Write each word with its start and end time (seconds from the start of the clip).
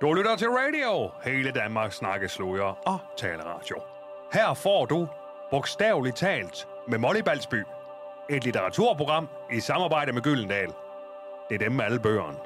Du 0.00 0.12
lytter 0.12 0.36
til 0.36 0.48
radio, 0.48 1.10
hele 1.24 1.50
Danmarks 1.50 1.96
snakkesløger 1.96 2.78
og 2.86 2.98
taleradio. 3.16 3.76
Her 4.32 4.54
får 4.54 4.86
du, 4.86 5.08
bogstaveligt 5.50 6.16
talt, 6.16 6.68
med 6.88 6.98
Molly 6.98 7.20
Balsby, 7.20 7.64
et 8.30 8.44
litteraturprogram 8.44 9.28
i 9.52 9.60
samarbejde 9.60 10.12
med 10.12 10.22
Gyldendal. 10.22 10.68
Det 11.48 11.54
er 11.54 11.58
dem 11.58 11.72
med 11.72 11.84
alle 11.84 12.00
bøgerne. 12.00 12.38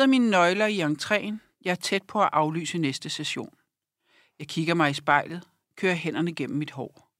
Smider 0.00 0.10
mine 0.10 0.30
nøgler 0.30 0.66
i 0.66 0.80
entréen. 0.80 1.38
Jeg 1.64 1.70
er 1.70 1.74
tæt 1.74 2.02
på 2.02 2.22
at 2.22 2.28
aflyse 2.32 2.78
næste 2.78 3.10
session. 3.10 3.54
Jeg 4.38 4.48
kigger 4.48 4.74
mig 4.74 4.90
i 4.90 4.94
spejlet, 4.94 5.42
kører 5.76 5.94
hænderne 5.94 6.34
gennem 6.34 6.58
mit 6.58 6.70
hår. 6.70 7.10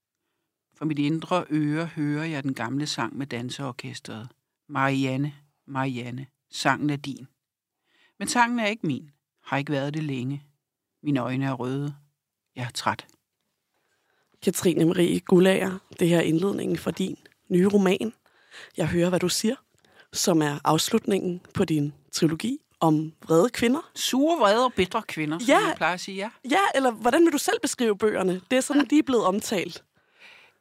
For 0.75 0.85
mit 0.85 0.99
indre 0.99 1.45
øre 1.49 1.85
hører 1.85 2.25
jeg 2.25 2.43
den 2.43 2.53
gamle 2.53 2.87
sang 2.87 3.17
med 3.17 3.27
danseorkestret. 3.27 4.29
Marianne, 4.67 5.33
Marianne, 5.65 6.27
sangen 6.51 6.89
er 6.89 6.95
din. 6.95 7.27
Men 8.19 8.27
sangen 8.27 8.59
er 8.59 8.67
ikke 8.67 8.87
min. 8.87 9.11
Har 9.43 9.57
ikke 9.57 9.71
været 9.71 9.93
det 9.93 10.03
længe. 10.03 10.43
Mine 11.03 11.19
øjne 11.19 11.45
er 11.45 11.53
røde. 11.53 11.95
Jeg 12.55 12.63
er 12.63 12.71
træt. 12.73 13.07
Katrine 14.41 14.85
Marie 14.85 15.19
Gullager, 15.19 15.77
det 15.99 16.09
her 16.09 16.17
er 16.17 16.21
indledningen 16.21 16.77
for 16.77 16.91
din 16.91 17.17
nye 17.49 17.67
roman. 17.67 18.13
Jeg 18.77 18.87
hører, 18.87 19.09
hvad 19.09 19.19
du 19.19 19.29
siger, 19.29 19.55
som 20.13 20.41
er 20.41 20.59
afslutningen 20.63 21.41
på 21.53 21.65
din 21.65 21.93
trilogi 22.11 22.61
om 22.81 23.13
vrede 23.27 23.49
kvinder. 23.49 23.91
Sure, 23.95 24.39
vrede 24.39 24.65
og 24.65 24.73
bitre 24.73 25.01
kvinder, 25.07 25.39
som 25.39 25.47
Ja. 25.47 25.59
jeg 25.67 25.73
plejer 25.77 25.93
at 25.93 25.99
sige 25.99 26.15
ja. 26.17 26.29
Ja, 26.49 26.59
eller 26.75 26.91
hvordan 26.91 27.25
vil 27.25 27.33
du 27.33 27.37
selv 27.37 27.59
beskrive 27.61 27.97
bøgerne? 27.97 28.41
Det 28.51 28.57
er 28.57 28.61
sådan, 28.61 28.85
de 28.85 28.97
er 28.99 29.03
blevet 29.03 29.25
omtalt. 29.25 29.83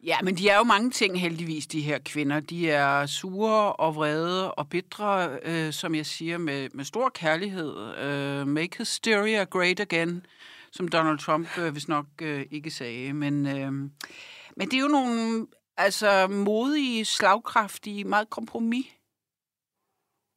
Ja, 0.04 0.16
men 0.22 0.36
de 0.36 0.48
er 0.48 0.56
jo 0.56 0.62
mange 0.62 0.90
ting 0.90 1.20
heldigvis, 1.20 1.66
de 1.66 1.80
her 1.80 1.98
kvinder. 2.04 2.40
De 2.40 2.70
er 2.70 3.06
sure 3.06 3.72
og 3.72 3.96
vrede 3.96 4.54
og 4.54 4.68
bitre, 4.68 5.38
øh, 5.42 5.72
som 5.72 5.94
jeg 5.94 6.06
siger, 6.06 6.38
med, 6.38 6.68
med 6.74 6.84
stor 6.84 7.08
kærlighed. 7.08 7.96
Øh, 7.98 8.46
make 8.46 8.78
hysteria 8.78 9.44
great 9.44 9.80
again, 9.80 10.26
som 10.72 10.88
Donald 10.88 11.18
Trump 11.18 11.58
øh, 11.58 11.72
hvis 11.72 11.88
nok 11.88 12.06
øh, 12.22 12.46
ikke 12.50 12.70
sagde. 12.70 13.12
Men, 13.12 13.46
øh, 13.46 13.72
men 14.56 14.70
det 14.70 14.74
er 14.74 14.80
jo 14.80 14.88
nogle 14.88 15.46
altså, 15.76 16.26
modige, 16.26 17.04
slagkraftige, 17.04 18.04
meget 18.04 18.30
kompromis 18.30 18.86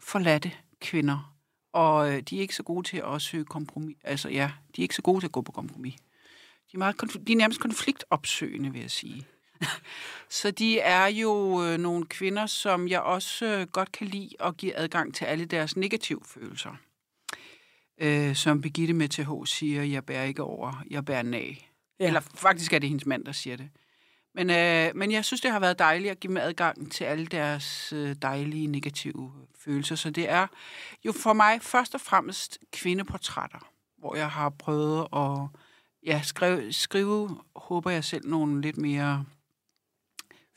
forladte 0.01 0.51
kvinder. 0.81 1.32
Og 1.73 2.13
øh, 2.13 2.21
de 2.21 2.37
er 2.37 2.41
ikke 2.41 2.55
så 2.55 2.63
gode 2.63 2.87
til 2.87 3.03
at 3.13 3.21
søge 3.21 3.45
kompromis. 3.45 3.97
Altså 4.03 4.29
ja, 4.29 4.51
de 4.75 4.81
er 4.81 4.83
ikke 4.83 4.95
så 4.95 5.01
gode 5.01 5.21
til 5.21 5.27
at 5.27 5.31
gå 5.31 5.41
på 5.41 5.51
kompromis. 5.51 5.95
De 6.71 6.73
er, 6.73 6.77
meget 6.77 7.03
konf- 7.03 7.23
de 7.23 7.31
er 7.31 7.37
nærmest 7.37 7.59
konfliktopsøgende, 7.59 8.71
vil 8.71 8.81
jeg 8.81 8.91
sige. 8.91 9.25
Så 10.29 10.51
de 10.51 10.79
er 10.79 11.05
jo 11.05 11.63
øh, 11.63 11.77
nogle 11.77 12.05
kvinder, 12.05 12.45
som 12.45 12.87
jeg 12.87 13.01
også 13.01 13.45
øh, 13.45 13.67
godt 13.67 13.91
kan 13.91 14.07
lide 14.07 14.29
at 14.39 14.57
give 14.57 14.75
adgang 14.75 15.15
til 15.15 15.25
alle 15.25 15.45
deres 15.45 15.77
negative 15.77 16.21
følelser. 16.25 16.75
Øh, 17.97 18.35
som 18.35 18.61
Birgitte 18.61 18.93
med 18.93 19.09
TH 19.09 19.45
siger, 19.45 19.83
jeg 19.83 20.05
bærer 20.05 20.23
ikke 20.23 20.43
over, 20.43 20.83
jeg 20.89 21.05
bærer 21.05 21.23
nag. 21.23 21.69
Ja. 21.99 22.07
Eller 22.07 22.19
faktisk 22.19 22.73
er 22.73 22.79
det 22.79 22.89
hendes 22.89 23.05
mand, 23.05 23.25
der 23.25 23.31
siger 23.31 23.57
det. 23.57 23.69
Men, 24.35 24.49
øh, 24.49 24.91
men 24.95 25.11
jeg 25.11 25.25
synes, 25.25 25.41
det 25.41 25.51
har 25.51 25.59
været 25.59 25.79
dejligt 25.79 26.11
at 26.11 26.19
give 26.19 26.29
dem 26.29 26.37
adgang 26.37 26.91
til 26.91 27.03
alle 27.03 27.25
deres 27.25 27.93
øh, 27.93 28.15
dejlige 28.21 28.67
negative 28.67 29.31
følelser. 29.65 29.95
Så 29.95 30.09
det 30.09 30.29
er 30.29 30.47
jo 31.05 31.11
for 31.11 31.33
mig 31.33 31.61
først 31.61 31.95
og 31.95 32.01
fremmest 32.01 32.57
kvindeportrætter, 32.71 33.69
hvor 33.97 34.15
jeg 34.15 34.29
har 34.29 34.49
prøvet 34.49 35.07
at 35.15 35.59
ja, 36.05 36.21
skrive, 36.23 36.73
skrive, 36.73 37.41
håber 37.55 37.91
jeg 37.91 38.03
selv, 38.03 38.29
nogle 38.29 38.61
lidt 38.61 38.77
mere 38.77 39.25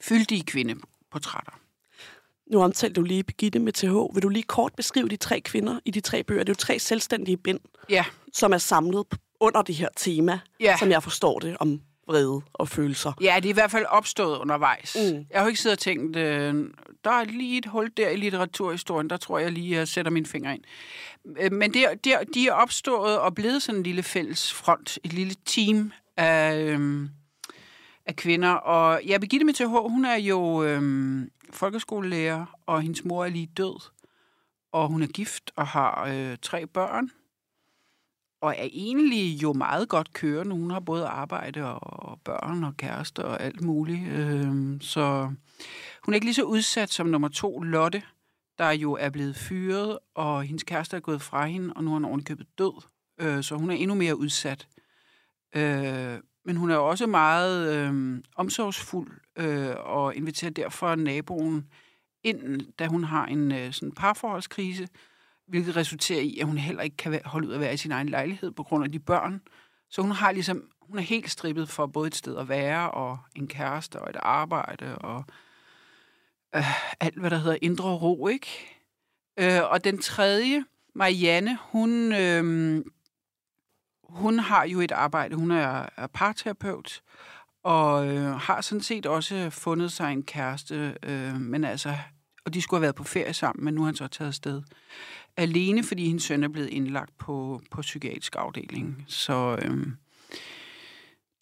fyldige 0.00 0.42
kvindeportrætter. 0.44 1.52
Nu 2.52 2.62
omtalte 2.62 2.94
du 2.94 3.02
lige 3.02 3.24
Birgitte 3.24 3.58
med 3.58 3.72
TH. 3.72 4.14
Vil 4.14 4.22
du 4.22 4.28
lige 4.28 4.42
kort 4.42 4.74
beskrive 4.74 5.08
de 5.08 5.16
tre 5.16 5.40
kvinder 5.40 5.80
i 5.84 5.90
de 5.90 6.00
tre 6.00 6.22
bøger? 6.22 6.42
Det 6.44 6.48
er 6.48 6.52
jo 6.52 6.56
tre 6.64 6.78
selvstændige 6.78 7.36
bind, 7.36 7.60
Ja, 7.90 8.04
som 8.32 8.52
er 8.52 8.58
samlet 8.58 9.06
under 9.40 9.62
det 9.62 9.74
her 9.74 9.88
tema, 9.96 10.40
Ja. 10.60 10.76
som 10.78 10.90
jeg 10.90 11.02
forstår 11.02 11.38
det, 11.38 11.56
om 11.60 11.80
vrede 12.08 12.40
og 12.52 12.68
følelser. 12.68 13.12
ja, 13.20 13.34
det 13.36 13.44
er 13.44 13.50
i 13.50 13.52
hvert 13.52 13.70
fald 13.70 13.84
opstået 13.88 14.38
undervejs. 14.38 14.96
Mm. 15.00 15.16
Jeg 15.30 15.38
har 15.38 15.42
jo 15.42 15.48
ikke 15.48 15.60
siddet 15.60 15.76
og 15.76 15.82
tænkt, 15.82 16.16
øh, 16.16 16.54
der 17.04 17.10
er 17.10 17.24
lige 17.24 17.58
et 17.58 17.66
hul 17.66 17.90
der 17.96 18.08
i 18.08 18.16
litteraturhistorien, 18.16 19.10
der 19.10 19.16
tror 19.16 19.38
jeg 19.38 19.52
lige, 19.52 19.76
jeg 19.76 19.88
sætter 19.88 20.10
min 20.10 20.26
finger 20.26 20.52
ind. 20.52 20.62
Øh, 21.38 21.52
Men 21.52 21.74
det, 21.74 21.84
det, 22.04 22.14
de 22.34 22.48
er 22.48 22.52
opstået 22.52 23.18
og 23.18 23.34
blevet 23.34 23.62
sådan 23.62 23.78
en 23.78 23.82
lille 23.82 24.02
fælles 24.02 24.52
front, 24.52 24.98
et 25.04 25.12
lille 25.12 25.34
team 25.44 25.92
af, 26.16 26.56
øh, 26.58 27.08
af 28.06 28.16
kvinder. 28.16 28.50
Og 28.50 29.04
ja, 29.04 29.18
Birgitte 29.18 29.46
med 29.46 29.54
TH, 29.54 29.64
hun 29.90 30.04
er 30.04 30.16
jo 30.16 30.64
øh, 30.64 30.82
folkeskolelærer, 31.52 32.46
og 32.66 32.82
hendes 32.82 33.04
mor 33.04 33.24
er 33.24 33.28
lige 33.28 33.50
død. 33.56 33.80
Og 34.72 34.88
hun 34.88 35.02
er 35.02 35.06
gift 35.06 35.50
og 35.56 35.66
har 35.66 36.04
øh, 36.08 36.36
tre 36.42 36.66
børn. 36.66 37.10
Og 38.46 38.54
er 38.58 38.68
egentlig 38.72 39.42
jo 39.42 39.52
meget 39.52 39.88
godt 39.88 40.12
kørende. 40.12 40.56
Hun 40.56 40.70
har 40.70 40.80
både 40.80 41.06
arbejde 41.06 41.64
og 41.64 42.20
børn 42.24 42.64
og 42.64 42.76
kæreste 42.76 43.24
og 43.24 43.42
alt 43.42 43.60
muligt. 43.60 44.08
Øh, 44.08 44.80
så 44.80 45.32
hun 46.02 46.12
er 46.12 46.14
ikke 46.14 46.26
lige 46.26 46.34
så 46.34 46.42
udsat 46.42 46.90
som 46.90 47.06
nummer 47.06 47.28
to, 47.28 47.60
Lotte, 47.60 48.02
der 48.58 48.70
jo 48.70 48.92
er 48.92 49.10
blevet 49.10 49.36
fyret, 49.36 49.98
og 50.14 50.42
hendes 50.42 50.62
kæreste 50.62 50.96
er 50.96 51.00
gået 51.00 51.22
fra 51.22 51.46
hende, 51.46 51.72
og 51.76 51.84
nu 51.84 51.90
er 51.90 51.94
han 51.94 52.04
ovenikøbet 52.04 52.46
død. 52.58 52.82
Øh, 53.20 53.42
så 53.42 53.56
hun 53.56 53.70
er 53.70 53.74
endnu 53.74 53.94
mere 53.94 54.18
udsat. 54.18 54.68
Øh, 55.56 56.18
men 56.44 56.56
hun 56.56 56.70
er 56.70 56.76
også 56.76 57.06
meget 57.06 57.76
øh, 57.76 58.18
omsorgsfuld, 58.36 59.10
øh, 59.36 59.74
og 59.78 60.14
inviterer 60.14 60.50
derfor 60.50 60.94
naboen 60.94 61.66
ind, 62.24 62.72
da 62.78 62.86
hun 62.86 63.04
har 63.04 63.26
en 63.26 63.52
øh, 63.52 63.72
sådan 63.72 63.92
parforholdskrise, 63.92 64.88
hvilket 65.46 65.76
resulterer 65.76 66.20
i, 66.20 66.38
at 66.38 66.46
hun 66.46 66.58
heller 66.58 66.82
ikke 66.82 66.96
kan 66.96 67.20
holde 67.24 67.48
ud 67.48 67.54
at 67.54 67.60
være 67.60 67.74
i 67.74 67.76
sin 67.76 67.92
egen 67.92 68.08
lejlighed 68.08 68.50
på 68.50 68.62
grund 68.62 68.84
af 68.84 68.92
de 68.92 68.98
børn. 68.98 69.42
Så 69.90 70.02
hun 70.02 70.10
har 70.10 70.32
ligesom, 70.32 70.70
hun 70.80 70.98
er 70.98 71.02
helt 71.02 71.30
strippet 71.30 71.68
for 71.68 71.86
både 71.86 72.06
et 72.06 72.14
sted 72.14 72.36
at 72.36 72.48
være, 72.48 72.90
og 72.90 73.18
en 73.34 73.48
kæreste, 73.48 74.02
og 74.02 74.10
et 74.10 74.16
arbejde, 74.22 74.98
og 74.98 75.24
øh, 76.56 77.00
alt, 77.00 77.18
hvad 77.18 77.30
der 77.30 77.38
hedder 77.38 77.58
indre 77.62 77.94
ro, 77.94 78.28
ikke? 78.28 78.76
Øh, 79.36 79.60
og 79.70 79.84
den 79.84 79.98
tredje, 79.98 80.64
Marianne, 80.94 81.58
hun, 81.60 82.14
øh, 82.14 82.84
hun 84.04 84.38
har 84.38 84.64
jo 84.64 84.80
et 84.80 84.92
arbejde. 84.92 85.36
Hun 85.36 85.50
er, 85.50 85.86
er 85.96 86.06
parterapeut, 86.06 87.02
og 87.62 88.08
øh, 88.08 88.34
har 88.34 88.60
sådan 88.60 88.82
set 88.82 89.06
også 89.06 89.50
fundet 89.50 89.92
sig 89.92 90.12
en 90.12 90.22
kæreste, 90.22 90.96
øh, 91.02 91.40
men 91.40 91.64
altså, 91.64 91.96
og 92.44 92.54
de 92.54 92.62
skulle 92.62 92.78
have 92.78 92.82
været 92.82 92.94
på 92.94 93.04
ferie 93.04 93.32
sammen, 93.32 93.64
men 93.64 93.74
nu 93.74 93.80
har 93.80 93.86
han 93.86 93.96
så 93.96 94.06
taget 94.06 94.28
afsted. 94.28 94.62
Alene, 95.36 95.84
fordi 95.84 96.06
hendes 96.06 96.22
søn 96.22 96.44
er 96.44 96.48
blevet 96.48 96.68
indlagt 96.68 97.18
på, 97.18 97.60
på 97.70 97.80
psykiatrisk 97.80 98.36
afdeling. 98.36 99.04
Så 99.06 99.58
øhm, 99.62 99.96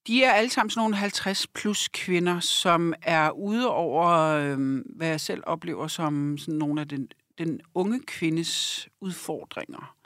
de 0.06 0.24
er 0.24 0.32
alle 0.32 0.50
sammen 0.50 0.70
sådan 0.70 0.80
nogle 0.80 0.96
50 0.96 1.46
plus 1.46 1.88
kvinder, 1.88 2.40
som 2.40 2.94
er 3.02 3.30
ude 3.30 3.70
over, 3.70 4.08
øhm, 4.10 4.78
hvad 4.96 5.08
jeg 5.08 5.20
selv 5.20 5.42
oplever 5.46 5.86
som 5.86 6.38
sådan 6.38 6.58
nogle 6.58 6.80
af 6.80 6.88
den, 6.88 7.08
den 7.38 7.60
unge 7.74 8.00
kvindes 8.06 8.88
udfordringer. 9.00 9.96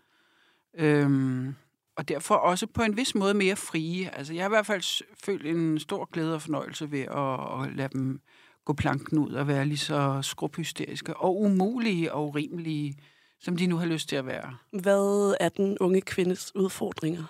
Øhm, 0.74 1.54
og 1.96 2.08
derfor 2.08 2.34
også 2.34 2.66
på 2.66 2.82
en 2.82 2.96
vis 2.96 3.14
måde 3.14 3.34
mere 3.34 3.56
frie. 3.56 4.14
Altså, 4.16 4.34
jeg 4.34 4.42
har 4.42 4.48
i 4.48 4.56
hvert 4.56 4.66
fald 4.66 5.04
følt 5.24 5.46
en 5.46 5.78
stor 5.78 6.08
glæde 6.12 6.34
og 6.34 6.42
fornøjelse 6.42 6.90
ved 6.90 7.00
at, 7.00 7.62
at 7.62 7.76
lade 7.76 7.88
dem 7.92 8.20
gå 8.64 8.72
planken 8.72 9.18
ud 9.18 9.32
og 9.32 9.48
være 9.48 9.64
lige 9.64 9.78
så 9.78 10.22
skrubhysteriske 10.22 11.16
og 11.16 11.40
umulige 11.40 12.12
og 12.12 12.28
urimelige, 12.28 12.94
som 13.40 13.56
de 13.56 13.66
nu 13.66 13.76
har 13.76 13.86
lyst 13.86 14.08
til 14.08 14.16
at 14.16 14.26
være. 14.26 14.56
Hvad 14.72 15.36
er 15.40 15.48
den 15.48 15.78
unge 15.78 16.00
kvindes 16.00 16.52
udfordringer? 16.54 17.24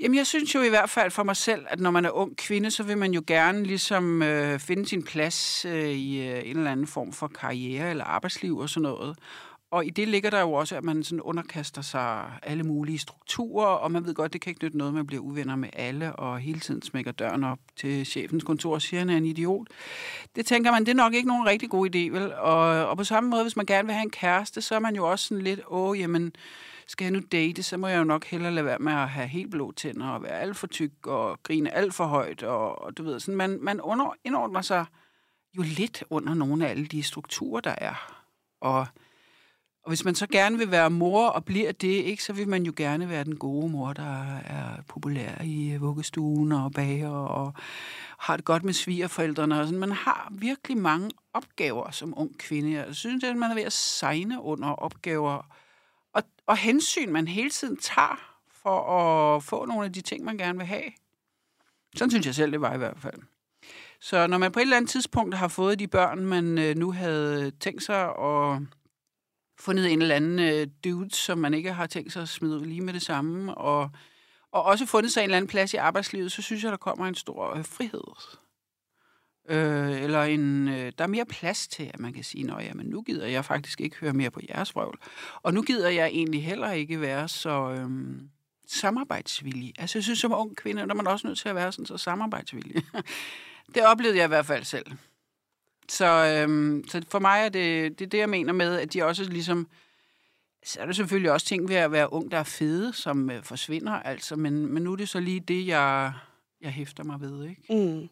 Jamen, 0.00 0.18
jeg 0.18 0.26
synes 0.26 0.54
jo 0.54 0.62
i 0.62 0.68
hvert 0.68 0.90
fald 0.90 1.10
for 1.10 1.22
mig 1.22 1.36
selv, 1.36 1.66
at 1.68 1.80
når 1.80 1.90
man 1.90 2.04
er 2.04 2.10
ung 2.10 2.36
kvinde, 2.36 2.70
så 2.70 2.82
vil 2.82 2.98
man 2.98 3.12
jo 3.12 3.22
gerne 3.26 3.62
ligesom 3.62 4.22
øh, 4.22 4.58
finde 4.58 4.86
sin 4.86 5.02
plads 5.02 5.64
øh, 5.64 5.88
i 5.88 6.28
øh, 6.28 6.42
en 6.44 6.56
eller 6.56 6.72
anden 6.72 6.86
form 6.86 7.12
for 7.12 7.28
karriere 7.28 7.90
eller 7.90 8.04
arbejdsliv 8.04 8.58
og 8.58 8.68
sådan 8.68 8.82
noget. 8.82 9.18
Og 9.72 9.86
i 9.86 9.90
det 9.90 10.08
ligger 10.08 10.30
der 10.30 10.40
jo 10.40 10.52
også, 10.52 10.76
at 10.76 10.84
man 10.84 11.04
sådan 11.04 11.20
underkaster 11.20 11.82
sig 11.82 12.30
alle 12.42 12.62
mulige 12.62 12.98
strukturer, 12.98 13.66
og 13.66 13.92
man 13.92 14.06
ved 14.06 14.14
godt, 14.14 14.32
det 14.32 14.40
kan 14.40 14.50
ikke 14.50 14.64
nytte 14.64 14.78
noget, 14.78 14.94
man 14.94 15.06
bliver 15.06 15.22
uvenner 15.22 15.56
med 15.56 15.68
alle, 15.72 16.16
og 16.16 16.38
hele 16.38 16.60
tiden 16.60 16.82
smækker 16.82 17.12
døren 17.12 17.44
op 17.44 17.58
til 17.76 18.06
chefens 18.06 18.44
kontor 18.44 18.74
og 18.74 18.82
siger, 18.82 19.00
at 19.00 19.06
han 19.06 19.10
er 19.10 19.16
en 19.16 19.26
idiot. 19.26 19.66
Det 20.36 20.46
tænker 20.46 20.70
man, 20.70 20.80
det 20.80 20.88
er 20.88 20.94
nok 20.94 21.14
ikke 21.14 21.28
nogen 21.28 21.46
rigtig 21.46 21.70
god 21.70 21.86
idé, 21.86 21.98
vel? 21.98 22.34
Og, 22.34 22.86
og 22.86 22.96
på 22.96 23.04
samme 23.04 23.30
måde, 23.30 23.42
hvis 23.42 23.56
man 23.56 23.66
gerne 23.66 23.86
vil 23.86 23.94
have 23.94 24.02
en 24.02 24.10
kæreste, 24.10 24.62
så 24.62 24.74
er 24.74 24.78
man 24.78 24.96
jo 24.96 25.10
også 25.10 25.28
sådan 25.28 25.44
lidt, 25.44 25.60
åh, 25.68 25.98
jamen, 25.98 26.32
skal 26.86 27.04
jeg 27.04 27.12
nu 27.12 27.20
date, 27.32 27.62
så 27.62 27.76
må 27.76 27.86
jeg 27.86 27.98
jo 27.98 28.04
nok 28.04 28.24
hellere 28.24 28.52
lade 28.52 28.66
være 28.66 28.78
med 28.78 28.92
at 28.92 29.08
have 29.08 29.28
helt 29.28 29.50
blå 29.50 29.72
tænder 29.72 30.08
og 30.08 30.22
være 30.22 30.40
alt 30.40 30.56
for 30.56 30.66
tyk 30.66 31.06
og 31.06 31.42
grine 31.42 31.74
alt 31.74 31.94
for 31.94 32.04
højt. 32.04 32.42
Og, 32.42 32.82
og 32.82 32.96
du 32.96 33.02
ved, 33.02 33.20
sådan, 33.20 33.36
man, 33.36 33.58
man 33.60 33.80
under, 33.80 34.14
indordner 34.24 34.62
sig 34.62 34.84
jo 35.56 35.62
lidt 35.62 36.04
under 36.10 36.34
nogle 36.34 36.66
af 36.66 36.70
alle 36.70 36.86
de 36.86 37.02
strukturer, 37.02 37.60
der 37.60 37.74
er. 37.78 38.22
Og, 38.60 38.86
og 39.82 39.90
hvis 39.90 40.04
man 40.04 40.14
så 40.14 40.26
gerne 40.26 40.58
vil 40.58 40.70
være 40.70 40.90
mor 40.90 41.28
og 41.28 41.44
bliver 41.44 41.72
det, 41.72 41.88
ikke, 41.88 42.24
så 42.24 42.32
vil 42.32 42.48
man 42.48 42.62
jo 42.62 42.72
gerne 42.76 43.08
være 43.08 43.24
den 43.24 43.36
gode 43.36 43.68
mor, 43.68 43.92
der 43.92 44.36
er 44.44 44.82
populær 44.88 45.42
i 45.44 45.72
øh, 45.72 45.80
vuggestuen 45.80 46.52
og 46.52 46.72
bager 46.72 47.10
og 47.10 47.54
har 48.18 48.36
det 48.36 48.44
godt 48.44 48.64
med 48.64 48.72
svigerforældrene. 48.72 49.60
Og 49.60 49.66
sådan. 49.66 49.80
Man 49.80 49.92
har 49.92 50.28
virkelig 50.30 50.76
mange 50.76 51.10
opgaver 51.32 51.90
som 51.90 52.14
ung 52.16 52.38
kvinde. 52.38 52.72
Jeg 52.72 52.94
synes, 52.94 53.24
at 53.24 53.36
man 53.36 53.50
er 53.50 53.54
ved 53.54 53.62
at 53.62 53.72
sejne 53.72 54.40
under 54.40 54.68
opgaver 54.68 55.50
og, 56.12 56.22
og 56.46 56.56
hensyn, 56.56 57.12
man 57.12 57.28
hele 57.28 57.50
tiden 57.50 57.76
tager 57.76 58.38
for 58.62 58.96
at 58.96 59.42
få 59.42 59.64
nogle 59.64 59.84
af 59.84 59.92
de 59.92 60.00
ting, 60.00 60.24
man 60.24 60.38
gerne 60.38 60.58
vil 60.58 60.66
have. 60.66 60.92
Sådan 61.96 62.10
synes 62.10 62.26
jeg 62.26 62.34
selv, 62.34 62.52
det 62.52 62.60
var 62.60 62.74
i 62.74 62.78
hvert 62.78 62.98
fald. 62.98 63.22
Så 64.00 64.26
når 64.26 64.38
man 64.38 64.52
på 64.52 64.58
et 64.58 64.62
eller 64.62 64.76
andet 64.76 64.90
tidspunkt 64.90 65.34
har 65.34 65.48
fået 65.48 65.78
de 65.78 65.88
børn, 65.88 66.26
man 66.26 66.58
øh, 66.58 66.76
nu 66.76 66.92
havde 66.92 67.50
tænkt 67.50 67.82
sig 67.82 68.04
at 68.04 68.60
fundet 69.58 69.92
en 69.92 70.02
eller 70.02 70.14
anden 70.14 70.38
øh, 70.38 70.66
dude, 70.84 71.14
som 71.14 71.38
man 71.38 71.54
ikke 71.54 71.72
har 71.72 71.86
tænkt 71.86 72.12
sig 72.12 72.22
at 72.22 72.28
smide 72.28 72.58
ud 72.58 72.64
lige 72.64 72.80
med 72.80 72.92
det 72.92 73.02
samme, 73.02 73.54
og, 73.54 73.90
og 74.52 74.62
også 74.62 74.86
fundet 74.86 75.12
sig 75.12 75.20
en 75.20 75.24
eller 75.24 75.36
anden 75.36 75.48
plads 75.48 75.74
i 75.74 75.76
arbejdslivet, 75.76 76.32
så 76.32 76.42
synes 76.42 76.64
jeg, 76.64 76.70
der 76.70 76.76
kommer 76.76 77.06
en 77.06 77.14
stor 77.14 77.56
øh, 77.56 77.64
frihed. 77.64 78.02
Øh, 79.48 80.02
eller 80.02 80.22
en, 80.22 80.68
øh, 80.68 80.92
der 80.98 81.04
er 81.04 81.08
mere 81.08 81.26
plads 81.26 81.68
til, 81.68 81.90
at 81.94 82.00
man 82.00 82.12
kan 82.12 82.24
sige, 82.24 82.44
nå 82.44 82.58
jamen, 82.58 82.86
nu 82.86 83.02
gider 83.02 83.26
jeg 83.26 83.44
faktisk 83.44 83.80
ikke 83.80 83.96
høre 83.96 84.12
mere 84.12 84.30
på 84.30 84.40
jeres 84.48 84.74
vrøvl. 84.74 84.98
Og 85.42 85.54
nu 85.54 85.62
gider 85.62 85.88
jeg 85.88 86.06
egentlig 86.06 86.44
heller 86.44 86.72
ikke 86.72 87.00
være 87.00 87.28
så 87.28 87.70
øh, 87.70 87.90
samarbejdsvillig. 88.68 89.72
Altså 89.78 89.98
jeg 89.98 90.04
synes, 90.04 90.18
som 90.18 90.32
ung 90.32 90.56
kvinde, 90.56 90.82
der 90.82 90.88
er 90.88 90.94
man 90.94 91.06
også 91.06 91.26
nødt 91.26 91.38
til 91.38 91.48
at 91.48 91.54
være 91.54 91.72
sådan 91.72 91.86
så 91.86 91.96
samarbejdsvillig. 91.96 92.84
det 93.74 93.86
oplevede 93.86 94.16
jeg 94.18 94.24
i 94.24 94.28
hvert 94.28 94.46
fald 94.46 94.64
selv. 94.64 94.86
Så, 95.88 96.06
øhm, 96.06 96.84
så 96.88 97.02
for 97.08 97.18
mig 97.18 97.40
er 97.44 97.48
det, 97.48 97.98
det 97.98 98.04
er 98.04 98.08
det, 98.08 98.18
jeg 98.18 98.28
mener 98.28 98.52
med, 98.52 98.78
at 98.78 98.92
de 98.92 99.02
også 99.04 99.24
ligesom... 99.24 99.66
Så 100.64 100.80
er 100.80 100.86
der 100.86 100.92
selvfølgelig 100.92 101.32
også 101.32 101.46
ting 101.46 101.68
ved 101.68 101.76
at 101.76 101.92
være 101.92 102.12
ung, 102.12 102.30
der 102.30 102.38
er 102.38 102.42
fede, 102.42 102.92
som 102.92 103.30
øh, 103.30 103.42
forsvinder, 103.44 103.92
altså, 103.92 104.36
men, 104.36 104.66
men 104.74 104.82
nu 104.82 104.92
er 104.92 104.96
det 104.96 105.08
så 105.08 105.20
lige 105.20 105.40
det, 105.40 105.66
jeg, 105.66 106.12
jeg 106.60 106.70
hæfter 106.70 107.04
mig 107.04 107.20
ved, 107.20 107.44
ikke? 107.48 107.62
Mm. 107.70 108.08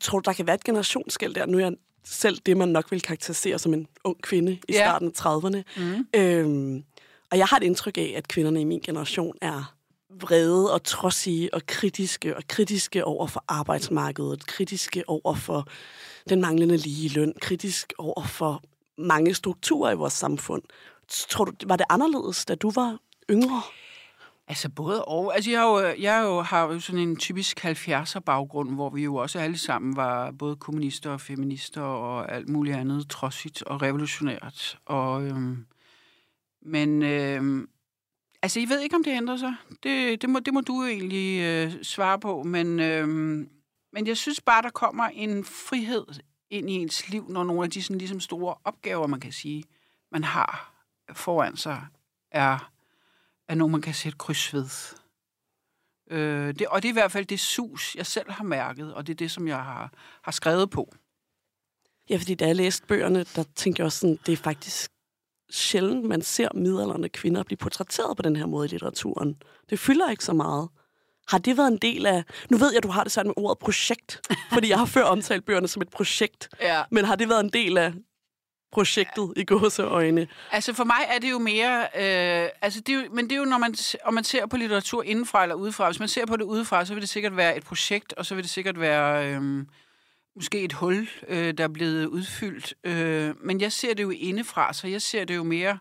Tror 0.00 0.18
du, 0.18 0.22
der 0.24 0.32
kan 0.32 0.46
være 0.46 0.54
et 0.54 0.64
generationsskæld 0.64 1.34
der? 1.34 1.46
Nu 1.46 1.58
er 1.58 1.62
jeg 1.62 1.72
selv 2.04 2.38
det, 2.46 2.56
man 2.56 2.68
nok 2.68 2.90
vil 2.90 3.02
karakterisere 3.02 3.58
som 3.58 3.74
en 3.74 3.86
ung 4.04 4.22
kvinde 4.22 4.52
i 4.52 4.58
Ja. 4.72 4.74
starten 4.74 5.08
af 5.08 5.20
30'erne. 5.26 5.80
Mm. 5.82 6.06
Øhm, 6.20 6.84
og 7.30 7.38
jeg 7.38 7.46
har 7.46 7.56
et 7.56 7.62
indtryk 7.62 7.98
af, 7.98 8.14
at 8.16 8.28
kvinderne 8.28 8.60
i 8.60 8.64
min 8.64 8.80
generation 8.80 9.36
er 9.42 9.74
vrede 10.20 10.72
og 10.72 10.84
trodsige 10.84 11.54
og 11.54 11.66
kritiske, 11.66 12.36
og 12.36 12.42
kritiske 12.48 13.04
over 13.04 13.26
for 13.26 13.44
arbejdsmarkedet, 13.48 14.46
kritiske 14.46 15.04
over 15.08 15.34
for 15.34 15.68
den 16.28 16.40
manglende 16.40 16.76
lige 16.76 17.08
løn, 17.08 17.32
kritisk 17.40 17.92
over 17.98 18.24
for 18.24 18.62
mange 18.98 19.34
strukturer 19.34 19.92
i 19.92 19.96
vores 19.96 20.12
samfund. 20.12 20.62
Tror 21.08 21.44
du, 21.44 21.52
var 21.66 21.76
det 21.76 21.86
anderledes, 21.90 22.44
da 22.44 22.54
du 22.54 22.70
var 22.70 22.98
yngre? 23.30 23.62
Altså 24.50 24.68
både 24.68 25.04
og. 25.04 25.34
Altså 25.34 25.50
jeg, 25.50 25.60
har 25.60 25.68
jo, 25.68 25.94
jeg 25.98 26.22
jo, 26.24 26.40
har 26.40 26.62
jo 26.62 26.80
sådan 26.80 27.00
en 27.00 27.16
typisk 27.16 27.64
70'er 27.64 28.20
baggrund, 28.20 28.74
hvor 28.74 28.90
vi 28.90 29.04
jo 29.04 29.14
også 29.14 29.38
alle 29.38 29.58
sammen 29.58 29.96
var 29.96 30.30
både 30.30 30.56
kommunister 30.56 31.10
og 31.10 31.20
feminister 31.20 31.80
og 31.80 32.32
alt 32.32 32.48
muligt 32.48 32.76
andet 32.76 33.08
trodsigt 33.10 33.62
og 33.62 33.82
revolutionært. 33.82 34.78
Og, 34.86 35.22
øhm, 35.22 35.66
men 36.62 37.02
øhm, 37.02 37.68
altså 38.42 38.60
jeg 38.60 38.68
ved 38.68 38.80
ikke, 38.80 38.96
om 38.96 39.04
det 39.04 39.10
ændrer 39.10 39.36
sig. 39.36 39.54
Det, 39.82 40.22
det, 40.22 40.30
må, 40.30 40.38
det 40.38 40.54
må 40.54 40.60
du 40.60 40.82
jo 40.82 40.88
egentlig 40.88 41.40
øh, 41.40 41.72
svare 41.82 42.18
på. 42.20 42.42
Men, 42.42 42.80
øhm, 42.80 43.48
men 43.92 44.06
jeg 44.06 44.16
synes 44.16 44.40
bare, 44.40 44.62
der 44.62 44.70
kommer 44.70 45.04
en 45.04 45.44
frihed 45.44 46.06
ind 46.50 46.70
i 46.70 46.72
ens 46.72 47.08
liv, 47.08 47.28
når 47.28 47.44
nogle 47.44 47.64
af 47.64 47.70
de 47.70 47.82
sådan, 47.82 47.98
ligesom 47.98 48.20
store 48.20 48.54
opgaver, 48.64 49.06
man 49.06 49.20
kan 49.20 49.32
sige, 49.32 49.64
man 50.12 50.24
har 50.24 50.82
foran 51.12 51.56
sig, 51.56 51.86
er 52.30 52.70
er 53.50 53.54
nogen, 53.54 53.72
man 53.72 53.80
kan 53.80 53.94
sætte 53.94 54.18
kryds 54.18 54.54
ved. 54.54 54.68
Øh, 56.10 56.54
det, 56.54 56.66
og 56.66 56.82
det 56.82 56.88
er 56.88 56.92
i 56.92 57.00
hvert 57.00 57.12
fald 57.12 57.26
det 57.26 57.40
sus, 57.40 57.96
jeg 57.96 58.06
selv 58.06 58.30
har 58.30 58.44
mærket, 58.44 58.94
og 58.94 59.06
det 59.06 59.12
er 59.12 59.16
det, 59.16 59.30
som 59.30 59.48
jeg 59.48 59.64
har, 59.64 59.92
har 60.22 60.32
skrevet 60.32 60.70
på. 60.70 60.94
Ja, 62.10 62.16
fordi 62.16 62.34
da 62.34 62.46
jeg 62.46 62.56
læste 62.56 62.86
bøgerne, 62.86 63.24
der 63.24 63.44
tænkte 63.54 63.80
jeg 63.80 63.86
også 63.86 63.98
sådan, 63.98 64.18
det 64.26 64.32
er 64.32 64.36
faktisk 64.36 64.90
sjældent, 65.50 66.04
man 66.04 66.22
ser 66.22 66.48
midalderne 66.54 67.08
kvinder 67.08 67.42
blive 67.42 67.56
portrætteret 67.56 68.16
på 68.16 68.22
den 68.22 68.36
her 68.36 68.46
måde 68.46 68.66
i 68.66 68.68
litteraturen. 68.68 69.42
Det 69.70 69.78
fylder 69.78 70.10
ikke 70.10 70.24
så 70.24 70.32
meget. 70.32 70.68
Har 71.28 71.38
det 71.38 71.56
været 71.56 71.68
en 71.68 71.76
del 71.76 72.06
af... 72.06 72.24
Nu 72.50 72.56
ved 72.56 72.70
jeg, 72.70 72.76
at 72.76 72.82
du 72.82 72.88
har 72.88 73.02
det 73.02 73.12
sådan 73.12 73.28
med 73.28 73.34
ordet 73.36 73.58
projekt, 73.58 74.20
fordi 74.52 74.68
jeg 74.68 74.78
har 74.78 74.86
før 74.86 75.04
omtalt 75.04 75.44
bøgerne 75.44 75.68
som 75.68 75.82
et 75.82 75.88
projekt. 75.88 76.48
Ja. 76.60 76.82
Men 76.90 77.04
har 77.04 77.16
det 77.16 77.28
været 77.28 77.40
en 77.40 77.50
del 77.50 77.78
af 77.78 77.92
projektet 78.72 79.32
i 79.36 79.44
gåseøjne? 79.44 80.28
Altså 80.52 80.72
for 80.72 80.84
mig 80.84 81.06
er 81.08 81.18
det 81.18 81.30
jo 81.30 81.38
mere... 81.38 81.80
Øh, 81.80 82.48
altså 82.62 82.80
det 82.80 82.88
er 82.94 83.02
jo, 83.02 83.08
men 83.12 83.24
det 83.24 83.32
er 83.32 83.36
jo, 83.36 83.44
når 83.44 83.58
man, 83.58 83.74
om 84.04 84.14
man 84.14 84.24
ser 84.24 84.46
på 84.46 84.56
litteratur 84.56 85.02
indenfra 85.02 85.42
eller 85.42 85.54
udefra. 85.54 85.86
Hvis 85.86 86.00
man 86.00 86.08
ser 86.08 86.26
på 86.26 86.36
det 86.36 86.44
udefra, 86.44 86.84
så 86.84 86.94
vil 86.94 87.00
det 87.00 87.08
sikkert 87.08 87.36
være 87.36 87.56
et 87.56 87.64
projekt, 87.64 88.12
og 88.12 88.26
så 88.26 88.34
vil 88.34 88.44
det 88.44 88.50
sikkert 88.50 88.80
være... 88.80 89.34
Øh, 89.34 89.64
måske 90.36 90.60
et 90.60 90.72
hul, 90.72 91.08
øh, 91.28 91.54
der 91.54 91.64
er 91.64 91.68
blevet 91.68 92.06
udfyldt. 92.06 92.74
Øh, 92.84 93.34
men 93.40 93.60
jeg 93.60 93.72
ser 93.72 93.94
det 93.94 94.02
jo 94.02 94.10
indefra, 94.10 94.72
så 94.72 94.88
jeg 94.88 95.02
ser 95.02 95.24
det 95.24 95.36
jo 95.36 95.42
mere... 95.42 95.78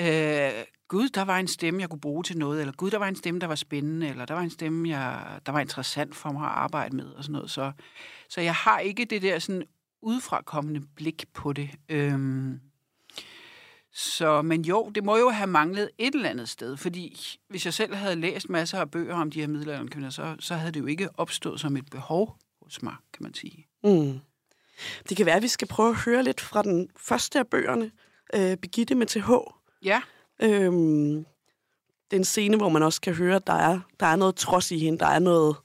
Øh, 0.00 0.64
Gud, 0.88 1.08
der 1.08 1.22
var 1.22 1.38
en 1.38 1.48
stemme, 1.48 1.80
jeg 1.80 1.90
kunne 1.90 2.00
bruge 2.00 2.24
til 2.24 2.38
noget, 2.38 2.60
eller 2.60 2.72
Gud, 2.72 2.90
der 2.90 2.98
var 2.98 3.08
en 3.08 3.16
stemme, 3.16 3.40
der 3.40 3.46
var 3.46 3.54
spændende, 3.54 4.08
eller 4.08 4.24
der 4.24 4.34
var 4.34 4.40
en 4.40 4.50
stemme, 4.50 4.88
jeg, 4.88 5.40
der 5.46 5.52
var 5.52 5.60
interessant 5.60 6.16
for 6.16 6.30
mig 6.30 6.42
at 6.42 6.52
arbejde 6.52 6.96
med, 6.96 7.06
og 7.06 7.24
sådan 7.24 7.32
noget. 7.32 7.50
Så, 7.50 7.72
så 8.28 8.40
jeg 8.40 8.54
har 8.54 8.78
ikke 8.78 9.04
det 9.04 9.22
der 9.22 9.38
sådan 9.38 9.62
udefrakommende 10.02 10.80
blik 10.96 11.24
på 11.34 11.52
det. 11.52 11.70
Øhm, 11.88 12.60
så, 13.92 14.42
men 14.42 14.64
jo, 14.64 14.90
det 14.94 15.04
må 15.04 15.16
jo 15.16 15.28
have 15.28 15.46
manglet 15.46 15.90
et 15.98 16.14
eller 16.14 16.28
andet 16.28 16.48
sted, 16.48 16.76
fordi 16.76 17.20
hvis 17.48 17.64
jeg 17.64 17.74
selv 17.74 17.94
havde 17.94 18.16
læst 18.16 18.50
masser 18.50 18.78
af 18.78 18.90
bøger 18.90 19.14
om 19.14 19.30
de 19.30 19.40
her 19.40 19.46
middelalderne 19.46 19.88
kvinder, 19.88 20.10
så, 20.10 20.36
så 20.38 20.54
havde 20.54 20.72
det 20.72 20.80
jo 20.80 20.86
ikke 20.86 21.08
opstået 21.14 21.60
som 21.60 21.76
et 21.76 21.90
behov 21.90 22.36
hos 22.62 22.82
mig, 22.82 22.94
kan 23.12 23.22
man 23.22 23.34
sige. 23.34 23.66
Mm. 23.84 24.20
Det 25.08 25.16
kan 25.16 25.26
være, 25.26 25.36
at 25.36 25.42
vi 25.42 25.48
skal 25.48 25.68
prøve 25.68 25.88
at 25.88 25.96
høre 25.96 26.22
lidt 26.22 26.40
fra 26.40 26.62
den 26.62 26.88
første 26.96 27.38
af 27.38 27.46
bøgerne, 27.46 27.90
øh, 28.34 28.56
Begitte 28.56 28.94
med 28.94 29.06
TH. 29.06 29.30
Ja, 29.82 30.02
Øhm, 30.42 31.26
det 32.10 32.16
er 32.16 32.16
en 32.16 32.24
scene, 32.24 32.56
hvor 32.56 32.68
man 32.68 32.82
også 32.82 33.00
kan 33.00 33.14
høre, 33.14 33.36
at 33.36 33.46
der 33.46 33.52
er, 33.52 33.80
der 34.00 34.06
er 34.06 34.16
noget 34.16 34.36
trods 34.36 34.70
i 34.70 34.78
hende. 34.78 34.98
Der 34.98 35.06
er, 35.06 35.18
noget, 35.18 35.56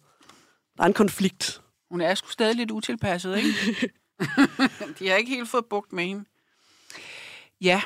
der 0.77 0.83
er 0.83 0.87
en 0.87 0.93
konflikt. 0.93 1.61
hun 1.91 2.01
er 2.01 2.15
sgu 2.15 2.29
stadig 2.29 2.55
lidt 2.55 2.71
utilpasset, 2.71 3.37
ikke? 3.37 3.49
de 4.99 5.09
har 5.09 5.15
ikke 5.15 5.31
helt 5.31 5.49
fået 5.49 5.65
bugt 5.65 5.93
med 5.93 6.03
hende. 6.03 6.25
Ja, 7.61 7.81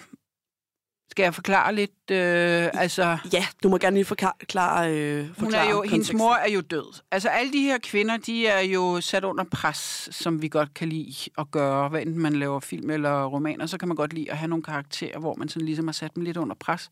skal 1.16 1.24
jeg 1.24 1.36
forklare 1.36 1.76
lidt? 1.76 2.12
Øh, 2.12 2.70
altså, 2.74 3.18
Ja, 3.34 3.46
du 3.64 3.70
må 3.70 3.78
gerne 3.78 3.96
lige 3.96 4.06
forklare, 4.06 4.94
øh, 4.94 5.28
forklare 5.28 5.38
Hun 5.40 5.54
er 5.54 5.70
jo, 5.70 5.82
hendes 5.82 5.92
konteksten. 5.92 6.18
mor 6.18 6.34
er 6.34 6.50
jo 6.50 6.62
død. 6.62 7.02
Altså 7.12 7.30
alle 7.30 7.54
de 7.54 7.60
her 7.60 7.78
kvinder, 7.84 8.18
de 8.18 8.48
er 8.48 8.62
jo 8.62 9.02
sat 9.02 9.24
under 9.24 9.44
pres, 9.52 10.10
som 10.12 10.42
vi 10.42 10.48
godt 10.48 10.74
kan 10.74 10.90
lide 10.90 11.14
at 11.38 11.52
gøre. 11.52 11.90
Hvad 11.90 12.02
enten 12.02 12.22
man 12.22 12.36
laver 12.36 12.60
film 12.60 12.90
eller 12.90 13.26
romaner, 13.26 13.66
så 13.66 13.78
kan 13.78 13.88
man 13.88 13.98
godt 13.98 14.14
lide 14.14 14.32
at 14.32 14.38
have 14.38 14.48
nogle 14.48 14.64
karakterer, 14.64 15.20
hvor 15.20 15.36
man 15.36 15.50
sådan 15.50 15.66
ligesom 15.66 15.88
har 15.88 15.94
sat 15.94 16.16
dem 16.16 16.24
lidt 16.24 16.38
under 16.38 16.56
pres. 16.56 16.90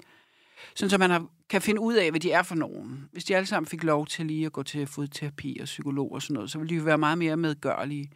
Sådan 0.76 0.90
så 0.90 0.98
man 0.98 1.10
har, 1.10 1.26
kan 1.50 1.62
finde 1.62 1.82
ud 1.82 1.94
af, 1.94 2.10
hvad 2.10 2.20
de 2.20 2.32
er 2.32 2.44
for 2.44 2.56
nogen. 2.56 3.10
Hvis 3.12 3.24
de 3.24 3.36
alle 3.36 3.48
sammen 3.48 3.68
fik 3.68 3.84
lov 3.84 4.08
til 4.08 4.26
lige 4.26 4.46
at 4.46 4.52
gå 4.52 4.64
til 4.64 4.88
fodterapi 4.88 5.58
og 5.62 5.66
psykolog 5.66 6.12
og 6.12 6.22
sådan 6.22 6.34
noget, 6.34 6.52
så 6.52 6.58
ville 6.58 6.70
de 6.70 6.76
jo 6.76 6.84
være 6.84 6.98
meget 6.98 7.18
mere 7.18 7.38
medgørlige. 7.38 8.10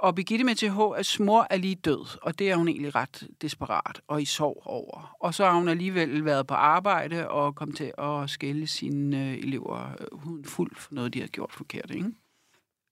Og 0.00 0.14
Birgitte 0.14 0.44
med 0.44 0.54
TH, 0.54 1.20
mor 1.22 1.46
er 1.50 1.56
lige 1.56 1.74
død, 1.74 2.18
og 2.22 2.38
det 2.38 2.50
er 2.50 2.56
hun 2.56 2.68
egentlig 2.68 2.94
ret 2.94 3.28
desperat 3.42 4.00
og 4.08 4.22
i 4.22 4.24
sorg 4.24 4.62
over. 4.64 5.16
Og 5.20 5.34
så 5.34 5.44
har 5.44 5.54
hun 5.54 5.68
alligevel 5.68 6.24
været 6.24 6.46
på 6.46 6.54
arbejde 6.54 7.28
og 7.28 7.54
kom 7.54 7.72
til 7.72 7.92
at 7.98 8.30
skælde 8.30 8.66
sine 8.66 9.30
øh, 9.30 9.38
elever 9.38 9.90
øh, 10.00 10.18
hun 10.18 10.44
fuld 10.44 10.76
for 10.76 10.94
noget, 10.94 11.14
de 11.14 11.20
har 11.20 11.28
gjort 11.28 11.52
forkert, 11.52 11.90
ikke? 11.90 12.10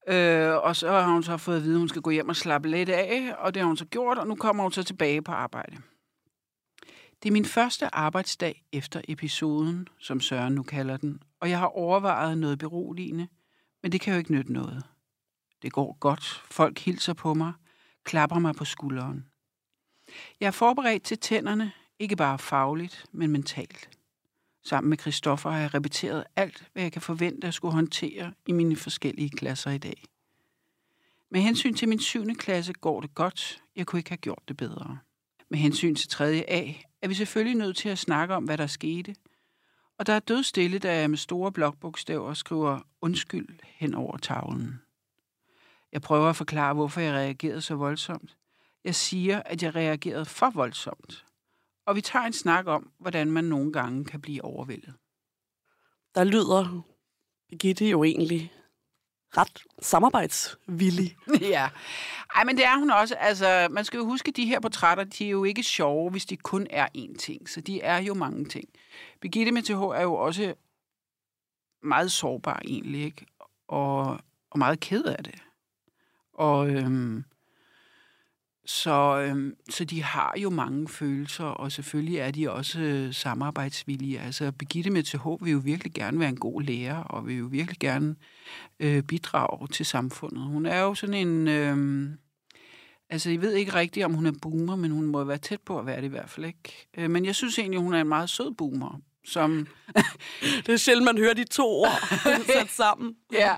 Øh, 0.08 0.56
og 0.56 0.76
så 0.76 0.90
har 0.90 1.12
hun 1.12 1.22
så 1.22 1.36
fået 1.36 1.56
at 1.56 1.62
vide, 1.62 1.74
at 1.74 1.78
hun 1.78 1.88
skal 1.88 2.02
gå 2.02 2.10
hjem 2.10 2.28
og 2.28 2.36
slappe 2.36 2.68
lidt 2.68 2.88
af, 2.88 3.34
og 3.38 3.54
det 3.54 3.60
har 3.60 3.66
hun 3.66 3.76
så 3.76 3.84
gjort, 3.84 4.18
og 4.18 4.26
nu 4.26 4.34
kommer 4.34 4.62
hun 4.62 4.72
så 4.72 4.82
tilbage 4.82 5.22
på 5.22 5.32
arbejde. 5.32 5.76
Det 7.22 7.28
er 7.28 7.32
min 7.32 7.44
første 7.44 7.94
arbejdsdag 7.94 8.64
efter 8.72 9.00
episoden, 9.08 9.88
som 9.98 10.20
Søren 10.20 10.54
nu 10.54 10.62
kalder 10.62 10.96
den, 10.96 11.22
og 11.40 11.50
jeg 11.50 11.58
har 11.58 11.66
overvejet 11.66 12.38
noget 12.38 12.58
beroligende, 12.58 13.28
men 13.82 13.92
det 13.92 14.00
kan 14.00 14.12
jo 14.12 14.18
ikke 14.18 14.32
nytte 14.32 14.52
noget. 14.52 14.84
Det 15.62 15.72
går 15.72 15.96
godt. 16.00 16.44
Folk 16.50 16.78
hilser 16.78 17.12
på 17.12 17.34
mig, 17.34 17.52
klapper 18.04 18.38
mig 18.38 18.54
på 18.54 18.64
skulderen. 18.64 19.26
Jeg 20.40 20.46
er 20.46 20.50
forberedt 20.50 21.02
til 21.02 21.18
tænderne, 21.18 21.72
ikke 21.98 22.16
bare 22.16 22.38
fagligt, 22.38 23.06
men 23.12 23.30
mentalt. 23.30 23.90
Sammen 24.64 24.90
med 24.90 24.98
Christoffer 24.98 25.50
har 25.50 25.58
jeg 25.58 25.74
repeteret 25.74 26.24
alt, 26.36 26.68
hvad 26.72 26.82
jeg 26.82 26.92
kan 26.92 27.02
forvente 27.02 27.46
at 27.46 27.54
skulle 27.54 27.74
håndtere 27.74 28.32
i 28.46 28.52
mine 28.52 28.76
forskellige 28.76 29.30
klasser 29.30 29.70
i 29.70 29.78
dag. 29.78 30.04
Med 31.30 31.40
hensyn 31.40 31.74
til 31.74 31.88
min 31.88 32.00
syvende 32.00 32.34
klasse 32.34 32.72
går 32.72 33.00
det 33.00 33.14
godt. 33.14 33.62
Jeg 33.76 33.86
kunne 33.86 34.00
ikke 34.00 34.10
have 34.10 34.16
gjort 34.16 34.42
det 34.48 34.56
bedre. 34.56 34.98
med 35.48 35.58
hensyn 35.58 35.94
til 35.94 36.08
3. 36.08 36.44
A, 36.48 36.72
er 37.02 37.08
vi 37.08 37.14
selvfølgelig 37.14 37.56
nødt 37.56 37.76
til 37.76 37.88
at 37.88 37.98
snakke 37.98 38.34
om, 38.34 38.44
hvad 38.44 38.58
der 38.58 38.66
skete. 38.66 39.14
Og 39.98 40.06
der 40.06 40.12
er 40.12 40.20
dødstille, 40.20 40.78
da 40.78 41.00
jeg 41.00 41.10
med 41.10 41.18
store 41.18 41.52
blokbogstaver 41.52 42.34
skriver 42.34 42.80
undskyld 43.00 43.58
hen 43.64 43.94
over 43.94 44.16
tavlen. 44.16 44.80
Jeg 45.96 46.02
prøver 46.02 46.28
at 46.28 46.36
forklare, 46.36 46.74
hvorfor 46.74 47.00
jeg 47.00 47.14
reagerede 47.14 47.62
så 47.62 47.74
voldsomt. 47.74 48.36
Jeg 48.84 48.94
siger, 48.94 49.42
at 49.44 49.62
jeg 49.62 49.74
reagerede 49.74 50.24
for 50.24 50.50
voldsomt. 50.50 51.24
Og 51.86 51.96
vi 51.96 52.00
tager 52.00 52.24
en 52.24 52.32
snak 52.32 52.66
om, 52.66 52.90
hvordan 52.98 53.30
man 53.30 53.44
nogle 53.44 53.72
gange 53.72 54.04
kan 54.04 54.20
blive 54.20 54.44
overvældet. 54.44 54.94
Der 56.14 56.24
lyder 56.24 56.82
Birgitte 57.48 57.88
jo 57.88 58.04
egentlig 58.04 58.52
ret 59.36 59.62
samarbejdsvillig. 59.82 61.16
ja. 61.40 61.68
Ej, 62.34 62.44
men 62.44 62.56
det 62.56 62.64
er 62.64 62.78
hun 62.78 62.90
også. 62.90 63.14
Altså, 63.14 63.68
man 63.70 63.84
skal 63.84 63.98
jo 63.98 64.04
huske, 64.04 64.28
at 64.28 64.36
de 64.36 64.46
her 64.46 64.60
portrætter, 64.60 65.04
de 65.04 65.26
er 65.26 65.30
jo 65.30 65.44
ikke 65.44 65.62
sjove, 65.62 66.10
hvis 66.10 66.26
de 66.26 66.36
kun 66.36 66.66
er 66.70 66.88
én 66.98 67.16
ting. 67.16 67.48
Så 67.48 67.60
de 67.60 67.80
er 67.80 67.98
jo 67.98 68.14
mange 68.14 68.44
ting. 68.44 68.68
Birgitte 69.20 69.52
med 69.52 69.62
TH 69.62 70.00
er 70.00 70.02
jo 70.02 70.14
også 70.14 70.54
meget 71.82 72.12
sårbar 72.12 72.60
egentlig, 72.64 73.04
ikke? 73.04 73.26
Og, 73.68 74.20
og 74.50 74.58
meget 74.58 74.80
ked 74.80 75.04
af 75.04 75.24
det. 75.24 75.45
Og 76.36 76.70
øhm, 76.70 77.24
så, 78.66 79.26
øhm, 79.28 79.56
så 79.70 79.84
de 79.84 80.02
har 80.02 80.34
jo 80.38 80.50
mange 80.50 80.88
følelser, 80.88 81.44
og 81.44 81.72
selvfølgelig 81.72 82.18
er 82.18 82.30
de 82.30 82.50
også 82.50 82.80
øh, 82.80 83.14
samarbejdsvillige. 83.14 84.20
Altså, 84.20 84.52
Birgitte 84.52 84.90
med 84.90 85.02
TH 85.02 85.44
vil 85.44 85.52
jo 85.52 85.58
virkelig 85.58 85.92
gerne 85.92 86.20
være 86.20 86.28
en 86.28 86.40
god 86.40 86.62
lærer, 86.62 86.96
og 86.96 87.26
vil 87.26 87.36
jo 87.36 87.46
virkelig 87.46 87.78
gerne 87.78 88.16
øh, 88.80 89.02
bidrage 89.02 89.68
til 89.68 89.86
samfundet. 89.86 90.44
Hun 90.44 90.66
er 90.66 90.80
jo 90.80 90.94
sådan 90.94 91.28
en... 91.28 91.48
Øh, 91.48 92.08
altså, 93.10 93.30
jeg 93.30 93.40
ved 93.40 93.52
ikke 93.52 93.74
rigtigt, 93.74 94.04
om 94.04 94.14
hun 94.14 94.26
er 94.26 94.32
boomer, 94.42 94.76
men 94.76 94.90
hun 94.90 95.06
må 95.06 95.24
være 95.24 95.38
tæt 95.38 95.60
på 95.60 95.78
at 95.78 95.86
være 95.86 95.96
det 95.96 96.04
i 96.04 96.10
hvert 96.10 96.30
fald, 96.30 96.46
ikke? 96.46 96.88
Øh, 96.96 97.10
men 97.10 97.24
jeg 97.24 97.34
synes 97.34 97.58
egentlig, 97.58 97.80
hun 97.80 97.94
er 97.94 98.00
en 98.00 98.08
meget 98.08 98.30
sød 98.30 98.54
boomer, 98.54 99.00
som... 99.24 99.66
det 100.66 100.68
er 100.68 100.76
sjældent, 100.76 101.04
man 101.04 101.18
hører 101.18 101.34
de 101.34 101.44
to 101.44 101.68
ord 101.68 102.18
sat 102.52 102.70
sammen. 102.70 103.14
ja. 103.32 103.56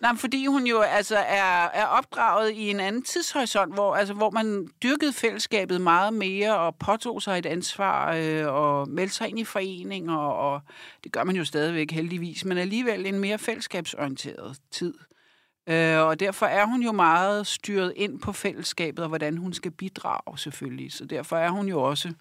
Nej, 0.00 0.16
fordi 0.16 0.46
hun 0.46 0.66
jo 0.66 0.80
altså 0.80 1.16
er, 1.16 1.64
er 1.64 1.84
opdraget 1.84 2.50
i 2.52 2.70
en 2.70 2.80
anden 2.80 3.02
tidshorisont, 3.02 3.74
hvor, 3.74 3.94
altså, 3.94 4.14
hvor 4.14 4.30
man 4.30 4.68
dyrkede 4.82 5.12
fællesskabet 5.12 5.80
meget 5.80 6.12
mere 6.12 6.58
og 6.58 6.76
påtog 6.76 7.22
sig 7.22 7.38
et 7.38 7.46
ansvar 7.46 8.14
øh, 8.14 8.46
og 8.46 8.88
meldte 8.88 9.14
sig 9.14 9.28
ind 9.28 9.38
i 9.38 9.44
foreninger, 9.44 10.16
og 10.16 10.60
det 11.04 11.12
gør 11.12 11.24
man 11.24 11.36
jo 11.36 11.44
stadigvæk 11.44 11.90
heldigvis, 11.90 12.44
men 12.44 12.58
alligevel 12.58 13.06
en 13.06 13.18
mere 13.18 13.38
fællesskabsorienteret 13.38 14.58
tid. 14.70 14.94
Øh, 15.68 15.98
og 15.98 16.20
derfor 16.20 16.46
er 16.46 16.66
hun 16.66 16.82
jo 16.82 16.92
meget 16.92 17.46
styret 17.46 17.92
ind 17.96 18.20
på 18.20 18.32
fællesskabet, 18.32 19.04
og 19.04 19.08
hvordan 19.08 19.36
hun 19.36 19.52
skal 19.52 19.70
bidrage 19.70 20.38
selvfølgelig. 20.38 20.92
Så 20.92 21.04
derfor 21.04 21.36
er 21.36 21.50
hun 21.50 21.68
jo 21.68 21.82
også, 21.82 22.12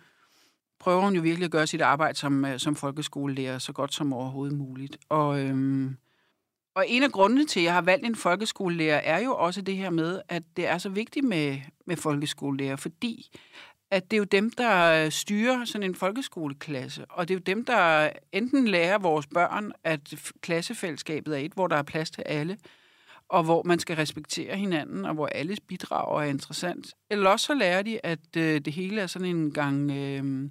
prøver 0.80 1.02
hun 1.02 1.16
jo 1.16 1.22
virkelig 1.22 1.46
at 1.46 1.52
gøre 1.52 1.68
sit 1.68 1.82
arbejde 1.82 2.18
som, 2.18 2.46
øh, 2.46 2.60
som 2.60 2.76
folkeskolelærer 2.76 3.58
så 3.58 3.74
godt 3.74 3.94
som 3.94 4.14
overhovedet 4.14 4.58
muligt. 4.58 4.98
Og... 5.10 5.40
Øh, 5.40 5.92
og 6.80 6.86
en 6.88 7.04
af 7.04 7.12
grundene 7.12 7.46
til, 7.46 7.60
at 7.60 7.64
jeg 7.64 7.74
har 7.74 7.82
valgt 7.82 8.06
en 8.06 8.16
folkeskolelærer, 8.16 8.98
er 8.98 9.20
jo 9.20 9.36
også 9.36 9.62
det 9.62 9.78
her 9.78 9.90
med, 9.90 10.22
at 10.30 10.44
det 10.58 10.68
er 10.68 10.78
så 10.78 10.90
vigtigt 10.90 11.26
med, 11.26 11.58
med 11.86 11.98
folkeskolelærer, 11.98 12.76
fordi 12.76 13.30
at 13.92 14.12
det 14.12 14.18
er 14.18 14.20
jo 14.20 14.24
dem, 14.24 14.52
der 14.52 15.10
styrer 15.10 15.66
sådan 15.66 15.90
en 15.90 15.96
folkeskoleklasse, 15.96 17.06
og 17.10 17.28
det 17.28 17.34
er 17.34 17.36
jo 17.38 17.44
dem, 17.46 17.66
der 17.66 18.10
enten 18.32 18.68
lærer 18.68 18.98
vores 18.98 19.28
børn, 19.28 19.72
at 19.84 20.14
klassefællesskabet 20.42 21.34
er 21.34 21.40
et, 21.46 21.52
hvor 21.52 21.68
der 21.68 21.76
er 21.76 21.84
plads 21.84 22.12
til 22.12 22.24
alle, 22.26 22.58
og 23.30 23.44
hvor 23.44 23.64
man 23.64 23.80
skal 23.80 23.96
respektere 23.96 24.56
hinanden, 24.56 25.06
og 25.06 25.14
hvor 25.14 25.28
alles 25.28 25.60
bidrag 25.60 26.24
er 26.26 26.30
interessant. 26.30 26.94
Eller 27.10 27.30
også 27.30 27.46
så 27.46 27.54
lærer 27.54 27.82
de, 27.82 28.06
at 28.06 28.38
øh, 28.38 28.62
det 28.62 28.74
hele 28.74 29.02
er 29.02 29.08
sådan 29.08 29.36
en 29.36 29.52
gang... 29.52 29.92
Øh, 29.92 30.50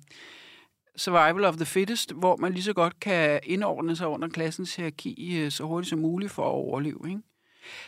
survival 0.98 1.44
of 1.44 1.56
the 1.56 1.66
fittest, 1.66 2.12
hvor 2.12 2.36
man 2.36 2.52
lige 2.52 2.62
så 2.62 2.72
godt 2.72 3.00
kan 3.00 3.40
indordne 3.42 3.96
sig 3.96 4.06
under 4.06 4.28
klassens 4.28 4.76
hierarki 4.76 5.38
øh, 5.38 5.50
så 5.50 5.64
hurtigt 5.64 5.90
som 5.90 5.98
muligt 5.98 6.32
for 6.32 6.42
at 6.42 6.52
overleve. 6.52 7.00
Ikke? 7.08 7.20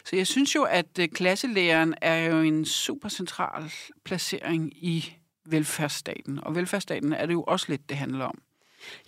Så 0.04 0.16
jeg 0.16 0.26
synes 0.26 0.54
jo, 0.54 0.62
at 0.62 0.98
øh, 1.00 1.08
klasselæreren 1.08 1.94
er 2.02 2.16
jo 2.16 2.40
en 2.40 2.64
super 2.64 3.08
central 3.08 3.72
placering 4.04 4.72
i 4.84 5.14
velfærdsstaten. 5.46 6.44
Og 6.44 6.54
velfærdsstaten 6.54 7.12
er 7.12 7.26
det 7.26 7.32
jo 7.32 7.42
også 7.42 7.66
lidt, 7.68 7.88
det 7.88 7.96
handler 7.96 8.24
om. 8.24 8.42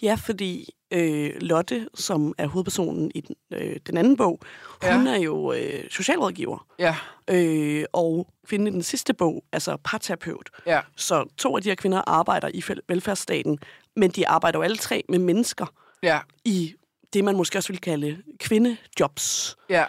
Ja, 0.03 0.15
fordi 0.15 0.75
øh, 0.91 1.31
Lotte, 1.41 1.89
som 1.95 2.35
er 2.39 2.47
hovedpersonen 2.47 3.11
i 3.15 3.21
den, 3.21 3.37
øh, 3.53 3.77
den 3.87 3.97
anden 3.97 4.17
bog, 4.17 4.41
ja. 4.83 4.97
hun 4.97 5.07
er 5.07 5.19
jo 5.19 5.53
øh, 5.53 5.91
socialrådgiver. 5.91 6.67
Ja. 6.79 6.97
Øh, 7.31 7.85
og 7.93 8.29
kvinden 8.47 8.69
i 8.69 8.71
den 8.71 8.83
sidste 8.83 9.15
bog, 9.15 9.45
altså 9.53 9.77
parterapeut. 9.85 10.51
Ja. 10.67 10.81
Så 10.97 11.25
to 11.37 11.57
af 11.57 11.63
de 11.63 11.69
her 11.69 11.77
kvinder 11.77 12.03
arbejder 12.07 12.51
i 12.55 12.63
velfærdsstaten, 12.89 13.59
men 13.97 14.11
de 14.11 14.29
arbejder 14.29 14.59
jo 14.59 14.63
alle 14.63 14.77
tre 14.77 15.05
med 15.09 15.19
mennesker 15.19 15.67
ja. 16.03 16.21
i 16.45 16.75
det, 17.13 17.25
man 17.25 17.37
måske 17.37 17.59
også 17.59 17.73
vil 17.73 17.81
kalde 17.81 18.23
kvindejobs. 18.39 19.57
Ja. 19.69 19.85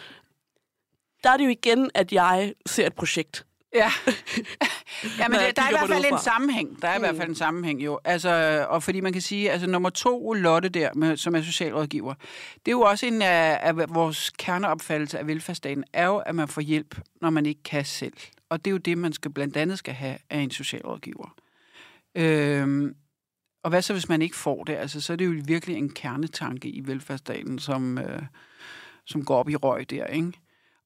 Der 1.24 1.30
er 1.30 1.38
det 1.38 1.46
jo 1.46 1.50
igen, 1.50 1.92
at 1.94 2.14
jeg 2.14 2.54
ser 2.66 2.88
et 2.88 2.94
projekt. 2.94 3.46
Ja, 3.74 3.92
ja 5.20 5.28
men 5.28 5.40
det, 5.40 5.56
der 5.56 5.62
er 5.62 5.70
i 5.70 5.72
hvert 5.72 5.90
fald 5.90 6.06
en 6.12 6.20
sammenhæng. 6.20 6.82
Der 6.82 6.88
er 6.88 6.98
mm. 6.98 7.04
i 7.04 7.08
hvert 7.08 7.16
fald 7.16 7.30
en 7.30 7.36
sammenhæng 7.36 7.84
jo. 7.84 8.00
Altså, 8.04 8.66
og 8.70 8.84
fordi 8.84 9.00
man 9.00 9.14
kan 9.14 9.22
sige, 9.22 9.52
altså 9.52 9.68
nummer 9.68 9.90
to, 9.90 10.34
Lotte 10.34 10.70
der, 10.70 10.90
med, 10.94 11.18
som 11.18 11.36
er 11.36 11.42
socialrådgiver, 11.42 12.14
det 12.54 12.68
er 12.68 12.72
jo 12.72 12.82
også 12.82 13.06
en 13.06 13.22
af, 13.22 13.60
af 13.62 13.96
vores 13.96 14.30
kerneopfattelse 14.30 15.20
af 15.20 15.28
velfærdsstaten, 15.28 15.84
er 15.94 16.06
jo, 16.06 16.18
at 16.18 16.36
man 16.36 16.48
får 16.48 16.62
hjælp, 16.62 17.00
når 17.22 17.30
man 17.30 17.46
ikke 17.46 17.64
kan 17.64 17.86
selv. 17.86 18.14
Og 18.50 18.66
det 18.66 18.72
er 18.72 18.74
jo 18.74 18.78
det, 18.78 18.98
man 18.98 19.14
skal 19.14 19.32
blandt 19.32 19.58
andet 19.58 19.78
skal 19.78 19.94
have 19.94 20.18
af 20.30 20.40
en 20.40 20.52
socialrådgiver. 20.52 21.36
Øhm, 22.16 22.96
og 23.64 23.70
hvad 23.70 23.82
så, 23.82 23.94
hvis 23.94 24.10
man 24.10 24.22
ikke 24.22 24.36
får 24.36 24.64
det? 24.64 24.74
Altså, 24.74 25.02
så 25.02 25.14
er 25.14 25.18
det 25.18 25.26
jo 25.26 25.42
virkelig 25.46 25.78
en 25.78 25.90
kernetanke 25.90 26.70
i 26.70 26.82
velfærdsstaten, 26.88 27.60
som, 27.60 27.98
øh, 27.98 28.22
som 29.06 29.26
går 29.26 29.38
op 29.38 29.50
i 29.50 29.56
røg 29.56 29.90
der, 29.90 30.06
ikke? 30.06 30.32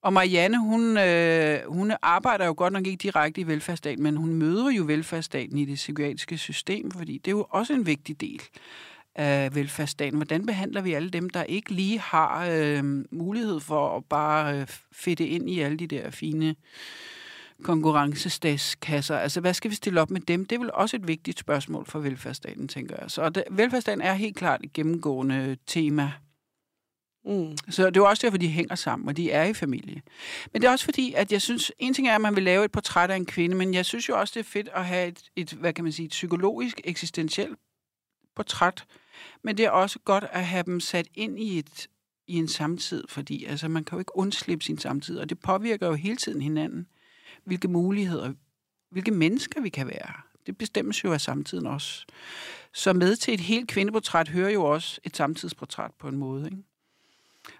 Og 0.02 0.14
Marianne, 0.14 0.60
hun, 0.60 0.98
øh, 0.98 1.60
hun 1.68 1.94
arbejder 2.02 2.46
jo 2.46 2.54
godt 2.58 2.74
nok 2.74 2.88
ikke 2.88 3.04
direkte 3.04 3.42
i 3.42 3.48
velfærdsstaten, 3.48 4.04
men 4.04 4.18
hun 4.18 4.34
møder 4.34 4.70
jo 4.70 4.84
velfærdsstaten 4.84 5.58
i 5.58 5.66
det 5.66 5.76
psykiatriske 5.76 6.38
system, 6.38 6.92
fordi 6.92 7.18
det 7.18 7.28
er 7.28 7.36
jo 7.38 7.48
også 7.50 7.74
en 7.74 7.86
vigtig 7.86 8.22
del 8.22 8.42
af 9.16 9.56
velfærdsstaten. 9.56 10.18
Hvordan 10.18 10.46
behandler 10.46 10.82
vi 10.82 10.94
alle 10.94 11.10
dem, 11.10 11.30
der 11.30 11.44
ikke 11.44 11.72
lige 11.72 12.00
har 12.00 12.48
øh, 12.52 12.84
mulighed 13.12 13.60
for 13.60 13.98
at 13.98 14.06
bare 14.06 14.60
øh, 14.60 14.68
fedte 14.92 15.28
ind 15.28 15.50
i 15.50 15.60
alle 15.60 15.78
de 15.78 15.88
der 15.88 16.10
fine 16.10 16.56
konkurrencestatskasser. 17.64 19.18
Altså, 19.18 19.42
hvad 19.42 19.54
skal 19.54 19.72
vi 19.72 19.76
stille 19.76 20.02
op 20.02 20.12
med 20.12 20.22
dem? 20.22 20.46
Det 20.46 20.56
er 20.56 20.60
vel 20.60 20.72
også 20.74 20.96
et 20.96 21.08
vigtigt 21.08 21.40
spørgsmål 21.40 21.86
for 21.86 22.00
velfærdsstaten, 22.00 22.68
tænker 22.68 22.96
jeg. 23.02 23.12
Så 23.12 23.30
det, 23.30 23.44
velfærdsstaten 23.52 24.02
er 24.02 24.14
helt 24.14 24.36
klart 24.36 24.60
et 24.64 24.74
gennemgående 24.74 25.58
tema. 25.68 26.12
Mm. 27.26 27.58
Så 27.70 27.90
det 27.90 27.98
er 27.98 28.02
også 28.02 28.28
derfor, 28.28 28.38
de 28.38 28.48
hænger 28.48 28.76
sammen, 28.76 29.08
og 29.08 29.18
de 29.18 29.32
er 29.32 29.44
i 29.44 29.54
familie. 29.54 30.02
Men 30.54 30.62
det 30.62 30.68
er 30.68 30.72
også 30.72 30.86
fordi, 30.86 31.14
at 31.14 31.32
jeg 31.32 31.42
synes, 31.42 31.72
en 31.80 31.94
ting 31.94 32.08
er, 32.08 32.16
at 32.16 32.22
man 32.22 32.36
vil 32.36 32.44
lave 32.44 32.66
et 32.66 32.72
portræt 32.72 33.12
af 33.12 33.16
en 33.16 33.26
kvinde, 33.26 33.56
men 33.56 33.74
jeg 33.74 33.86
synes 33.86 34.10
jo 34.10 34.20
også, 34.20 34.32
det 34.36 34.40
er 34.40 34.50
fedt 34.50 34.70
at 34.74 34.86
have 34.86 35.08
et, 35.08 35.24
et 35.36 35.54
hvad 35.54 35.74
kan 35.74 35.84
man 35.84 35.94
sige, 35.94 36.06
et 36.06 36.12
psykologisk, 36.12 36.82
eksistentielt 36.84 37.58
portræt. 38.36 38.86
Men 39.44 39.58
det 39.58 39.66
er 39.66 39.70
også 39.70 40.00
godt 40.00 40.26
at 40.32 40.46
have 40.46 40.64
dem 40.64 40.80
sat 40.80 41.08
ind 41.14 41.40
i 41.40 41.60
et 41.60 41.88
i 42.28 42.36
en 42.36 42.48
samtid, 42.48 43.04
fordi 43.10 43.46
altså, 43.46 43.68
man 43.68 43.84
kan 43.84 43.96
jo 43.96 44.00
ikke 44.00 44.18
undslippe 44.18 44.66
sin 44.66 44.78
samtid, 44.78 45.20
og 45.20 45.30
det 45.30 45.40
påvirker 45.40 45.88
jo 45.88 45.94
hele 45.94 46.18
tiden 46.18 46.42
hinanden 46.42 46.88
hvilke 47.48 47.68
muligheder, 47.68 48.34
hvilke 48.92 49.12
mennesker 49.12 49.62
vi 49.62 49.70
kan 49.70 49.88
være. 49.88 50.14
Det 50.46 50.58
bestemmes 50.58 51.04
jo 51.04 51.14
af 51.14 51.22
samtiden 51.22 51.68
også. 51.68 52.06
Så 52.74 52.94
med 52.94 53.16
til 53.16 53.34
et 53.34 53.40
helt 53.40 53.68
kvindeportræt 53.68 54.28
hører 54.28 54.50
jo 54.50 54.64
også 54.64 55.00
et 55.04 55.18
samtidsportræt 55.18 55.92
på 56.00 56.08
en 56.08 56.18
måde. 56.18 56.46
Ikke? 56.46 56.58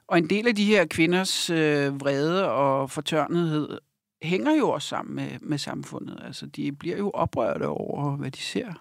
Og 0.08 0.18
en 0.18 0.30
del 0.30 0.48
af 0.48 0.56
de 0.56 0.66
her 0.66 0.86
kvinders 0.86 1.50
øh, 1.50 2.02
vrede 2.02 2.52
og 2.52 2.92
fortørnethed 2.92 3.78
hænger 4.22 4.56
jo 4.56 4.70
også 4.70 4.88
sammen 4.88 5.16
med, 5.16 5.40
med 5.42 5.58
samfundet. 5.58 6.20
Altså, 6.26 6.46
de 6.46 6.72
bliver 6.72 6.98
jo 6.98 7.12
oprørte 7.12 7.68
over, 7.68 8.16
hvad 8.16 8.32
de 8.32 8.42
ser. 8.42 8.74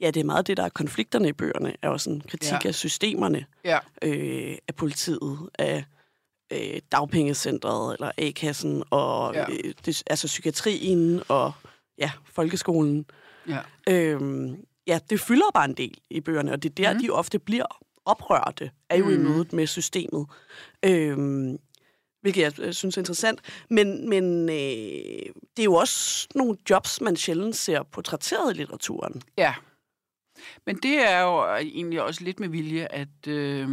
Ja, 0.00 0.10
det 0.10 0.20
er 0.20 0.24
meget 0.24 0.46
det, 0.46 0.56
der 0.56 0.62
er 0.62 0.68
konflikterne 0.68 1.28
i 1.28 1.32
bøgerne, 1.32 1.74
er 1.82 1.88
også 1.88 2.10
en 2.10 2.20
kritik 2.20 2.64
ja. 2.64 2.68
af 2.68 2.74
systemerne, 2.74 3.46
ja. 3.64 3.78
øh, 4.02 4.56
af 4.68 4.74
politiet, 4.74 5.38
af 5.58 5.84
øh, 6.52 6.80
dagpengecentret 6.92 7.94
eller 7.94 8.10
A-kassen 8.18 8.82
og 8.90 9.34
ja. 9.34 9.50
øh, 9.50 9.74
det, 9.84 10.02
altså 10.06 10.26
psykiatrien 10.26 11.22
og 11.28 11.52
ja, 11.98 12.10
folkeskolen. 12.24 13.06
Ja. 13.48 13.58
Øhm, 13.88 14.56
ja, 14.86 14.98
det 15.10 15.20
fylder 15.20 15.50
bare 15.54 15.64
en 15.64 15.76
del 15.76 15.98
i 16.10 16.20
bøgerne, 16.20 16.52
og 16.52 16.62
det 16.62 16.70
er 16.70 16.74
der, 16.74 16.92
mm. 16.92 16.98
de 16.98 17.10
ofte 17.10 17.38
bliver 17.38 17.64
oprørte, 18.04 18.70
er 18.88 18.96
jo 18.96 19.04
mm. 19.04 19.12
i 19.12 19.16
mødet 19.16 19.52
med 19.52 19.66
systemet. 19.66 20.26
Øhm, 20.84 21.58
hvilket 22.20 22.42
jeg, 22.42 22.60
jeg 22.60 22.74
synes 22.74 22.96
er 22.96 23.00
interessant. 23.00 23.40
Men, 23.70 24.08
men 24.08 24.48
øh, 24.48 25.32
det 25.56 25.58
er 25.58 25.64
jo 25.64 25.74
også 25.74 26.28
nogle 26.34 26.56
jobs, 26.70 27.00
man 27.00 27.16
sjældent 27.16 27.56
ser 27.56 27.82
portrætteret 27.82 28.54
i 28.54 28.56
litteraturen. 28.56 29.22
Ja. 29.38 29.54
Men 30.66 30.76
det 30.76 31.10
er 31.10 31.20
jo 31.20 31.56
egentlig 31.56 32.02
også 32.02 32.24
lidt 32.24 32.40
med 32.40 32.48
vilje, 32.48 32.86
at 32.90 33.26
øh, 33.28 33.68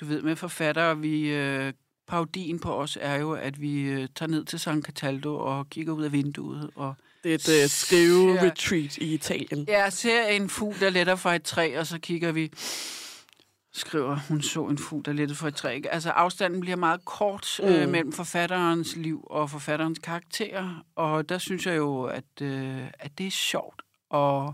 du 0.00 0.04
ved, 0.04 0.22
med 0.22 0.36
forfattere, 0.36 0.98
vi... 0.98 1.28
Øh, 1.28 1.72
parodien 2.06 2.58
på 2.58 2.74
os 2.74 2.98
er 3.00 3.14
jo, 3.14 3.32
at 3.32 3.60
vi 3.60 3.80
øh, 3.80 4.08
tager 4.14 4.30
ned 4.30 4.44
til 4.44 4.58
San 4.58 4.82
Cataldo 4.82 5.38
og 5.38 5.70
kigger 5.70 5.92
ud 5.92 6.04
af 6.04 6.12
vinduet. 6.12 6.70
Og, 6.74 6.94
Det 7.24 7.30
er 7.30 7.34
et 7.34 7.64
uh, 7.64 7.70
skrive-retreat 7.70 8.98
i 8.98 9.14
Italien. 9.14 9.64
Jeg 9.68 9.92
ser 9.92 10.26
en 10.26 10.48
fugl, 10.48 10.80
der 10.80 10.90
letter 10.90 11.16
fra 11.16 11.34
et 11.34 11.42
træ, 11.42 11.78
og 11.78 11.86
så 11.86 11.98
kigger 11.98 12.32
vi 12.32 12.52
skriver, 13.72 14.18
hun 14.28 14.42
så 14.42 14.66
en 14.66 14.78
fugl, 14.78 15.04
der 15.04 15.12
lettede 15.12 15.38
for 15.38 15.48
et 15.48 15.54
træ. 15.54 15.80
Altså 15.90 16.10
afstanden 16.10 16.60
bliver 16.60 16.76
meget 16.76 17.04
kort 17.04 17.60
mm. 17.62 17.68
øh, 17.68 17.88
mellem 17.88 18.12
forfatterens 18.12 18.96
liv 18.96 19.26
og 19.30 19.50
forfatterens 19.50 19.98
karakter, 19.98 20.84
og 20.96 21.28
der 21.28 21.38
synes 21.38 21.66
jeg 21.66 21.76
jo, 21.76 22.02
at, 22.02 22.42
øh, 22.42 22.82
at 22.98 23.18
det 23.18 23.26
er 23.26 23.30
sjovt 23.30 23.82
at, 24.14 24.48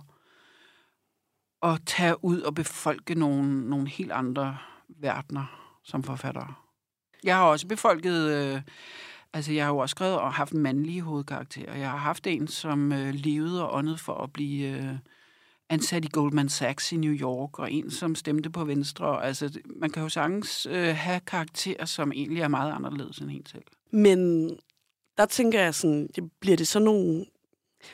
at 1.63 1.81
tage 1.87 2.25
ud 2.25 2.41
og 2.41 2.55
befolke 2.55 3.15
nogle, 3.15 3.71
nogle 3.71 3.89
helt 3.89 4.13
andre 4.13 4.59
verdener 5.01 5.79
som 5.85 6.03
forfatter. 6.03 6.67
Jeg 7.25 7.37
har 7.37 7.45
også 7.45 7.67
befolket... 7.67 8.31
Øh, 8.31 8.61
altså, 9.33 9.53
jeg 9.53 9.65
har 9.65 9.73
jo 9.73 9.79
også 9.79 9.93
skrevet 9.93 10.19
og 10.19 10.33
haft 10.33 10.53
en 10.53 10.61
mandlige 10.61 11.03
hovedkarakter. 11.03 11.75
Jeg 11.75 11.91
har 11.91 11.99
haft 11.99 12.27
en, 12.27 12.49
som 12.49 12.93
øh, 12.93 13.15
levede 13.15 13.69
og 13.69 13.75
åndede 13.75 13.99
for 13.99 14.15
at 14.15 14.33
blive... 14.33 14.69
Øh, 14.69 14.97
ansat 15.73 16.05
i 16.05 16.09
Goldman 16.13 16.49
Sachs 16.49 16.93
i 16.93 16.97
New 16.97 17.13
York, 17.13 17.59
og 17.59 17.73
en, 17.73 17.91
som 17.91 18.15
stemte 18.15 18.51
på 18.51 18.65
Venstre. 18.65 19.25
Altså, 19.25 19.61
man 19.77 19.91
kan 19.91 20.03
jo 20.03 20.09
sagtens 20.09 20.67
øh, 20.67 20.97
have 20.97 21.21
karakterer, 21.21 21.85
som 21.85 22.13
egentlig 22.13 22.43
er 22.43 22.49
meget 22.49 22.73
anderledes 22.73 23.19
end 23.19 23.31
en 23.31 23.47
selv. 23.47 23.63
Men 23.91 24.51
der 25.19 25.27
tænker 25.27 25.61
jeg 25.61 25.75
sådan, 25.75 26.09
bliver 26.41 26.57
det 26.57 26.69
sådan 26.69 26.85
nogle, 26.85 27.19
nu 27.19 27.27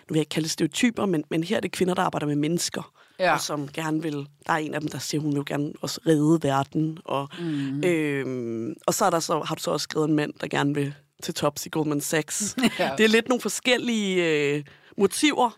vil 0.08 0.14
jeg 0.14 0.20
ikke 0.20 0.30
kalde 0.30 0.44
det 0.44 0.50
stereotyper, 0.50 1.06
men, 1.06 1.24
men 1.30 1.44
her 1.44 1.56
er 1.56 1.60
det 1.60 1.72
kvinder, 1.72 1.94
der 1.94 2.02
arbejder 2.02 2.26
med 2.26 2.36
mennesker, 2.36 2.92
ja. 3.18 3.32
og 3.32 3.40
som 3.40 3.68
gerne 3.68 4.02
vil, 4.02 4.28
der 4.46 4.52
er 4.52 4.56
en 4.56 4.74
af 4.74 4.80
dem, 4.80 4.90
der 4.90 4.98
siger, 4.98 5.20
hun 5.20 5.34
vil 5.34 5.44
gerne 5.44 5.72
også 5.80 6.00
redde 6.06 6.48
verden, 6.48 6.98
og, 7.04 7.28
mm. 7.38 7.84
øhm, 7.84 8.74
og 8.86 8.94
så, 8.94 9.04
er 9.04 9.10
der 9.10 9.20
så 9.20 9.40
har 9.40 9.54
du 9.54 9.62
så 9.62 9.70
også 9.70 9.84
skrevet 9.84 10.08
en 10.08 10.14
mand, 10.14 10.32
der 10.40 10.48
gerne 10.48 10.74
vil 10.74 10.94
til 11.22 11.34
tops 11.34 11.66
i 11.66 11.68
Goldman 11.68 12.00
Sachs. 12.00 12.56
ja. 12.78 12.90
Det 12.98 13.04
er 13.04 13.08
lidt 13.08 13.28
nogle 13.28 13.40
forskellige 13.40 14.54
øh, 14.54 14.64
motiver, 14.96 15.50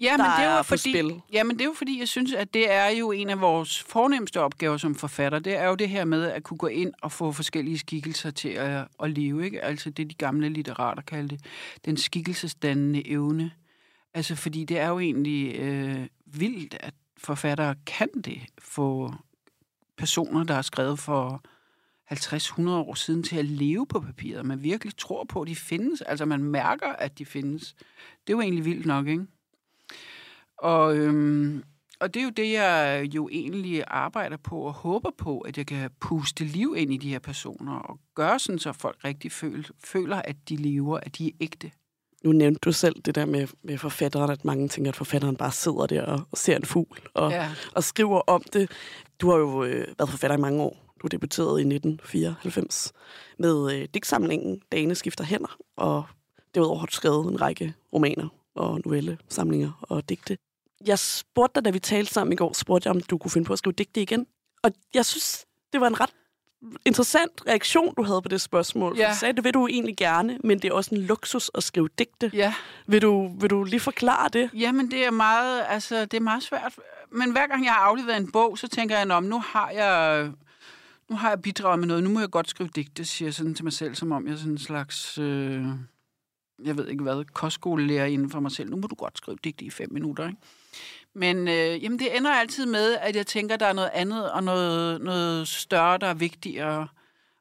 Ja, 0.00 0.16
men 0.16 0.26
det 0.26 0.44
er 0.44 0.56
jo 0.56 0.62
fordi, 0.62 0.92
spil. 0.92 1.20
Ja, 1.32 1.44
men 1.44 1.56
det 1.56 1.60
er 1.60 1.64
jo 1.66 1.74
fordi, 1.76 1.98
jeg 1.98 2.08
synes, 2.08 2.32
at 2.32 2.54
det 2.54 2.72
er 2.72 2.88
jo 2.88 3.12
en 3.12 3.30
af 3.30 3.40
vores 3.40 3.82
fornemmeste 3.82 4.40
opgaver 4.40 4.76
som 4.76 4.94
forfatter. 4.94 5.38
Det 5.38 5.56
er 5.56 5.68
jo 5.68 5.74
det 5.74 5.88
her 5.88 6.04
med 6.04 6.24
at 6.24 6.42
kunne 6.42 6.58
gå 6.58 6.66
ind 6.66 6.92
og 7.02 7.12
få 7.12 7.32
forskellige 7.32 7.78
skikkelser 7.78 8.30
til 8.30 8.48
at, 8.48 8.88
at 9.02 9.10
leve. 9.10 9.44
Ikke? 9.44 9.64
Altså 9.64 9.90
det, 9.90 10.10
de 10.10 10.14
gamle 10.14 10.48
litterater 10.48 11.02
kaldte 11.02 11.38
den 11.84 11.96
skikkelsesdannende 11.96 13.10
evne. 13.10 13.50
Altså 14.16 14.36
fordi 14.36 14.64
det 14.64 14.78
er 14.78 14.88
jo 14.88 14.98
egentlig 14.98 15.56
øh, 15.56 16.06
vildt, 16.26 16.76
at 16.80 16.94
forfattere 17.16 17.74
kan 17.86 18.08
det. 18.24 18.42
Få 18.58 19.12
personer, 19.96 20.44
der 20.44 20.54
er 20.54 20.62
skrevet 20.62 20.98
for 20.98 21.42
50-100 22.12 22.70
år 22.70 22.94
siden 22.94 23.22
til 23.22 23.36
at 23.36 23.44
leve 23.44 23.86
på 23.86 24.00
papiret. 24.00 24.46
Man 24.46 24.62
virkelig 24.62 24.96
tror 24.96 25.24
på, 25.24 25.42
at 25.42 25.48
de 25.48 25.56
findes. 25.56 26.00
Altså 26.00 26.24
man 26.24 26.42
mærker, 26.42 26.86
at 26.86 27.18
de 27.18 27.26
findes. 27.26 27.74
Det 28.26 28.32
er 28.32 28.36
jo 28.36 28.40
egentlig 28.40 28.64
vildt 28.64 28.86
nok, 28.86 29.06
ikke? 29.06 29.26
Og, 30.58 30.96
øhm, 30.96 31.62
og 32.00 32.14
det 32.14 32.20
er 32.20 32.24
jo 32.24 32.30
det, 32.30 32.52
jeg 32.52 33.08
jo 33.14 33.28
egentlig 33.32 33.84
arbejder 33.86 34.36
på 34.36 34.60
og 34.60 34.72
håber 34.72 35.10
på, 35.18 35.38
at 35.38 35.58
jeg 35.58 35.66
kan 35.66 35.90
puste 36.00 36.44
liv 36.44 36.74
ind 36.76 36.92
i 36.92 36.96
de 36.96 37.10
her 37.10 37.18
personer 37.18 37.74
og 37.74 38.00
gøre 38.14 38.38
sådan, 38.38 38.58
så 38.58 38.72
folk 38.72 39.04
rigtig 39.04 39.32
føl, 39.32 39.66
føler 39.84 40.16
at 40.16 40.36
de 40.48 40.56
lever, 40.56 40.98
at 41.02 41.18
de 41.18 41.28
er 41.28 41.32
ægte. 41.40 41.70
Nu 42.26 42.32
nævnte 42.32 42.58
du 42.58 42.72
selv 42.72 43.02
det 43.02 43.14
der 43.14 43.24
med, 43.24 43.46
med 43.62 43.78
forfatteren, 43.78 44.30
at 44.30 44.44
mange 44.44 44.68
tænker, 44.68 44.90
at 44.90 44.96
forfatteren 44.96 45.36
bare 45.36 45.52
sidder 45.52 45.86
der 45.86 46.02
og, 46.02 46.20
og 46.30 46.38
ser 46.38 46.56
en 46.56 46.64
fugl 46.64 46.98
og, 47.14 47.30
ja. 47.30 47.50
og 47.74 47.84
skriver 47.84 48.20
om 48.20 48.42
det. 48.52 48.70
Du 49.20 49.30
har 49.30 49.36
jo 49.36 49.64
øh, 49.64 49.86
været 49.98 50.10
forfatter 50.10 50.36
i 50.36 50.40
mange 50.40 50.62
år. 50.62 50.94
Du 51.02 51.06
debuterede 51.06 51.60
i 51.60 51.64
1994 51.74 52.92
med 53.38 53.74
øh, 53.74 53.88
digtsamlingen 53.94 54.60
Dane 54.72 54.94
skifter 54.94 55.24
hænder, 55.24 55.56
og 55.76 56.04
derudover 56.54 56.78
har 56.78 56.86
du 56.86 56.92
skrevet 56.92 57.32
en 57.32 57.40
række 57.40 57.74
romaner 57.92 58.28
og 58.54 58.80
novellesamlinger 58.84 59.72
og 59.82 60.08
digte. 60.08 60.38
Jeg 60.86 60.98
spurgte 60.98 61.54
dig, 61.54 61.64
da 61.64 61.70
vi 61.70 61.78
talte 61.78 62.12
sammen 62.12 62.32
i 62.32 62.36
går, 62.36 62.52
spurgte 62.52 62.86
jeg, 62.86 62.96
om 62.96 63.00
du 63.00 63.18
kunne 63.18 63.30
finde 63.30 63.46
på 63.46 63.52
at 63.52 63.58
skrive 63.58 63.74
digte 63.78 64.02
igen. 64.02 64.26
Og 64.62 64.72
jeg 64.94 65.06
synes, 65.06 65.46
det 65.72 65.80
var 65.80 65.86
en 65.86 66.00
ret 66.00 66.14
interessant 66.84 67.32
reaktion, 67.48 67.94
du 67.94 68.02
havde 68.02 68.22
på 68.22 68.28
det 68.28 68.40
spørgsmål. 68.40 68.96
Ja. 68.98 69.10
Du 69.10 69.18
sagde, 69.18 69.32
det 69.32 69.44
vil 69.44 69.54
du 69.54 69.66
egentlig 69.66 69.96
gerne, 69.96 70.38
men 70.44 70.58
det 70.58 70.68
er 70.68 70.74
også 70.74 70.94
en 70.94 71.00
luksus 71.00 71.50
at 71.54 71.62
skrive 71.62 71.88
digte. 71.98 72.30
Ja. 72.34 72.54
Vil 72.86 73.02
du, 73.02 73.36
vil 73.40 73.50
du 73.50 73.64
lige 73.64 73.80
forklare 73.80 74.28
det? 74.32 74.50
Jamen, 74.54 74.90
det 74.90 75.06
er 75.06 75.10
meget, 75.10 75.64
altså, 75.68 76.04
det 76.04 76.14
er 76.14 76.20
meget 76.20 76.42
svært. 76.42 76.74
Men 77.12 77.32
hver 77.32 77.46
gang 77.46 77.64
jeg 77.64 77.72
har 77.72 77.80
afleveret 77.80 78.16
en 78.16 78.32
bog, 78.32 78.58
så 78.58 78.68
tænker 78.68 78.98
jeg, 78.98 79.10
om 79.10 79.24
nu 79.24 79.40
har 79.40 79.70
jeg 79.70 80.30
nu 81.10 81.16
har 81.16 81.28
jeg 81.28 81.42
bidraget 81.42 81.78
med 81.78 81.88
noget, 81.88 82.02
nu 82.02 82.10
må 82.10 82.20
jeg 82.20 82.30
godt 82.30 82.50
skrive 82.50 82.70
digte, 82.74 83.04
siger 83.04 83.26
jeg 83.26 83.34
sådan 83.34 83.54
til 83.54 83.64
mig 83.64 83.72
selv, 83.72 83.94
som 83.94 84.12
om 84.12 84.26
jeg 84.26 84.32
er 84.32 84.36
sådan 84.36 84.52
en 84.52 84.58
slags... 84.58 85.18
Øh 85.18 85.64
jeg 86.64 86.76
ved 86.76 86.88
ikke 86.88 87.02
hvad, 87.02 87.24
kostskolelærer 87.24 88.06
inden 88.06 88.30
for 88.30 88.40
mig 88.40 88.52
selv. 88.52 88.70
Nu 88.70 88.76
må 88.76 88.86
du 88.86 88.94
godt 88.94 89.18
skrive 89.18 89.38
digte 89.44 89.64
i 89.64 89.70
fem 89.70 89.92
minutter, 89.92 90.26
ikke? 90.26 90.38
Men 91.16 91.48
øh, 91.48 91.82
jamen, 91.82 91.98
det 91.98 92.16
ender 92.16 92.30
altid 92.30 92.66
med, 92.66 92.94
at 92.94 93.16
jeg 93.16 93.26
tænker, 93.26 93.54
at 93.54 93.60
der 93.60 93.66
er 93.66 93.72
noget 93.72 93.90
andet 93.94 94.32
og 94.32 94.44
noget, 94.44 95.00
noget 95.00 95.48
større, 95.48 95.98
der 95.98 96.06
er 96.06 96.14
vigtigere. 96.14 96.88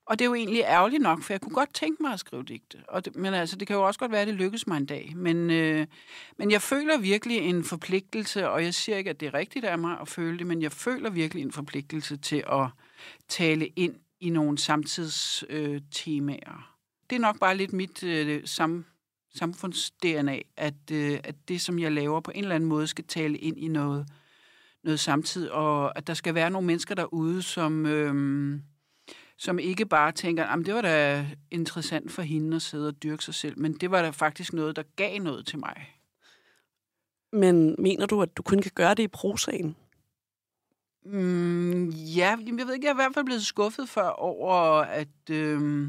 Og 0.06 0.20
det 0.20 0.26
er 0.26 0.30
jo 0.30 0.36
egentlig 0.36 0.62
ærgerligt 0.62 1.04
nok, 1.04 1.24
for 1.24 1.34
jeg 1.34 1.42
kunne 1.42 1.56
godt 1.56 1.74
tænke 1.74 2.04
mig 2.04 2.14
at 2.14 2.20
skrive 2.20 2.44
digte. 2.44 2.78
Og 2.88 3.06
det, 3.06 3.16
men 3.16 3.34
altså, 3.34 3.56
det 3.56 3.68
kan 3.68 3.76
jo 3.76 3.84
også 3.88 4.00
godt 4.00 4.12
være, 4.12 4.22
at 4.22 4.28
det 4.28 4.36
lykkes 4.36 4.68
mig 4.68 4.78
en 4.78 4.86
dag. 4.86 5.14
Men, 5.16 5.50
øh, 5.50 5.88
men 6.38 6.52
jeg 6.52 6.62
føler 6.62 6.98
virkelig 6.98 7.38
en 7.38 7.64
forpligtelse, 7.64 8.50
og 8.50 8.64
jeg 8.64 8.74
siger 8.74 8.98
ikke, 8.98 9.10
at 9.10 9.20
det 9.20 9.28
er 9.28 9.34
rigtigt 9.34 9.66
af 9.66 9.78
mig 9.78 9.98
at 10.02 10.08
føle 10.08 10.40
det, 10.40 10.48
men 10.48 10.62
jeg 10.62 10.72
føler 10.72 11.10
virkelig 11.10 11.44
en 11.44 11.52
forpligtelse 11.52 12.18
til 12.18 12.44
at 12.52 12.68
tale 13.28 13.68
ind 13.68 13.96
i 14.20 14.30
nogle 14.30 14.58
samtidstemaer. 14.58 16.56
Øh, 16.56 16.64
det 17.10 17.16
er 17.16 17.20
nok 17.20 17.40
bare 17.40 17.58
lidt 17.58 17.74
mit 17.74 18.04
øh, 18.04 18.42
samme 18.46 18.84
samfunds-DNA, 19.36 20.40
at, 20.58 20.92
øh, 20.92 21.20
at 21.24 21.36
det, 21.48 21.62
som 21.62 21.80
jeg 21.80 21.92
laver, 21.92 22.20
på 22.20 22.32
en 22.36 22.44
eller 22.44 22.56
anden 22.56 22.70
måde 22.70 22.88
skal 22.88 23.06
tale 23.06 23.38
ind 23.38 23.58
i 23.58 23.68
noget, 23.68 24.08
noget 24.84 25.00
samtid, 25.00 25.50
og 25.50 25.98
at 25.98 26.08
der 26.08 26.14
skal 26.14 26.36
være 26.36 26.50
nogle 26.50 26.68
mennesker 26.68 26.96
derude, 26.96 27.42
som, 27.42 27.86
øh, 27.86 28.60
som 29.38 29.60
ikke 29.60 29.86
bare 29.86 30.12
tænker, 30.12 30.46
at 30.46 30.66
det 30.66 30.74
var 30.74 30.82
da 30.82 31.26
interessant 31.52 32.12
for 32.12 32.22
hende 32.22 32.56
at 32.56 32.62
sidde 32.62 32.88
og 32.88 33.04
dyrke 33.04 33.24
sig 33.24 33.34
selv, 33.34 33.60
men 33.60 33.74
det 33.74 33.92
var 33.92 34.02
da 34.02 34.10
faktisk 34.10 34.54
noget, 34.54 34.76
der 34.76 34.84
gav 34.96 35.20
noget 35.20 35.48
til 35.48 35.60
mig. 35.60 35.92
Men 37.32 37.76
mener 37.80 38.06
du, 38.06 38.22
at 38.22 38.38
du 38.38 38.44
kun 38.44 38.62
kan 38.62 38.72
gøre 38.76 38.94
det 38.94 39.04
i 39.04 39.08
prosaen? 39.08 39.76
Mm, 41.06 41.90
ja, 41.90 42.38
jeg 42.46 42.68
ved 42.68 42.74
ikke, 42.74 42.86
jeg 42.86 42.92
er 42.92 42.96
i 42.96 43.04
hvert 43.04 43.14
fald 43.14 43.26
blevet 43.26 43.46
skuffet 43.46 43.90
før 43.90 44.08
over, 44.08 44.56
at... 44.82 45.30
Øh, 45.32 45.88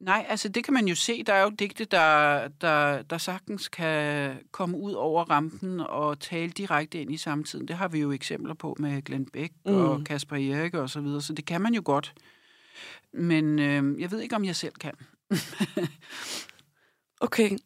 Nej, 0.00 0.26
altså 0.28 0.48
det 0.48 0.64
kan 0.64 0.74
man 0.74 0.88
jo 0.88 0.94
se. 0.94 1.22
Der 1.22 1.32
er 1.32 1.42
jo 1.42 1.50
digte, 1.50 1.84
der, 1.84 2.48
der, 2.48 3.02
der 3.02 3.18
sagtens 3.18 3.68
kan 3.68 4.38
komme 4.50 4.78
ud 4.78 4.92
over 4.92 5.24
rampen 5.24 5.80
og 5.80 6.20
tale 6.20 6.50
direkte 6.50 7.00
ind 7.00 7.12
i 7.12 7.16
samtiden. 7.16 7.68
Det 7.68 7.76
har 7.76 7.88
vi 7.88 8.00
jo 8.00 8.12
eksempler 8.12 8.54
på 8.54 8.76
med 8.78 9.02
Glenn 9.02 9.26
Beck 9.26 9.52
mm. 9.66 9.74
og 9.74 10.04
Kasper 10.04 10.36
Erik 10.36 10.74
og 10.74 10.90
så 10.90 11.00
videre, 11.00 11.22
så 11.22 11.32
det 11.32 11.46
kan 11.46 11.60
man 11.60 11.74
jo 11.74 11.82
godt. 11.84 12.14
Men 13.12 13.58
øh, 13.58 14.00
jeg 14.00 14.10
ved 14.10 14.20
ikke, 14.20 14.36
om 14.36 14.44
jeg 14.44 14.56
selv 14.56 14.74
kan. 14.74 14.94
okay. 17.26 17.58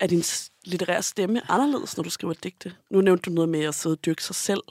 Er 0.00 0.06
din 0.06 0.22
litterære 0.64 1.02
stemme 1.02 1.50
anderledes, 1.50 1.96
når 1.96 2.04
du 2.04 2.10
skriver 2.10 2.34
digte? 2.34 2.74
Nu 2.90 3.00
nævnte 3.00 3.30
du 3.30 3.34
noget 3.34 3.48
med 3.48 3.60
at 3.64 3.74
sidde 3.74 3.94
og 3.94 4.04
dyrke 4.04 4.24
sig 4.24 4.34
selv. 4.34 4.62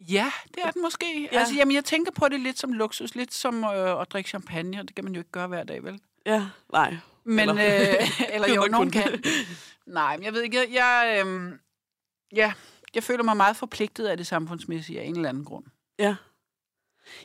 Ja, 0.00 0.32
det 0.54 0.62
er 0.64 0.70
den 0.70 0.82
måske. 0.82 1.28
Ja. 1.32 1.38
Altså, 1.38 1.54
jamen, 1.54 1.74
jeg 1.74 1.84
tænker 1.84 2.12
på 2.12 2.28
det 2.28 2.40
lidt 2.40 2.58
som 2.58 2.72
luksus, 2.72 3.14
lidt 3.14 3.34
som 3.34 3.64
øh, 3.64 4.00
at 4.00 4.12
drikke 4.12 4.28
champagne, 4.28 4.80
og 4.80 4.88
det 4.88 4.94
kan 4.94 5.04
man 5.04 5.14
jo 5.14 5.20
ikke 5.20 5.30
gøre 5.30 5.46
hver 5.46 5.64
dag, 5.64 5.84
vel? 5.84 6.00
Ja, 6.26 6.46
nej. 6.72 6.96
Men, 7.24 7.48
eller, 7.48 7.98
øh, 8.00 8.10
eller 8.34 8.54
jo, 8.54 8.62
nogen 8.70 8.90
kan. 8.90 9.22
Nej, 9.86 10.16
men 10.16 10.24
jeg 10.24 10.32
ved 10.32 10.42
ikke, 10.42 10.56
jeg, 10.56 10.68
jeg, 10.72 11.24
øh, 11.26 11.52
ja, 12.36 12.52
jeg 12.94 13.02
føler 13.02 13.24
mig 13.24 13.36
meget 13.36 13.56
forpligtet 13.56 14.06
af 14.06 14.16
det 14.16 14.26
samfundsmæssige 14.26 15.00
af 15.00 15.04
en 15.04 15.16
eller 15.16 15.28
anden 15.28 15.44
grund. 15.44 15.64
Ja. 15.98 16.16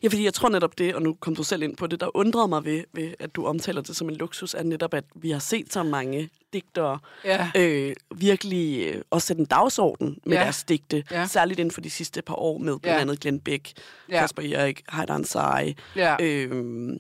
Ja, 0.04 0.08
fordi 0.08 0.26
jeg 0.26 0.34
tror 0.34 0.50
netop 0.50 0.78
det, 0.78 0.96
og 0.96 1.02
nu 1.02 1.14
kom 1.14 1.36
du 1.36 1.44
selv 1.44 1.64
ind 1.64 1.78
på 1.78 1.88
det, 1.88 2.00
der 2.00 2.18
undrede 2.18 2.48
mig 2.48 2.66
ved, 2.66 2.84
ved 2.94 3.14
at 3.20 3.36
du 3.36 3.46
omtaler 3.46 3.82
det 3.82 3.96
som 3.96 4.10
en 4.10 4.16
luksus, 4.16 4.54
er 4.54 4.64
netop, 4.64 4.94
at 4.94 5.04
vi 5.16 5.32
har 5.32 5.40
set 5.40 5.74
så 5.74 5.84
mange 5.84 6.30
digtere 6.54 7.00
ja. 7.26 7.52
øh, 7.56 7.96
virkelig 8.16 8.88
øh, 8.88 9.02
også 9.10 9.28
sætte 9.28 9.40
en 9.40 9.46
dagsorden 9.46 10.20
med 10.26 10.38
ja. 10.38 10.44
deres 10.44 10.64
digte, 10.64 11.04
ja. 11.12 11.26
særligt 11.26 11.60
inden 11.60 11.72
for 11.72 11.82
de 11.82 11.90
sidste 11.90 12.22
par 12.22 12.36
år 12.36 12.58
med 12.58 12.80
blandt 12.80 12.98
ja. 12.98 13.02
andet 13.02 13.20
Glenn 13.20 13.40
Beck, 13.40 13.72
ja. 14.10 14.20
Kasper 14.20 14.44
Erik, 14.44 14.82
Heidan 14.92 15.24
Sai, 15.24 15.76
ja. 15.96 16.16
øh, 16.22 17.00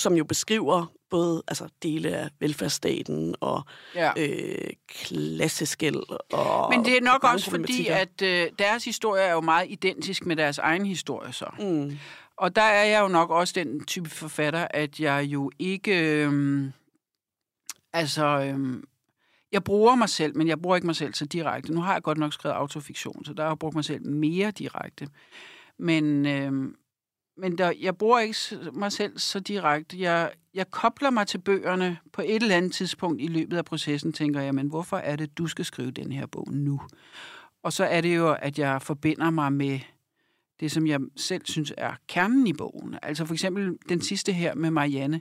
som 0.00 0.14
jo 0.14 0.24
beskriver 0.24 0.86
både 1.10 1.42
altså, 1.48 1.68
dele 1.82 2.08
af 2.16 2.28
velfærdsstaten 2.40 3.34
og 3.40 3.62
ja. 3.94 4.12
øh, 4.16 4.70
klasseskæld. 4.88 6.32
Og 6.32 6.70
Men 6.70 6.84
det 6.84 6.96
er 6.96 7.00
nok 7.00 7.24
også 7.24 7.50
fordi, 7.50 7.86
at 7.86 8.22
øh, 8.22 8.48
deres 8.58 8.84
historie 8.84 9.22
er 9.22 9.32
jo 9.32 9.40
meget 9.40 9.70
identisk 9.70 10.26
med 10.26 10.36
deres 10.36 10.58
egen 10.58 10.86
historie 10.86 11.32
så. 11.32 11.46
Mm. 11.58 11.98
Og 12.36 12.56
der 12.56 12.62
er 12.62 12.84
jeg 12.84 13.02
jo 13.02 13.08
nok 13.08 13.30
også 13.30 13.54
den 13.56 13.84
type 13.84 14.10
forfatter, 14.10 14.66
at 14.70 15.00
jeg 15.00 15.24
jo 15.24 15.50
ikke... 15.58 16.24
Øh, 16.26 16.62
altså... 17.92 18.26
Øh, 18.26 18.82
jeg 19.52 19.64
bruger 19.64 19.94
mig 19.94 20.08
selv, 20.08 20.36
men 20.36 20.48
jeg 20.48 20.62
bruger 20.62 20.76
ikke 20.76 20.86
mig 20.86 20.96
selv 20.96 21.14
så 21.14 21.24
direkte. 21.24 21.72
Nu 21.72 21.80
har 21.80 21.92
jeg 21.92 22.02
godt 22.02 22.18
nok 22.18 22.32
skrevet 22.32 22.54
autofiktion, 22.54 23.24
så 23.24 23.32
der 23.32 23.42
har 23.42 23.50
jeg 23.50 23.58
brugt 23.58 23.74
mig 23.74 23.84
selv 23.84 24.06
mere 24.06 24.50
direkte. 24.50 25.08
Men, 25.78 26.26
øh, 26.26 26.74
men 27.40 27.58
der, 27.58 27.72
jeg 27.80 27.96
bruger 27.96 28.18
ikke 28.18 28.36
mig 28.72 28.92
selv 28.92 29.18
så 29.18 29.40
direkte. 29.40 30.00
Jeg, 30.00 30.32
jeg 30.54 30.70
kobler 30.70 31.10
mig 31.10 31.26
til 31.26 31.38
bøgerne 31.38 31.98
på 32.12 32.22
et 32.22 32.42
eller 32.42 32.56
andet 32.56 32.72
tidspunkt 32.72 33.22
i 33.22 33.26
løbet 33.26 33.56
af 33.56 33.64
processen, 33.64 34.12
tænker 34.12 34.40
jeg, 34.40 34.54
men 34.54 34.68
hvorfor 34.68 34.96
er 34.96 35.16
det, 35.16 35.38
du 35.38 35.46
skal 35.46 35.64
skrive 35.64 35.90
den 35.90 36.12
her 36.12 36.26
bog 36.26 36.52
nu? 36.52 36.80
Og 37.62 37.72
så 37.72 37.84
er 37.84 38.00
det 38.00 38.16
jo, 38.16 38.32
at 38.32 38.58
jeg 38.58 38.82
forbinder 38.82 39.30
mig 39.30 39.52
med 39.52 39.80
det, 40.60 40.72
som 40.72 40.86
jeg 40.86 41.00
selv 41.16 41.42
synes 41.44 41.72
er 41.76 41.94
kernen 42.08 42.46
i 42.46 42.52
bogen. 42.52 42.96
Altså 43.02 43.24
for 43.24 43.34
eksempel 43.34 43.78
den 43.88 44.00
sidste 44.00 44.32
her 44.32 44.54
med 44.54 44.70
Marianne. 44.70 45.20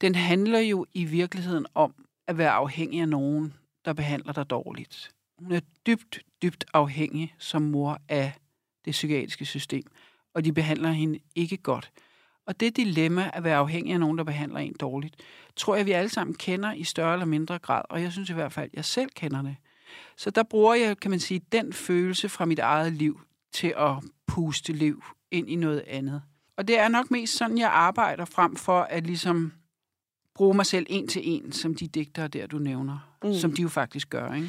Den 0.00 0.14
handler 0.14 0.58
jo 0.58 0.86
i 0.94 1.04
virkeligheden 1.04 1.66
om 1.74 1.94
at 2.26 2.38
være 2.38 2.50
afhængig 2.50 3.00
af 3.00 3.08
nogen, 3.08 3.54
der 3.84 3.92
behandler 3.92 4.32
dig 4.32 4.50
dårligt. 4.50 5.10
Hun 5.38 5.52
er 5.52 5.60
dybt, 5.86 6.18
dybt 6.42 6.64
afhængig 6.72 7.34
som 7.38 7.62
mor 7.62 7.98
af 8.08 8.32
det 8.84 8.90
psykiatriske 8.90 9.44
system, 9.44 9.86
og 10.36 10.44
de 10.44 10.52
behandler 10.52 10.90
hende 10.90 11.18
ikke 11.34 11.56
godt. 11.56 11.92
Og 12.46 12.60
det 12.60 12.76
dilemma 12.76 13.30
at 13.32 13.44
være 13.44 13.56
afhængig 13.56 13.92
af 13.92 14.00
nogen, 14.00 14.18
der 14.18 14.24
behandler 14.24 14.58
en 14.58 14.74
dårligt, 14.80 15.16
tror 15.56 15.76
jeg, 15.76 15.86
vi 15.86 15.92
alle 15.92 16.08
sammen 16.08 16.34
kender 16.34 16.72
i 16.72 16.84
større 16.84 17.12
eller 17.12 17.26
mindre 17.26 17.58
grad, 17.58 17.82
og 17.90 18.02
jeg 18.02 18.12
synes 18.12 18.30
i 18.30 18.32
hvert 18.32 18.52
fald, 18.52 18.70
at 18.72 18.74
jeg 18.74 18.84
selv 18.84 19.10
kender 19.14 19.42
det. 19.42 19.56
Så 20.16 20.30
der 20.30 20.42
bruger 20.42 20.74
jeg, 20.74 20.98
kan 20.98 21.10
man 21.10 21.20
sige, 21.20 21.40
den 21.52 21.72
følelse 21.72 22.28
fra 22.28 22.44
mit 22.44 22.58
eget 22.58 22.92
liv 22.92 23.20
til 23.52 23.74
at 23.76 23.92
puste 24.26 24.72
liv 24.72 25.04
ind 25.30 25.50
i 25.50 25.56
noget 25.56 25.84
andet. 25.86 26.22
Og 26.56 26.68
det 26.68 26.78
er 26.78 26.88
nok 26.88 27.10
mest 27.10 27.36
sådan, 27.36 27.58
jeg 27.58 27.70
arbejder 27.70 28.24
frem 28.24 28.56
for 28.56 28.80
at 28.80 29.06
ligesom 29.06 29.52
bruge 30.34 30.54
mig 30.54 30.66
selv 30.66 30.86
en 30.88 31.08
til 31.08 31.22
en, 31.24 31.52
som 31.52 31.74
de 31.74 31.88
digtere 31.88 32.28
der, 32.28 32.46
du 32.46 32.58
nævner. 32.58 33.16
Mm. 33.24 33.34
Som 33.34 33.52
de 33.52 33.62
jo 33.62 33.68
faktisk 33.68 34.10
gør, 34.10 34.34
ikke? 34.34 34.48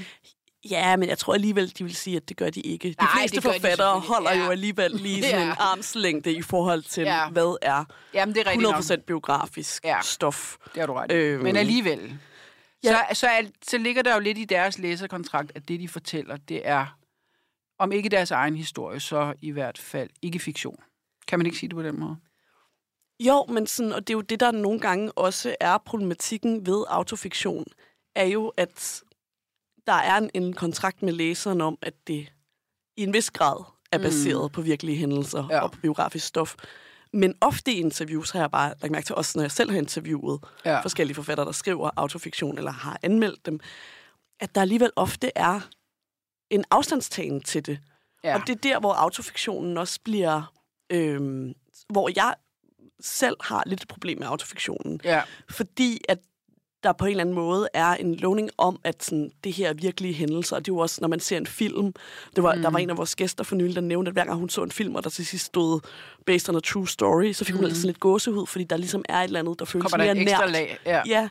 Ja, 0.69 0.95
men 0.95 1.09
jeg 1.09 1.17
tror 1.17 1.33
alligevel, 1.33 1.73
de 1.77 1.83
vil 1.83 1.95
sige, 1.95 2.15
at 2.17 2.29
det 2.29 2.37
gør 2.37 2.49
de 2.49 2.61
ikke. 2.61 2.89
De 2.89 2.95
Nej, 2.99 3.07
fleste 3.19 3.37
de 3.37 3.41
forfattere 3.41 3.71
selvfølgelig. 3.71 4.07
holder 4.15 4.31
Ja. 4.33 4.45
jo 4.45 4.51
alligevel 4.51 4.91
lige 4.91 5.23
sådan 5.29 5.41
en 5.41 5.47
Ja. 5.47 5.53
armslængde 5.59 6.31
i 6.33 6.41
forhold 6.41 6.83
til, 6.83 7.03
Ja. 7.03 7.29
hvad 7.29 7.57
er 7.61 7.85
Jamen, 8.13 8.35
det 8.35 8.41
er 8.47 8.51
rigtigt 8.51 8.67
100% 8.67 8.95
nok. 8.97 9.05
biografisk 9.05 9.85
Ja. 9.85 10.01
stof. 10.01 10.57
Det 10.73 10.79
har 10.79 10.87
du 10.87 10.93
ret. 10.93 11.11
Øhm. 11.11 11.43
Men 11.43 11.55
alligevel. 11.55 12.19
Ja. 12.83 12.89
Så, 13.09 13.19
så, 13.19 13.27
er, 13.27 13.41
så 13.67 13.77
ligger 13.77 14.01
der 14.01 14.13
jo 14.13 14.19
lidt 14.19 14.37
i 14.37 14.45
deres 14.45 14.77
læserkontrakt, 14.79 15.51
at 15.55 15.67
det, 15.67 15.79
de 15.79 15.87
fortæller, 15.87 16.37
det 16.37 16.67
er, 16.67 16.97
om 17.79 17.91
ikke 17.91 18.09
deres 18.09 18.31
egen 18.31 18.55
historie, 18.55 18.99
så 18.99 19.33
i 19.41 19.51
hvert 19.51 19.77
fald 19.77 20.09
ikke 20.21 20.39
fiktion. 20.39 20.79
Kan 21.27 21.39
man 21.39 21.45
ikke 21.45 21.57
sige 21.57 21.69
det 21.69 21.75
på 21.75 21.83
den 21.83 21.99
måde? 21.99 22.15
Jo, 23.19 23.45
men 23.49 23.67
sådan, 23.67 23.93
og 23.93 24.07
det 24.07 24.13
er 24.13 24.17
jo 24.17 24.21
det, 24.21 24.39
der 24.39 24.51
nogle 24.51 24.79
gange 24.79 25.11
også 25.11 25.55
er 25.59 25.77
problematikken 25.77 26.65
ved 26.65 26.83
autofiktion, 26.87 27.65
er 28.15 28.25
jo, 28.25 28.47
at 28.57 29.03
der 29.87 29.93
er 29.93 30.17
en, 30.17 30.29
en 30.33 30.53
kontrakt 30.53 31.01
med 31.01 31.13
læseren 31.13 31.61
om, 31.61 31.77
at 31.81 31.93
det 32.07 32.27
i 32.97 33.03
en 33.03 33.13
vis 33.13 33.31
grad 33.31 33.63
er 33.91 33.97
baseret 33.97 34.43
mm. 34.51 34.53
på 34.53 34.61
virkelige 34.61 34.97
hændelser 34.97 35.47
Ja. 35.49 35.59
og 35.59 35.71
på 35.71 35.79
biografisk 35.81 36.27
stof. 36.27 36.55
Men 37.13 37.35
ofte 37.41 37.71
i 37.71 37.75
interviews 37.79 38.31
har 38.31 38.39
jeg 38.39 38.51
bare 38.51 38.73
lagt 38.81 38.91
mærke 38.91 39.05
til, 39.05 39.15
også 39.15 39.31
når 39.37 39.43
jeg 39.43 39.51
selv 39.51 39.71
har 39.71 39.77
interviewet 39.77 40.39
ja. 40.65 40.79
forskellige 40.79 41.15
forfattere, 41.15 41.45
der 41.45 41.51
skriver 41.51 41.89
autofiktion 41.95 42.57
eller 42.57 42.71
har 42.71 42.99
anmeldt 43.03 43.45
dem, 43.45 43.59
at 44.39 44.55
der 44.55 44.61
alligevel 44.61 44.91
ofte 44.95 45.31
er 45.35 45.59
en 46.49 46.65
afstandstagen 46.71 47.41
til 47.41 47.65
det. 47.65 47.79
Ja. 48.23 48.35
Og 48.35 48.47
det 48.47 48.55
er 48.55 48.59
der, 48.59 48.79
hvor 48.79 48.93
autofiktionen 48.93 49.77
også 49.77 49.99
bliver... 50.03 50.53
Øhm, 50.89 51.53
hvor 51.89 52.09
jeg 52.15 52.35
selv 52.99 53.35
har 53.41 53.63
lidt 53.65 53.81
et 53.81 53.87
problem 53.87 54.19
med 54.19 54.27
autofiktionen. 54.27 55.01
ja. 55.03 55.21
Fordi 55.49 56.01
at 56.09 56.19
der 56.83 56.93
på 56.93 57.05
en 57.05 57.11
eller 57.11 57.21
anden 57.21 57.35
måde 57.35 57.67
er 57.73 57.93
en 57.93 58.15
lovning 58.15 58.49
om, 58.57 58.79
at 58.83 59.03
sådan, 59.03 59.31
det 59.43 59.53
her 59.53 59.69
er 59.69 59.73
virkelige 59.73 60.13
hændelser. 60.13 60.55
Og 60.55 60.65
det 60.65 60.71
er 60.71 60.75
jo 60.75 60.79
også, 60.79 60.97
når 61.01 61.07
man 61.07 61.19
ser 61.19 61.37
en 61.37 61.47
film. 61.47 61.93
Det 62.35 62.43
var, 62.43 62.55
mm. 62.55 62.61
Der 62.61 62.69
var 62.69 62.79
en 62.79 62.89
af 62.89 62.97
vores 62.97 63.15
gæster 63.15 63.43
for 63.43 63.55
nylig, 63.55 63.75
der 63.75 63.81
nævnte, 63.81 64.09
at 64.09 64.13
hver 64.13 64.25
gang 64.25 64.39
hun 64.39 64.49
så 64.49 64.63
en 64.63 64.71
film, 64.71 64.95
og 64.95 65.03
der 65.03 65.09
til 65.09 65.25
sidst 65.25 65.45
stod 65.45 65.79
based 66.25 66.49
on 66.49 66.55
a 66.55 66.59
true 66.59 66.87
story, 66.87 67.33
så 67.33 67.45
fik 67.45 67.55
hun 67.55 67.61
mm. 67.61 67.65
altså 67.65 67.81
sådan 67.81 67.87
lidt 67.87 67.99
gåsehud, 67.99 68.47
fordi 68.47 68.63
der 68.63 68.77
ligesom 68.77 69.05
er 69.09 69.19
et 69.19 69.23
eller 69.23 69.39
andet, 69.39 69.59
der 69.59 69.65
føles 69.65 69.91
Kommer 69.91 70.05
der 70.05 70.13
mere 70.13 70.25
nært. 70.25 70.51
lag? 70.51 70.77
Ja. 70.85 71.01
Ja, 71.05 71.29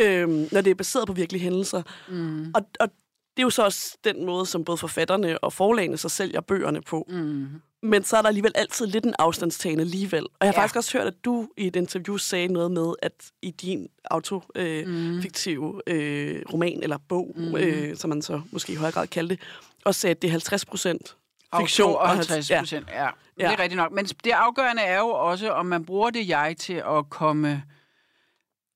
øhm, 0.00 0.48
når 0.52 0.60
det 0.60 0.70
er 0.70 0.74
baseret 0.74 1.06
på 1.06 1.12
virkelige 1.12 1.42
hændelser. 1.42 1.82
Mm. 2.08 2.52
Og, 2.54 2.62
og 2.80 2.88
det 3.36 3.42
er 3.42 3.46
jo 3.46 3.50
så 3.50 3.64
også 3.64 3.96
den 4.04 4.26
måde, 4.26 4.46
som 4.46 4.64
både 4.64 4.78
forfatterne 4.78 5.38
og 5.38 5.52
forlagene 5.52 5.96
så 5.96 6.08
sælger 6.08 6.40
bøgerne 6.40 6.82
på. 6.82 7.06
Mm. 7.08 7.46
Men 7.82 8.04
så 8.04 8.16
er 8.16 8.20
der 8.22 8.28
alligevel 8.28 8.52
altid 8.54 8.86
lidt 8.86 9.04
en 9.04 9.14
afstandstagende 9.18 9.82
alligevel. 9.82 10.22
Og 10.24 10.30
jeg 10.40 10.48
har 10.48 10.52
Ja. 10.52 10.60
faktisk 10.60 10.76
også 10.76 10.98
hørt, 10.98 11.06
at 11.06 11.24
du 11.24 11.48
i 11.56 11.66
et 11.66 11.76
interview 11.76 12.16
sagde 12.16 12.48
noget 12.48 12.70
med, 12.70 12.94
at 13.02 13.12
i 13.42 13.50
din 13.50 13.88
autofiktive 14.10 15.82
øh, 15.86 16.36
øh, 16.36 16.42
roman 16.52 16.82
eller 16.82 16.98
bog, 17.08 17.32
mm. 17.36 17.56
øh, 17.56 17.96
som 17.96 18.10
man 18.10 18.22
så 18.22 18.40
måske 18.52 18.72
i 18.72 18.76
højere 18.76 18.92
grad 18.92 19.06
kalder 19.06 19.28
det, 19.36 19.44
også 19.84 20.00
sagde, 20.00 20.10
at 20.10 20.22
det 20.22 20.28
er 20.28 20.32
50 20.32 20.64
procent 20.64 21.16
fiktion. 21.60 21.94
og 21.94 22.08
halv- 22.08 22.16
50 22.16 22.50
ja. 22.50 22.58
procent, 22.60 22.86
ja. 22.92 23.04
ja. 23.04 23.10
Det 23.38 23.44
er 23.44 23.58
rigtigt 23.58 23.76
nok. 23.76 23.92
Men 23.92 24.04
det 24.04 24.30
afgørende 24.30 24.82
er 24.82 24.98
jo 24.98 25.08
også, 25.08 25.50
om 25.50 25.66
man 25.66 25.84
bruger 25.84 26.10
det 26.10 26.28
jeg 26.28 26.54
til 26.58 26.72
at 26.88 27.10
komme 27.10 27.62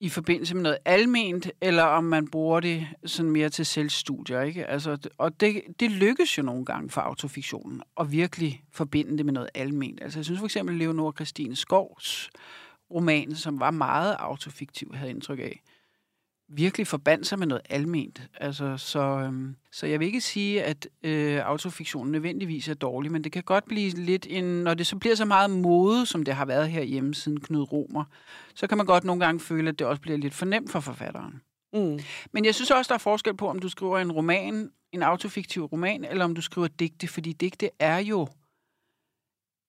i 0.01 0.09
forbindelse 0.09 0.55
med 0.55 0.63
noget 0.63 0.79
alment, 0.85 1.51
eller 1.61 1.83
om 1.83 2.05
man 2.05 2.29
bruger 2.29 2.61
det 2.61 2.87
sådan 3.07 3.31
mere 3.31 3.49
til 3.49 3.67
selvstudier. 3.67 4.41
Ikke? 4.41 4.67
Altså, 4.67 5.09
og 5.19 5.41
det, 5.41 5.63
det 5.81 5.91
lykkes 5.91 6.39
jo 6.39 6.43
nogle 6.43 6.65
gange 6.65 6.91
for 6.91 7.01
autofiktionen 7.01 7.83
at 8.01 8.13
virkelig 8.13 8.63
forbinde 8.73 9.19
det 9.19 9.27
med 9.27 9.33
noget 9.33 9.51
alment. 9.55 10.03
Altså, 10.03 10.19
jeg 10.19 10.25
synes 10.25 10.39
for 10.39 10.47
eksempel, 10.47 10.77
Leonora 10.77 11.13
Christine 11.13 11.57
Skovs 11.57 12.31
roman, 12.91 13.35
som 13.35 13.61
var 13.61 13.71
meget 13.71 14.17
autofiktiv, 14.19 14.95
havde 14.95 15.11
indtryk 15.11 15.39
af, 15.39 15.63
virkelig 16.53 16.87
forbandt 16.87 17.27
sig 17.27 17.39
med 17.39 17.47
noget 17.47 17.63
alment. 17.71 18.23
Altså, 18.41 18.77
så, 18.77 19.01
øhm, 19.01 19.57
så 19.73 19.87
jeg 19.87 20.01
vil 20.01 20.07
ikke 20.07 20.21
sige, 20.21 20.63
at 20.63 20.89
øh, 21.03 21.41
autofiktionen 21.45 22.13
nødvendigvis 22.13 22.69
er 22.69 22.75
dårlig, 22.75 23.13
men 23.13 23.25
det 23.25 23.33
kan 23.33 23.43
godt 23.43 23.65
blive 23.65 23.91
lidt 23.91 24.27
en... 24.31 24.45
Når 24.45 24.75
det 24.75 24.87
så 24.87 24.97
bliver 24.97 25.15
så 25.15 25.25
meget 25.25 25.51
mode, 25.51 26.07
som 26.07 26.25
det 26.25 26.35
har 26.35 26.45
været 26.45 26.69
herhjemme 26.69 27.15
siden 27.15 27.41
Knud 27.41 27.73
Romer, 27.73 28.05
så 28.55 28.67
kan 28.67 28.79
man 28.79 28.87
godt 28.87 29.05
nogle 29.05 29.25
gange 29.25 29.41
føle, 29.41 29.69
at 29.69 29.79
det 29.79 29.87
også 29.87 30.03
bliver 30.03 30.19
lidt 30.19 30.35
for 30.35 30.47
nemt 30.47 30.71
for 30.71 30.81
forfatteren. 30.81 31.41
Mm. 31.73 31.99
Men 32.33 32.45
jeg 32.45 32.55
synes 32.55 32.71
også, 32.71 32.89
der 32.89 32.95
er 32.95 32.99
forskel 32.99 33.37
på, 33.37 33.49
om 33.49 33.59
du 33.59 33.69
skriver 33.69 33.99
en 33.99 34.13
roman, 34.13 34.71
en 34.93 35.03
autofiktiv 35.03 35.65
roman, 35.65 36.05
eller 36.05 36.25
om 36.25 36.35
du 36.35 36.41
skriver 36.41 36.69
digte, 36.69 37.09
fordi 37.09 37.33
digte 37.33 37.71
er 37.79 37.99
jo 37.99 38.29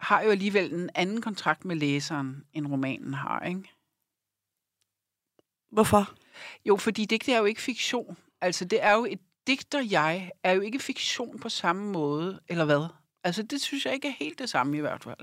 har 0.01 0.21
jo 0.21 0.29
alligevel 0.29 0.73
en 0.73 0.89
anden 0.95 1.21
kontrakt 1.21 1.65
med 1.65 1.75
læseren, 1.75 2.43
end 2.53 2.67
romanen 2.67 3.13
har, 3.13 3.39
ikke? 3.39 3.69
Hvorfor? 5.71 6.11
Jo, 6.65 6.77
fordi 6.77 7.05
digte 7.05 7.33
er 7.33 7.37
jo 7.37 7.45
ikke 7.45 7.61
fiktion. 7.61 8.17
Altså, 8.41 8.65
det 8.65 8.83
er 8.83 8.93
jo 8.93 9.05
et 9.09 9.19
digter-jeg, 9.47 10.31
er 10.43 10.51
jo 10.51 10.61
ikke 10.61 10.79
fiktion 10.79 11.39
på 11.39 11.49
samme 11.49 11.91
måde, 11.91 12.39
eller 12.47 12.65
hvad? 12.65 12.87
Altså, 13.23 13.43
det 13.43 13.61
synes 13.61 13.85
jeg 13.85 13.93
ikke 13.93 14.07
er 14.07 14.13
helt 14.19 14.39
det 14.39 14.49
samme 14.49 14.77
i 14.77 14.79
hvert 14.79 15.03
fald. 15.03 15.17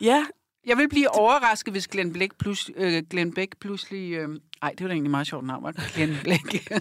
Ja, 0.00 0.26
Jeg 0.66 0.76
vil 0.76 0.88
blive 0.88 1.14
overrasket, 1.14 1.74
hvis 1.74 1.88
Glenn 1.88 2.12
Beck 2.12 2.38
pludselig... 2.38 2.76
Øh, 2.78 3.02
Glenn 3.10 3.34
Beck 3.34 3.56
pludselig 3.60 4.12
øh, 4.12 4.28
ej, 4.62 4.70
det 4.70 4.80
var 4.80 4.88
da 4.88 4.92
egentlig 4.92 5.10
meget 5.10 5.26
sjovt 5.26 5.46
navn, 5.46 5.64
var 5.64 5.94
Glenn 5.94 6.16
Beck. 6.24 6.72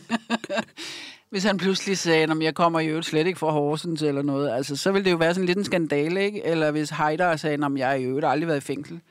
hvis 1.32 1.43
han 1.43 1.58
pludselig 1.58 1.97
sagde, 1.97 2.23
at 2.32 2.41
jeg 2.41 2.56
kommer 2.56 2.80
jo 2.80 3.01
slet 3.01 3.27
ikke 3.27 3.39
fra 3.39 3.51
Horsens 3.51 4.01
eller 4.01 4.21
noget, 4.21 4.49
altså, 4.49 4.75
så 4.75 4.91
ville 4.91 5.06
det 5.06 5.12
jo 5.12 5.17
være 5.17 5.34
sådan 5.34 5.45
lidt 5.45 5.58
en 5.58 5.63
skandale, 5.63 6.25
ikke? 6.25 6.43
Eller 6.43 6.71
hvis 6.71 6.89
Heider 6.89 7.36
sagde, 7.36 7.65
at 7.65 7.77
jeg 7.77 7.88
har 7.88 7.95
jo 7.95 8.21
aldrig 8.23 8.47
været 8.47 8.58
i 8.58 8.65
fængsel. 8.65 9.01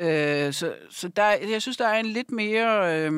Øh, 0.00 0.52
så 0.52 0.74
så 0.90 1.08
der, 1.08 1.24
jeg 1.26 1.62
synes, 1.62 1.76
der 1.76 1.86
er 1.86 2.00
en 2.00 2.06
lidt 2.06 2.30
mere 2.30 2.98
øh, 2.98 3.12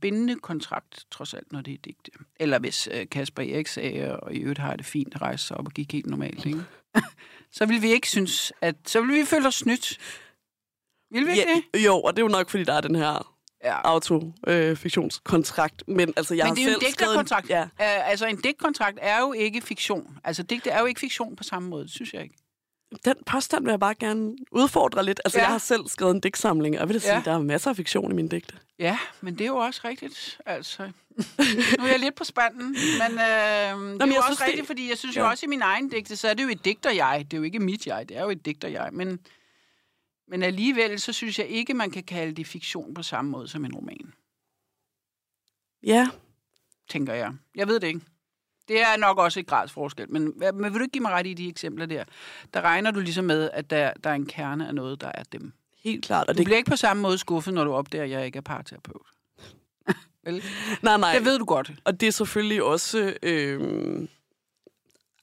bindende 0.00 0.34
kontrakt, 0.36 1.04
trods 1.10 1.34
alt, 1.34 1.52
når 1.52 1.60
det 1.60 1.74
er 1.74 1.78
digte. 1.84 2.10
Eller 2.40 2.58
hvis 2.58 2.88
øh, 2.92 3.06
Kasper 3.10 3.42
Erik 3.42 3.66
sagde, 3.66 4.20
og 4.20 4.34
i 4.34 4.38
øvrigt 4.38 4.58
har 4.58 4.76
det 4.76 4.86
fint, 4.86 5.22
rejse 5.22 5.46
sig 5.46 5.56
op 5.56 5.66
og 5.66 5.72
gik 5.72 5.92
helt 5.92 6.06
normalt, 6.06 6.46
ikke? 6.46 6.60
så 7.56 7.66
vil 7.66 7.82
vi 7.82 7.92
ikke 7.92 8.08
synes, 8.08 8.52
at... 8.60 8.76
Så 8.86 9.00
vil 9.00 9.14
vi 9.20 9.24
føle 9.24 9.46
os 9.48 9.54
snydt. 9.54 9.98
Vil 11.10 11.26
vi 11.26 11.30
ikke 11.30 11.42
det? 11.54 11.62
ja, 11.74 11.84
jo, 11.84 12.00
og 12.00 12.12
det 12.16 12.22
er 12.22 12.24
jo 12.26 12.28
nok, 12.32 12.50
fordi 12.50 12.64
der 12.64 12.72
er 12.74 12.80
den 12.80 12.94
her 12.94 13.30
Ja. 13.64 13.80
autofiktionskontrakt. 13.84 15.82
Men 15.88 16.14
altså, 16.16 16.34
jeg 16.34 16.46
Men 16.46 16.56
det 16.56 16.62
er 16.62 16.68
jo 16.70 16.74
en 16.74 16.80
digterkontrakt. 16.80 17.46
skrevet... 17.46 17.70
Ja, 17.80 18.00
Uh, 18.02 18.10
altså, 18.10 18.26
en 18.26 18.36
digtkontrakt 18.36 18.98
er 19.02 19.20
jo 19.20 19.32
ikke 19.32 19.60
fiktion. 19.60 20.18
Altså, 20.24 20.42
digte 20.42 20.70
er 20.70 20.80
jo 20.80 20.86
ikke 20.86 21.00
fiktion 21.00 21.36
på 21.36 21.42
samme 21.44 21.68
måde, 21.68 21.82
det 21.84 21.90
synes 21.92 22.12
jeg 22.14 22.22
ikke. 22.22 22.34
Den 23.04 23.14
påstand 23.26 23.64
vil 23.64 23.70
jeg 23.70 23.80
bare 23.80 23.94
gerne 23.94 24.36
udfordre 24.52 25.04
lidt. 25.04 25.20
Altså, 25.24 25.38
Ja. 25.38 25.42
jeg 25.44 25.50
har 25.52 25.58
selv 25.58 25.86
skrevet 25.86 26.14
en 26.14 26.20
digtsamling, 26.20 26.78
og 26.80 26.88
vil 26.88 26.94
da 26.94 26.98
sige, 27.00 27.14
Ja. 27.14 27.22
der 27.24 27.32
er 27.32 27.38
masser 27.42 27.70
af 27.70 27.76
fiktion 27.76 28.12
i 28.12 28.14
mine 28.14 28.28
digte. 28.28 28.54
Ja, 28.78 28.98
men 29.20 29.34
det 29.34 29.40
er 29.40 29.46
jo 29.48 29.56
også 29.56 29.80
rigtigt, 29.84 30.40
altså. 30.46 30.82
nu 31.78 31.84
er 31.84 31.88
jeg 31.90 31.98
lidt 32.00 32.14
på 32.14 32.24
spanden, 32.24 32.66
men 32.68 33.12
øh, 33.12 33.18
det 33.18 33.22
er 33.22 33.70
jo 33.72 34.06
jeg 34.06 34.16
også 34.16 34.22
synes, 34.26 34.38
det- 34.38 34.46
rigtigt, 34.46 34.66
fordi 34.66 34.88
jeg 34.88 34.98
synes 34.98 35.16
jo 35.16 35.22
Ja. 35.22 35.30
også 35.30 35.46
i 35.46 35.48
min 35.48 35.62
egen 35.62 35.88
digte, 35.88 36.16
så 36.16 36.28
er 36.28 36.34
det 36.34 36.42
jo 36.44 36.48
et 36.48 36.64
digter-jeg. 36.64 37.24
Det 37.30 37.32
er 37.32 37.38
jo 37.38 37.42
ikke 37.44 37.58
mit 37.60 37.86
jeg, 37.86 38.08
det 38.08 38.16
er 38.16 38.22
jo 38.22 38.30
et 38.30 38.44
digter-jeg. 38.46 38.88
Men, 38.92 39.18
men 40.28 40.42
alligevel, 40.42 41.00
så 41.00 41.12
synes 41.12 41.38
jeg 41.38 41.46
ikke, 41.46 41.74
man 41.74 41.90
kan 41.90 42.02
kalde 42.02 42.32
det 42.34 42.46
fiktion 42.46 42.94
på 42.94 43.02
samme 43.02 43.30
måde 43.30 43.48
som 43.48 43.64
en 43.64 43.74
roman, 43.74 44.12
Ja, 45.82 46.08
tænker 46.88 47.14
jeg. 47.14 47.32
Jeg 47.54 47.68
ved 47.68 47.80
det 47.80 47.86
ikke. 47.86 48.00
Det 48.68 48.80
er 48.80 48.96
nok 48.96 49.18
også 49.18 49.40
et 49.40 49.46
gradsforskel, 49.46 50.10
men, 50.12 50.32
men 50.38 50.64
vil 50.64 50.74
du 50.74 50.82
ikke 50.82 50.92
give 50.92 51.02
mig 51.02 51.12
ret 51.12 51.26
i 51.26 51.34
de 51.34 51.48
eksempler 51.48 51.86
der? 51.86 52.04
Der 52.54 52.60
regner 52.60 52.90
du 52.90 53.00
ligesom 53.00 53.24
med, 53.24 53.50
at 53.52 53.70
der, 53.70 53.92
der 54.04 54.10
er 54.10 54.14
en 54.14 54.26
kerne 54.26 54.68
af 54.68 54.74
noget, 54.74 55.00
der 55.00 55.10
er 55.14 55.22
dem. 55.32 55.52
helt 55.84 56.04
klart. 56.04 56.28
Og 56.28 56.34
Du 56.34 56.38
det, 56.38 56.44
bliver 56.44 56.56
ikke 56.56 56.70
på 56.70 56.76
samme 56.76 57.02
måde 57.02 57.18
skuffet, 57.18 57.54
når 57.54 57.64
du 57.64 57.72
opdager, 57.72 58.04
at 58.04 58.10
jeg 58.10 58.26
ikke 58.26 58.36
er 58.36 58.40
parterapeut. 58.40 59.06
Vel? 60.24 60.42
nej, 60.82 60.96
nej. 60.96 61.14
Det 61.14 61.24
ved 61.24 61.38
du 61.38 61.44
godt. 61.44 61.72
Og 61.84 62.00
det 62.00 62.06
er 62.06 62.10
selvfølgelig 62.10 62.62
også... 62.62 63.14
Øh, 63.22 64.08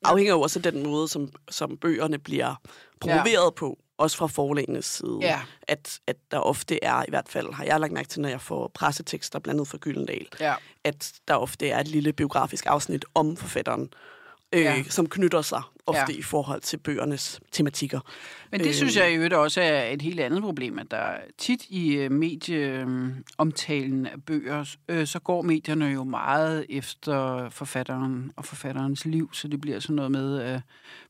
afhænger 0.03 0.33
jo 0.33 0.41
også 0.41 0.59
af 0.59 0.63
den 0.63 0.83
måde, 0.83 1.07
som, 1.07 1.29
som 1.49 1.77
bøgerne 1.77 2.17
bliver 2.19 2.55
promoveret 2.99 3.43
ja. 3.43 3.49
på. 3.49 3.79
Også 4.01 4.17
fra 4.17 4.27
forlægenes 4.27 4.85
side, 4.85 5.17
Ja. 5.21 5.39
at, 5.67 5.99
at 6.07 6.15
der 6.31 6.37
ofte 6.39 6.83
er, 6.83 7.01
i 7.03 7.09
hvert 7.09 7.29
fald 7.29 7.53
har 7.53 7.63
jeg 7.63 7.79
lagt 7.79 7.93
mærke 7.93 8.09
til, 8.09 8.21
når 8.21 8.29
jeg 8.29 8.41
får 8.41 8.71
pressetekster 8.73 9.39
blandt 9.39 9.59
andet 9.59 9.67
fra 9.67 9.77
Gyldendal, 9.77 10.27
Ja. 10.39 10.53
at 10.83 11.13
der 11.27 11.35
ofte 11.35 11.69
er 11.69 11.79
et 11.79 11.87
lille 11.87 12.13
biografisk 12.13 12.65
afsnit 12.65 13.05
om 13.15 13.37
forfatteren, 13.37 13.93
øh, 14.53 14.61
Ja. 14.61 14.83
som 14.89 15.09
knytter 15.09 15.41
sig 15.41 15.61
ofte 15.87 16.13
Ja. 16.13 16.19
i 16.19 16.21
forhold 16.21 16.61
til 16.61 16.77
bøgernes 16.77 17.39
tematikker. 17.51 17.99
Men 18.51 18.59
det 18.59 18.67
Øh. 18.67 18.73
synes 18.73 18.97
jeg 18.97 19.11
i 19.11 19.15
øvrigt 19.15 19.33
også 19.33 19.61
er 19.61 19.83
et 19.83 20.01
helt 20.01 20.19
andet 20.19 20.41
problem, 20.43 20.79
at 20.79 20.91
der 20.91 21.03
tit 21.37 21.65
i 21.69 21.93
øh, 21.93 22.11
medieomtalen 22.11 24.05
af 24.05 24.23
bøger, 24.25 24.75
øh, 24.89 25.07
så 25.07 25.19
går 25.19 25.41
medierne 25.41 25.85
jo 25.85 26.03
meget 26.03 26.65
efter 26.69 27.49
forfatteren 27.49 28.31
og 28.35 28.45
forfatterens 28.45 29.05
liv, 29.05 29.33
så 29.33 29.47
det 29.47 29.61
bliver 29.61 29.79
sådan 29.79 29.95
noget 29.95 30.11
med, 30.11 30.39
at 30.39 30.61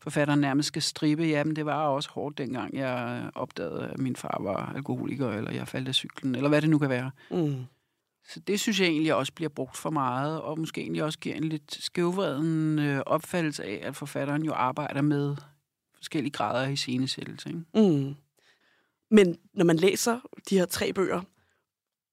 forfatteren 0.01 0.39
nærmest 0.39 0.67
skal 0.67 0.81
stribe. 0.81 1.23
Jamen, 1.23 1.55
det 1.55 1.65
var 1.65 1.84
også 1.88 2.10
hårdt 2.12 2.38
dengang, 2.38 2.77
jeg 2.77 3.23
opdagede, 3.36 3.89
at 3.93 3.99
min 3.99 4.15
far 4.15 4.38
var 4.43 4.73
alkoholiker, 4.75 5.29
eller 5.31 5.51
jeg 5.51 5.67
faldt 5.67 5.88
af 5.88 5.95
cyklen, 5.95 6.36
eller 6.36 6.49
hvad 6.49 6.62
det 6.62 6.69
nu 6.69 6.77
kan 6.77 6.89
være. 6.89 7.12
Mm. 7.31 7.55
Så 8.29 8.39
det 8.39 8.60
synes 8.60 8.79
jeg 8.79 8.88
egentlig 8.88 9.13
også 9.15 9.34
bliver 9.34 9.49
brugt 9.49 9.77
for 9.77 9.89
meget, 9.89 10.41
og 10.41 10.60
måske 10.60 10.81
egentlig 10.81 11.03
også 11.03 11.19
giver 11.19 11.36
en 11.36 11.43
lidt 11.43 11.84
skævvreden 11.84 12.79
øh, 12.79 13.01
opfattelse 13.05 13.63
af, 13.63 13.79
at 13.84 13.95
forfatteren 13.95 14.43
jo 14.43 14.53
arbejder 14.53 15.01
med 15.01 15.36
forskellige 15.95 16.31
grader 16.31 16.67
af 16.67 16.71
iscenesættelse. 16.71 17.49
Ikke? 17.49 17.62
Mm. 17.75 18.15
Men 19.12 19.38
når 19.53 19.65
man 19.65 19.77
læser 19.77 20.19
de 20.49 20.57
her 20.57 20.65
tre 20.65 20.93
bøger, 20.93 21.21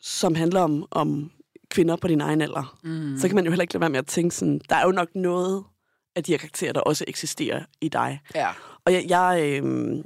som 0.01 0.35
handler 0.35 0.61
om, 0.61 0.87
om 0.91 1.31
kvinder 1.71 1.97
på 1.97 2.09
din 2.09 2.21
egen 2.21 2.41
alder, 2.41 2.79
Mm. 2.83 3.17
så 3.19 3.29
kan 3.29 3.35
man 3.35 3.45
jo 3.45 3.51
heller 3.51 3.63
ikke 3.63 3.75
lade 3.75 3.81
være 3.81 3.91
med 3.91 3.99
at 3.99 4.07
tænke 4.07 4.35
sådan, 4.35 4.61
der 4.69 4.77
er 4.77 4.85
jo 4.87 4.93
nok 4.93 5.15
noget 5.15 5.65
af 6.17 6.25
de 6.25 6.33
her 6.33 6.39
karakterer, 6.39 6.73
der 6.73 6.81
også 6.81 7.05
eksisterer 7.09 7.65
i 7.81 7.89
dig. 7.89 8.21
Ja. 8.35 8.49
Og 8.85 8.93
jeg, 8.93 9.05
jeg, 9.09 9.41
øh, 9.63 10.05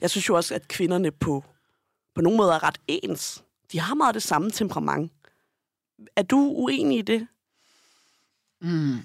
jeg 0.00 0.10
synes 0.10 0.28
jo 0.28 0.34
også, 0.36 0.54
at 0.54 0.68
kvinderne 0.68 1.10
på, 1.10 1.44
på 2.14 2.20
nogle 2.20 2.36
måder 2.36 2.52
er 2.54 2.62
ret 2.62 2.78
ens. 2.88 3.44
De 3.72 3.80
har 3.80 3.94
meget 3.94 4.14
det 4.14 4.22
samme 4.22 4.50
temperament. 4.50 5.12
Er 6.16 6.22
du 6.22 6.38
uenig 6.38 6.98
i 6.98 7.02
det? 7.02 7.28
Mm. 8.60 8.98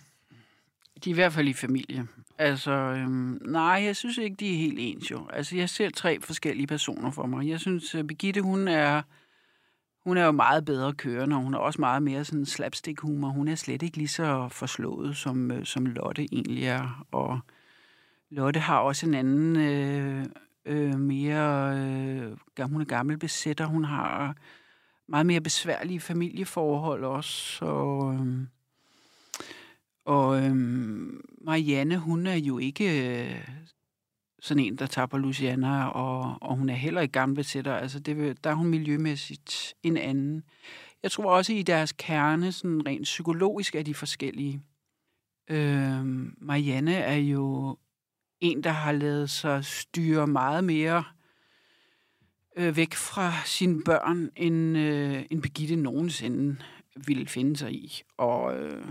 De 1.04 1.10
er 1.10 1.14
i 1.14 1.14
hvert 1.14 1.34
fald 1.34 1.48
i 1.48 1.54
familie. 1.54 2.08
Altså, 2.38 2.72
øhm, 2.72 3.42
nej, 3.42 3.82
jeg 3.86 3.96
synes 3.96 4.18
ikke, 4.18 4.36
de 4.36 4.54
er 4.54 4.58
helt 4.58 4.80
ens 4.80 5.12
jo. 5.12 5.28
Altså, 5.34 5.56
jeg 5.56 5.70
ser 5.70 5.90
tre 5.90 6.22
forskellige 6.22 6.68
personer 6.68 7.12
for 7.12 7.26
mig. 7.26 7.50
Jeg 7.50 7.60
synes, 7.60 7.96
øh, 7.96 8.04
Birgitte, 8.04 8.42
hun 8.42 8.68
er, 8.68 9.02
hun 10.04 10.18
er 10.18 10.26
jo 10.26 10.32
meget 10.32 10.66
bedre 10.66 10.94
kørende, 10.94 11.36
og 11.36 11.42
hun 11.42 11.54
er 11.54 11.58
også 11.58 11.82
meget 11.82 12.04
mere 12.04 12.26
sådan 12.26 12.46
slapstick-humor. 12.46 13.30
Hun 13.30 13.48
er 13.48 13.56
slet 13.56 13.82
ikke 13.82 13.98
lige 13.98 14.08
så 14.08 14.48
forslået, 14.52 15.18
som, 15.18 15.52
øh, 15.52 15.66
som 15.66 15.86
Lotte 15.86 16.28
egentlig 16.32 16.66
er. 16.66 17.06
Og 17.12 17.40
Lotte 18.30 18.60
har 18.60 18.80
også 18.80 19.06
en 19.06 19.14
anden, 19.14 19.56
øh, 19.56 20.26
øh, 20.66 21.00
mere, 21.00 21.78
øh, 21.78 22.70
hun 22.72 22.82
er 22.82 22.86
gammel 22.86 23.18
besætter. 23.18 23.66
Hun 23.66 23.84
har 23.84 24.36
meget 25.08 25.26
mere 25.26 25.42
besværlige 25.42 26.00
familieforhold 26.00 27.04
også, 27.04 27.66
og... 27.66 28.14
Øhm, 28.14 28.48
og 30.06 30.44
øhm, 30.44 31.22
Marianne, 31.42 31.98
hun 31.98 32.28
er 32.28 32.36
jo 32.36 32.58
ikke 32.58 33.20
øh, 33.24 33.48
sådan 34.42 34.64
en, 34.64 34.76
der 34.76 34.86
tager 34.86 35.06
på 35.06 35.18
Luciana, 35.18 35.86
og, 35.86 36.38
og 36.42 36.56
hun 36.56 36.70
er 36.70 36.74
heller 36.74 37.02
ikke 37.02 37.12
gammel 37.12 37.36
besætter. 37.36 37.74
Altså, 37.76 38.00
det, 38.00 38.44
der 38.44 38.50
er 38.50 38.54
hun 38.54 38.68
miljømæssigt 38.68 39.74
en 39.84 39.98
anden. 39.98 40.44
Jeg 41.04 41.12
tror 41.12 41.36
også, 41.36 41.54
i 41.54 41.62
deres 41.62 41.92
kerne, 41.92 42.52
sådan 42.52 42.86
rent 42.86 43.04
psykologisk, 43.04 43.76
er 43.76 43.84
de 43.84 43.94
forskellige. 43.94 44.62
Øhm, 45.50 46.36
Marianne 46.38 46.96
er 46.96 47.16
jo 47.16 47.78
en, 48.42 48.64
der 48.64 48.70
har 48.70 48.92
lavet 48.92 49.30
sig 49.30 49.66
styre 49.66 50.28
meget 50.28 50.64
mere 50.64 51.04
øh, 52.56 52.78
væk 52.78 52.94
fra 52.94 53.34
sine 53.46 53.84
børn, 53.84 54.30
end, 54.36 54.78
øh, 54.78 55.26
end 55.30 55.42
Birgitte 55.42 55.76
nogensinde 55.76 56.58
ville 56.96 57.28
finde 57.28 57.58
sig 57.58 57.74
i. 57.74 58.04
Og... 58.18 58.58
Øh, 58.58 58.86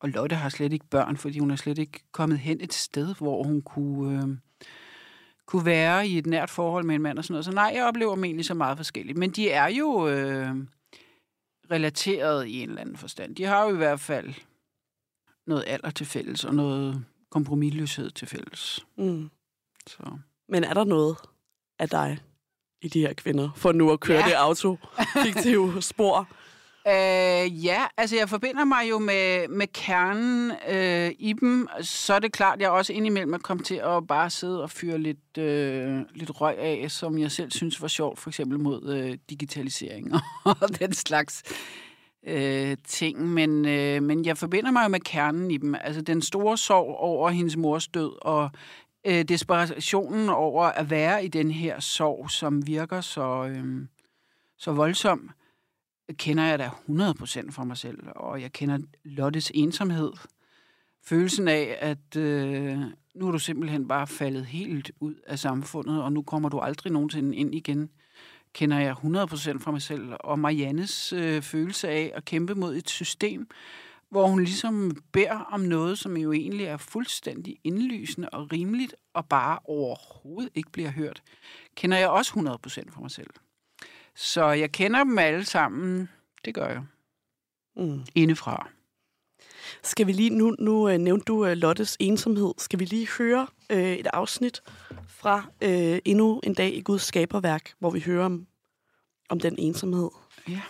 og 0.00 0.08
Lotte 0.08 0.36
har 0.36 0.48
slet 0.48 0.72
ikke 0.72 0.86
børn, 0.86 1.16
fordi 1.16 1.38
hun 1.38 1.50
er 1.50 1.56
slet 1.56 1.78
ikke 1.78 2.00
kommet 2.12 2.38
hen 2.38 2.60
et 2.60 2.74
sted, 2.74 3.14
hvor 3.14 3.42
hun 3.42 3.62
kunne, 3.62 4.22
øh, 4.22 4.28
kunne 5.46 5.64
være 5.64 6.08
i 6.08 6.18
et 6.18 6.26
nært 6.26 6.50
forhold 6.50 6.84
med 6.84 6.94
en 6.94 7.02
mand 7.02 7.18
og 7.18 7.24
sådan 7.24 7.32
noget. 7.32 7.44
Så 7.44 7.52
nej, 7.52 7.72
jeg 7.74 7.84
oplever 7.84 8.14
dem 8.14 8.24
egentlig 8.24 8.44
så 8.44 8.54
meget 8.54 8.76
forskelligt. 8.76 9.18
Men 9.18 9.30
de 9.30 9.50
er 9.50 9.66
jo 9.68 10.08
øh, 10.08 10.56
relateret 11.70 12.46
i 12.46 12.62
en 12.62 12.68
eller 12.68 12.80
anden 12.80 12.96
forstand. 12.96 13.36
De 13.36 13.44
har 13.44 13.64
jo 13.64 13.74
i 13.74 13.76
hvert 13.76 14.00
fald 14.00 14.34
noget 15.46 15.64
alder 15.66 15.90
til 15.90 16.06
fælles, 16.06 16.44
og 16.44 16.54
noget 16.54 17.04
kompromisløshed 17.30 18.10
til 18.10 18.28
fælles. 18.28 18.86
Mm. 18.98 19.30
Så. 19.86 20.18
Men 20.48 20.64
er 20.64 20.74
der 20.74 20.84
noget 20.84 21.16
af 21.78 21.88
dig 21.88 22.18
i 22.82 22.88
de 22.88 23.00
her 23.00 23.12
kvinder, 23.14 23.48
for 23.56 23.72
nu 23.72 23.90
at 23.90 24.00
køre 24.00 24.18
Ja. 24.18 24.24
det 24.26 24.32
autofiktive 24.34 25.82
spor? 25.92 26.28
Øh, 26.88 27.64
ja, 27.64 27.84
altså 27.96 28.16
jeg 28.16 28.28
forbinder 28.28 28.64
mig 28.64 28.90
jo 28.90 28.98
med, 28.98 29.48
med 29.48 29.66
kernen 29.66 30.52
øh, 30.68 31.10
i 31.18 31.32
dem. 31.40 31.68
Så 31.80 32.14
er 32.14 32.18
det 32.18 32.32
klart, 32.32 32.60
jeg 32.60 32.70
også 32.70 32.92
indimellem 32.92 33.32
er 33.32 33.38
kommet 33.38 33.66
til 33.66 33.74
at 33.74 34.06
bare 34.06 34.30
sidde 34.30 34.62
og 34.62 34.70
fyre 34.70 34.98
lidt, 34.98 35.38
øh, 35.38 35.98
lidt 36.14 36.40
røg 36.40 36.58
af, 36.58 36.90
som 36.90 37.18
jeg 37.18 37.30
selv 37.32 37.50
synes 37.50 37.82
var 37.82 37.88
sjovt, 37.88 38.18
for 38.18 38.30
eksempel 38.30 38.58
mod 38.60 38.94
øh, 38.94 39.16
digitalisering 39.30 40.12
og 40.44 40.78
den 40.80 40.92
slags 40.92 41.42
øh, 42.26 42.76
ting. 42.86 43.20
Men, 43.28 43.66
øh, 43.66 44.02
men 44.02 44.24
jeg 44.24 44.38
forbinder 44.38 44.70
mig 44.70 44.84
jo 44.84 44.88
med 44.88 45.00
kernen 45.00 45.50
i 45.50 45.56
dem. 45.56 45.74
Altså 45.80 46.00
den 46.02 46.22
store 46.22 46.58
sorg 46.58 46.96
over 46.98 47.30
hendes 47.30 47.56
mors 47.56 47.88
død, 47.88 48.12
og 48.22 48.50
øh, 49.08 49.24
desperationen 49.24 50.28
over 50.28 50.64
at 50.64 50.90
være 50.90 51.24
i 51.24 51.28
den 51.28 51.50
her 51.50 51.80
sorg, 51.80 52.30
som 52.30 52.66
virker 52.66 53.00
så, 53.00 53.46
øh, 53.50 53.86
så 54.56 54.72
voldsom 54.72 55.30
kender 56.12 56.44
jeg 56.44 56.58
da 56.58 56.70
100% 56.88 57.50
for 57.50 57.64
mig 57.64 57.76
selv, 57.76 57.98
og 58.16 58.42
jeg 58.42 58.52
kender 58.52 58.78
Lottes 59.04 59.52
ensomhed. 59.54 60.12
Følelsen 61.04 61.48
af, 61.48 61.76
at 61.80 62.16
øh, 62.16 62.78
nu 63.14 63.28
er 63.28 63.32
du 63.32 63.38
simpelthen 63.38 63.88
bare 63.88 64.06
faldet 64.06 64.46
helt 64.46 64.90
ud 65.00 65.14
af 65.26 65.38
samfundet, 65.38 66.02
og 66.02 66.12
nu 66.12 66.22
kommer 66.22 66.48
du 66.48 66.58
aldrig 66.58 66.92
nogensinde 66.92 67.36
ind 67.36 67.54
igen, 67.54 67.90
kender 68.52 68.78
jeg 68.78 68.92
100% 68.92 68.98
fra 69.58 69.70
mig 69.70 69.82
selv. 69.82 70.12
Og 70.20 70.38
Mariannes 70.38 71.12
øh, 71.12 71.42
følelse 71.42 71.88
af 71.88 72.12
at 72.14 72.24
kæmpe 72.24 72.54
mod 72.54 72.76
et 72.76 72.90
system, 72.90 73.48
hvor 74.10 74.26
hun 74.26 74.38
ligesom 74.44 74.96
beder 75.12 75.38
om 75.38 75.60
noget, 75.60 75.98
som 75.98 76.16
jo 76.16 76.32
egentlig 76.32 76.66
er 76.66 76.76
fuldstændig 76.76 77.58
indlysende 77.64 78.28
og 78.28 78.52
rimeligt, 78.52 78.94
og 79.14 79.28
bare 79.28 79.58
overhovedet 79.64 80.50
ikke 80.54 80.70
bliver 80.70 80.90
hørt, 80.90 81.22
kender 81.74 81.98
jeg 81.98 82.08
også 82.08 82.32
100% 82.32 82.90
fra 82.90 83.00
mig 83.00 83.10
selv. 83.10 83.30
Så 84.14 84.46
jeg 84.46 84.72
kender 84.72 85.04
dem 85.04 85.18
alle 85.18 85.44
sammen. 85.44 86.08
Det 86.44 86.54
gør 86.54 86.68
jeg. 86.68 86.82
Mm. 87.76 88.00
Indefra. 88.14 88.68
Skal 89.82 90.06
vi 90.06 90.12
lige, 90.12 90.30
nu, 90.30 90.56
nu 90.58 90.88
øh, 90.88 90.98
nævnte 90.98 91.24
du 91.24 91.46
øh, 91.46 91.56
Lottes 91.56 91.96
ensomhed. 92.00 92.54
Skal 92.58 92.78
vi 92.78 92.84
lige 92.84 93.08
høre 93.18 93.46
øh, 93.70 93.92
et 93.92 94.06
afsnit 94.06 94.62
fra 95.08 95.44
øh, 95.62 95.98
endnu 96.04 96.40
en 96.42 96.54
dag 96.54 96.74
i 96.74 96.80
Guds 96.80 97.02
skaberværk, 97.02 97.72
hvor 97.78 97.90
vi 97.90 98.00
hører 98.00 98.24
om, 98.24 98.46
om 99.28 99.40
den 99.40 99.54
ensomhed? 99.58 100.10
Ja. 100.48 100.60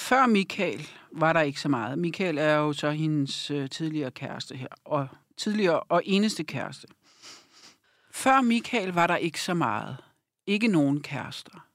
Før 0.00 0.26
Michael 0.26 0.88
var 1.12 1.32
der 1.32 1.40
ikke 1.40 1.60
så 1.60 1.68
meget. 1.68 1.98
Michael 1.98 2.38
er 2.38 2.54
jo 2.54 2.72
så 2.72 2.90
hendes 2.90 3.50
øh, 3.50 3.70
tidligere 3.70 4.10
kæreste 4.10 4.56
her, 4.56 4.68
og 4.84 5.08
tidligere 5.36 5.80
og 5.80 6.02
eneste 6.04 6.44
kæreste. 6.44 6.86
Før 8.10 8.40
Michael 8.40 8.92
var 8.92 9.06
der 9.06 9.16
ikke 9.16 9.40
så 9.40 9.54
meget. 9.54 9.96
Ikke 10.46 10.66
nogen 10.66 11.02
kærester. 11.02 11.66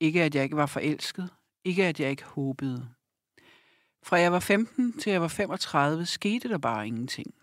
Ikke 0.00 0.22
at 0.22 0.34
jeg 0.34 0.44
ikke 0.44 0.56
var 0.56 0.66
forelsket. 0.66 1.30
Ikke 1.64 1.86
at 1.86 2.00
jeg 2.00 2.10
ikke 2.10 2.24
håbede. 2.24 2.88
Fra 4.02 4.16
jeg 4.16 4.32
var 4.32 4.40
15 4.40 4.98
til 4.98 5.10
jeg 5.10 5.20
var 5.20 5.28
35, 5.28 6.06
skete 6.06 6.48
der 6.48 6.58
bare 6.58 6.86
ingenting. 6.86 7.34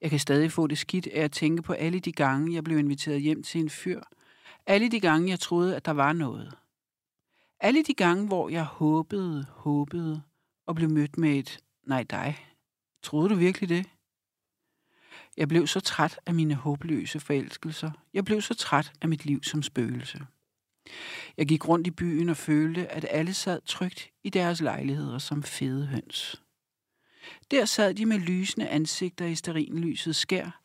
Jeg 0.00 0.10
kan 0.10 0.18
stadig 0.18 0.52
få 0.52 0.66
det 0.66 0.78
skidt 0.78 1.06
af 1.06 1.24
at 1.24 1.32
tænke 1.32 1.62
på 1.62 1.72
alle 1.72 2.00
de 2.00 2.12
gange, 2.12 2.54
jeg 2.54 2.64
blev 2.64 2.78
inviteret 2.78 3.22
hjem 3.22 3.42
til 3.42 3.60
en 3.60 3.70
fyr. 3.70 4.00
Alle 4.66 4.90
de 4.90 5.00
gange, 5.00 5.30
jeg 5.30 5.40
troede, 5.40 5.76
at 5.76 5.84
der 5.84 5.92
var 5.92 6.12
noget. 6.12 6.57
Alle 7.60 7.82
de 7.82 7.94
gange, 7.94 8.26
hvor 8.26 8.48
jeg 8.48 8.64
håbede, 8.64 9.46
håbede 9.50 10.22
og 10.66 10.74
blev 10.74 10.90
mødt 10.90 11.18
med 11.18 11.30
et 11.30 11.58
nej 11.86 12.02
dig. 12.02 12.46
Troede 13.02 13.28
du 13.28 13.34
virkelig 13.34 13.68
det? 13.68 13.86
Jeg 15.36 15.48
blev 15.48 15.66
så 15.66 15.80
træt 15.80 16.20
af 16.26 16.34
mine 16.34 16.54
håbløse 16.54 17.20
forelskelser. 17.20 17.90
Jeg 18.14 18.24
blev 18.24 18.40
så 18.40 18.54
træt 18.54 18.92
af 19.00 19.08
mit 19.08 19.24
liv 19.24 19.42
som 19.42 19.62
spøgelse. 19.62 20.26
Jeg 21.36 21.48
gik 21.48 21.68
rundt 21.68 21.86
i 21.86 21.90
byen 21.90 22.28
og 22.28 22.36
følte, 22.36 22.88
at 22.88 23.06
alle 23.10 23.34
sad 23.34 23.60
trygt 23.66 24.10
i 24.24 24.30
deres 24.30 24.60
lejligheder 24.60 25.18
som 25.18 25.42
fede 25.42 25.86
høns. 25.86 26.42
Der 27.50 27.64
sad 27.64 27.94
de 27.94 28.06
med 28.06 28.18
lysende 28.18 28.68
ansigter 28.68 29.26
i 29.26 29.34
sterinlyset 29.34 30.16
skær. 30.16 30.60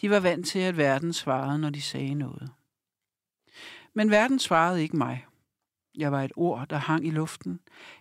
De 0.00 0.10
var 0.10 0.20
vant 0.20 0.46
til, 0.46 0.58
at 0.58 0.76
verden 0.76 1.12
svarede, 1.12 1.58
når 1.58 1.70
de 1.70 1.82
sagde 1.82 2.14
noget. 2.14 2.50
Men 3.94 4.10
verden 4.10 4.38
svarede 4.38 4.82
ikke 4.82 4.96
mig. 4.96 5.27
Jeg 5.98 6.12
var 6.12 6.22
et 6.22 6.32
ord, 6.36 6.68
der 6.68 6.76
hang 6.76 7.06
i 7.06 7.10
luften. 7.10 7.60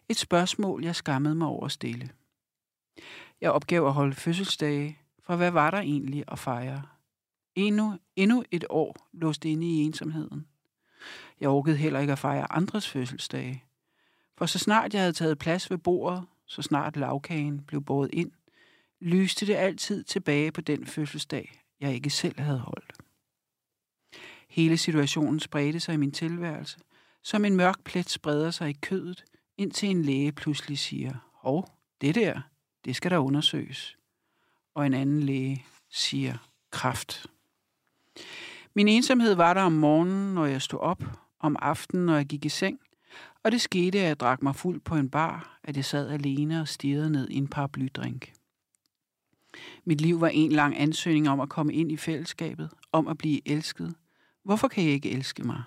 Et 0.09 0.17
spørgsmål, 0.17 0.83
jeg 0.83 0.95
skammede 0.95 1.35
mig 1.35 1.47
over 1.47 1.65
at 1.65 1.71
stille. 1.71 2.09
Jeg 3.41 3.51
opgav 3.51 3.87
at 3.87 3.93
holde 3.93 4.15
fødselsdage, 4.15 4.99
for 5.23 5.35
hvad 5.35 5.51
var 5.51 5.71
der 5.71 5.77
egentlig 5.77 6.23
at 6.27 6.39
fejre? 6.39 6.81
Endnu, 7.55 7.97
endnu 8.15 8.43
et 8.51 8.65
år 8.69 8.95
låst 9.13 9.45
inde 9.45 9.67
i 9.67 9.83
ensomheden. 9.83 10.47
Jeg 11.39 11.49
orkede 11.49 11.77
heller 11.77 11.99
ikke 11.99 12.13
at 12.13 12.19
fejre 12.19 12.51
andres 12.51 12.89
fødselsdage. 12.89 13.63
For 14.37 14.45
så 14.45 14.59
snart 14.59 14.93
jeg 14.93 15.01
havde 15.01 15.13
taget 15.13 15.39
plads 15.39 15.71
ved 15.71 15.77
bordet, 15.77 16.25
så 16.45 16.61
snart 16.61 16.97
lavkagen 16.97 17.61
blev 17.61 17.81
båret 17.81 18.09
ind, 18.13 18.31
lyste 18.99 19.47
det 19.47 19.55
altid 19.55 20.03
tilbage 20.03 20.51
på 20.51 20.61
den 20.61 20.85
fødselsdag, 20.85 21.61
jeg 21.79 21.93
ikke 21.93 22.09
selv 22.09 22.39
havde 22.39 22.59
holdt. 22.59 22.93
Hele 24.49 24.77
situationen 24.77 25.39
spredte 25.39 25.79
sig 25.79 25.93
i 25.93 25.97
min 25.97 26.11
tilværelse, 26.11 26.79
som 27.27 27.45
en 27.45 27.55
mørk 27.55 27.83
plet 27.83 28.09
spreder 28.09 28.51
sig 28.51 28.69
i 28.69 28.77
kødet, 28.81 29.25
indtil 29.57 29.89
en 29.89 30.01
læge 30.01 30.31
pludselig 30.31 30.77
siger, 30.79 31.13
hov, 31.33 31.77
det 32.01 32.15
der, 32.15 32.41
det 32.85 32.95
skal 32.95 33.11
der 33.11 33.17
undersøges. 33.17 33.97
Og 34.75 34.85
en 34.85 34.93
anden 34.93 35.23
læge 35.23 35.65
siger, 35.89 36.37
kraft. 36.71 37.25
Min 38.73 38.87
ensomhed 38.87 39.35
var 39.35 39.53
der 39.53 39.61
om 39.61 39.71
morgenen, 39.71 40.35
når 40.35 40.45
jeg 40.45 40.61
stod 40.61 40.79
op, 40.79 41.03
om 41.39 41.55
aftenen, 41.59 42.05
når 42.05 42.15
jeg 42.15 42.25
gik 42.25 42.45
i 42.45 42.49
seng, 42.49 42.79
og 43.43 43.51
det 43.51 43.61
skete, 43.61 43.99
at 43.99 44.07
jeg 44.07 44.19
drak 44.19 44.43
mig 44.43 44.55
fuld 44.55 44.79
på 44.79 44.95
en 44.95 45.09
bar, 45.09 45.59
at 45.63 45.75
jeg 45.75 45.85
sad 45.85 46.09
alene 46.09 46.61
og 46.61 46.67
stirrede 46.67 47.09
ned 47.09 47.29
i 47.29 47.35
en 47.35 47.47
paraplydrink. 47.47 48.33
Mit 49.85 50.01
liv 50.01 50.21
var 50.21 50.29
en 50.29 50.51
lang 50.51 50.79
ansøgning 50.79 51.29
om 51.29 51.39
at 51.39 51.49
komme 51.49 51.73
ind 51.73 51.91
i 51.91 51.97
fællesskabet, 51.97 52.69
om 52.91 53.07
at 53.07 53.17
blive 53.17 53.41
elsket. 53.45 53.95
Hvorfor 54.43 54.67
kan 54.67 54.83
jeg 54.83 54.93
ikke 54.93 55.11
elske 55.11 55.43
mig? 55.43 55.63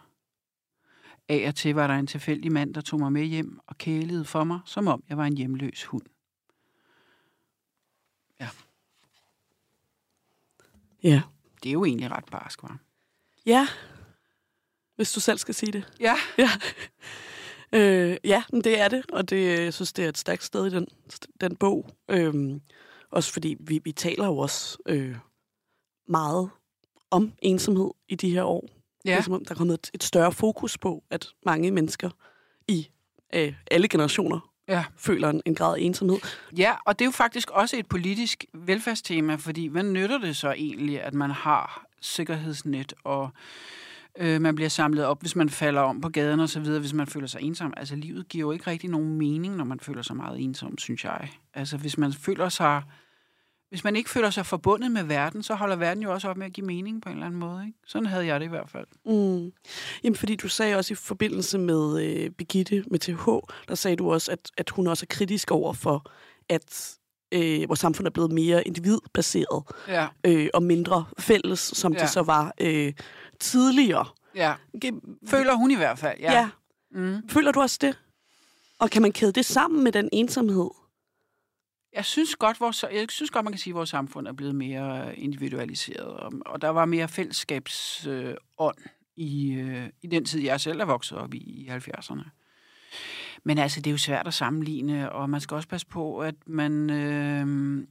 Af 1.31 1.49
og 1.49 1.55
til 1.55 1.75
var 1.75 1.87
der 1.87 1.95
en 1.95 2.07
tilfældig 2.07 2.53
mand, 2.53 2.75
der 2.75 2.81
tog 2.81 3.01
mig 3.01 3.13
med 3.13 3.25
hjem 3.25 3.59
og 3.67 3.79
kælede 3.79 4.25
for 4.25 4.45
mig, 4.45 4.61
som 4.65 4.87
om 4.87 5.05
jeg 5.09 5.17
var 5.17 5.25
en 5.25 5.37
hjemløs 5.37 5.85
hund. 5.85 6.03
Ja. 8.41 8.49
Ja. 11.03 11.23
Det 11.63 11.69
er 11.69 11.73
jo 11.73 11.85
egentlig 11.85 12.11
ret 12.11 12.25
barsk, 12.25 12.63
var. 12.63 12.79
Ja, 13.47 13.69
hvis 14.97 15.13
du 15.13 15.21
selv 15.21 15.39
skal 15.39 15.55
sige 15.55 15.73
det. 15.73 15.93
Ja. 16.01 16.15
Ja, 16.39 16.51
øh, 17.79 18.17
ja 18.25 18.43
men 18.53 18.65
det 18.65 18.81
er 18.81 18.89
det, 18.89 19.11
og 19.11 19.31
det, 19.31 19.61
jeg 19.61 19.75
synes, 19.75 19.93
det 19.93 20.05
er 20.05 20.09
et 20.09 20.19
stærkt 20.19 20.45
sted 20.45 20.67
i 20.67 20.71
den, 20.71 20.87
den 21.41 21.57
bog. 21.57 21.91
Øhm, 22.09 22.61
også 23.11 23.33
fordi 23.33 23.57
vi, 23.61 23.81
vi 23.85 23.93
taler 23.93 24.27
jo 24.27 24.39
også 24.39 24.79
øh, 24.87 25.17
meget 26.09 26.51
om 27.11 27.33
ensomhed 27.43 27.91
i 28.09 28.15
de 28.15 28.31
her 28.31 28.45
år. 28.45 28.80
Ja. 29.05 29.11
Det 29.11 29.19
er 29.19 29.23
som 29.23 29.33
om, 29.33 29.45
der 29.45 29.51
er 29.51 29.57
kommet 29.59 29.75
et, 29.75 29.91
et 29.95 30.03
større 30.03 30.33
fokus 30.33 30.79
på, 30.79 31.05
at 31.11 31.27
mange 31.47 31.71
mennesker 31.71 32.11
i 32.69 32.89
øh, 33.35 33.55
alle 33.71 33.89
generationer 33.89 34.51
Ja. 34.69 34.85
føler 34.97 35.29
en, 35.29 35.43
en 35.47 35.55
grad 35.55 35.77
af 35.77 35.81
ensomhed. 35.81 36.19
Ja, 36.57 36.75
og 36.87 36.99
det 36.99 37.05
er 37.05 37.07
jo 37.07 37.11
faktisk 37.13 37.51
også 37.51 37.77
et 37.77 37.87
politisk 37.87 38.45
velfærdstema, 38.55 39.35
fordi 39.35 39.67
hvad 39.67 39.83
nytter 39.83 40.19
det 40.19 40.37
så 40.37 40.51
egentlig, 40.53 41.03
at 41.03 41.15
man 41.15 41.31
har 41.31 41.87
sikkerhedsnet, 42.01 42.95
og 43.05 43.31
øh, 44.19 44.41
man 44.41 44.55
bliver 44.55 44.69
samlet 44.69 45.05
op, 45.05 45.21
hvis 45.21 45.37
man 45.37 45.51
falder 45.51 45.81
om 45.81 46.01
på 46.01 46.09
gaden 46.09 46.41
og 46.41 46.49
så 46.49 46.61
videre, 46.61 46.81
hvis 46.81 46.93
man 46.93 47.07
føler 47.07 47.27
sig 47.27 47.43
ensom. 47.43 47.75
Altså, 47.77 47.97
livet 47.97 48.29
giver 48.29 48.47
jo 48.47 48.53
ikke 48.53 48.67
rigtig 48.71 48.91
nogen 48.91 49.15
mening, 49.19 49.57
når 49.57 49.65
man 49.65 49.81
føler 49.81 50.03
sig 50.03 50.17
meget 50.17 50.41
ensom, 50.41 50.79
synes 50.79 51.05
jeg. 51.05 51.29
Altså, 51.55 51.77
hvis 51.77 51.99
man 51.99 52.13
føler 52.13 52.49
sig... 52.49 52.83
Hvis 53.71 53.85
man 53.85 53.97
ikke 53.97 54.11
føler 54.11 54.31
sig 54.31 54.47
forbundet 54.47 54.91
med 54.91 55.05
verden, 55.05 55.43
så 55.43 55.55
holder 55.55 55.77
verden 55.77 56.03
jo 56.03 56.13
også 56.13 56.29
op 56.29 56.37
med 56.37 56.47
at 56.47 56.53
give 56.53 56.67
mening 56.67 57.03
på 57.03 57.09
en 57.09 57.15
eller 57.15 57.27
anden 57.27 57.41
måde. 57.41 57.67
Ikke? 57.67 57.79
Sådan 57.87 58.07
havde 58.07 58.27
jeg 58.27 58.41
det 58.41 58.47
i 58.47 58.49
hvert 58.49 58.71
fald. 58.71 58.87
Mm. 59.07 59.53
Jamen, 60.05 60.17
fordi 60.17 60.37
du 60.37 60.49
sagde 60.49 60.77
også 60.77 60.93
i 60.93 60.97
forbindelse 60.97 61.59
med 61.59 62.03
øh, 62.03 62.31
Birgitte 62.31 62.85
med 62.91 62.99
TH, 62.99 63.27
der 63.69 63.75
sagde 63.75 63.97
du 63.97 64.13
også, 64.13 64.33
at, 64.33 64.51
at 64.57 64.71
hun 64.71 64.87
også 64.87 65.05
er 65.05 65.15
kritisk 65.15 65.51
over 65.51 65.73
for, 65.73 66.11
at 66.49 66.97
øh, 67.33 67.69
vores 67.69 67.81
samfund 67.81 68.07
er 68.07 68.11
blevet 68.11 68.33
mere 68.33 68.67
individbaseret 68.67 69.65
Ja, 69.89 70.07
øh, 70.27 70.49
og 70.55 70.63
mindre 70.63 71.05
fælles, 71.19 71.61
som 71.61 71.93
ja. 71.93 71.99
Det 71.99 72.11
så 72.11 72.23
var 72.23 72.53
øh, 72.61 72.93
tidligere. 73.41 74.07
ja. 74.35 74.55
Føler 75.27 75.55
hun 75.55 75.71
i 75.71 75.77
hvert 75.77 75.99
fald, 75.99 76.19
ja. 76.21 76.33
ja. 76.33 76.49
Mm. 76.93 77.29
Føler 77.29 77.53
du 77.53 77.61
også 77.61 77.79
det? 77.81 77.99
Og 78.79 78.91
kan 78.91 79.03
man 79.03 79.13
kæde 79.13 79.33
det 79.33 79.45
sammen 79.45 79.85
med 79.85 79.93
den 79.93 80.09
ensomhed? 80.13 80.71
Jeg 81.93 82.05
synes 82.05 82.37
godt, 82.37 82.61
vores, 82.61 82.85
jeg 82.93 83.07
synes 83.09 83.31
godt, 83.31 83.45
man 83.45 83.53
kan 83.53 83.59
sige, 83.59 83.73
at 83.73 83.77
vores 83.77 83.91
samfund 83.91 84.29
er 84.29 84.33
blevet 84.33 84.55
mere 84.55 85.09
øh, 85.09 85.15
individualiseret, 85.17 86.07
og, 86.07 86.33
og 86.47 86.63
der 86.63 86.69
var 86.69 86.85
mere 86.85 87.09
fællesskabsånd 87.09 88.17
øh, 88.17 88.35
ånd 88.59 88.77
i, 89.17 89.53
øh, 89.53 89.89
i 90.03 90.07
den 90.07 90.25
tid, 90.25 90.41
jeg 90.41 90.61
selv 90.61 90.81
er 90.81 90.85
vokset 90.85 91.19
op 91.19 91.35
i, 91.35 91.39
i 91.39 91.69
70'erne. 91.69 92.31
Men 93.45 93.59
altså, 93.59 93.81
det 93.81 93.87
er 93.87 93.93
jo 93.93 93.99
svært 93.99 94.27
at 94.27 94.35
sammenligne, 94.35 95.13
og 95.13 95.31
man 95.31 95.41
skal 95.41 95.55
også 95.55 95.69
passe 95.69 95.87
på, 95.87 96.19
at 96.19 96.35
man... 96.47 96.91
Øh, 96.91 97.87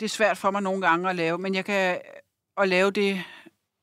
det 0.00 0.04
er 0.04 0.10
svært 0.10 0.38
for 0.38 0.50
mig 0.50 0.62
nogle 0.62 0.86
gange 0.86 1.10
at 1.10 1.16
lave, 1.16 1.38
men 1.38 1.54
jeg 1.54 1.64
kan 1.64 1.94
øh, 1.94 2.00
at 2.56 2.68
lave 2.68 2.90
det, 2.90 3.22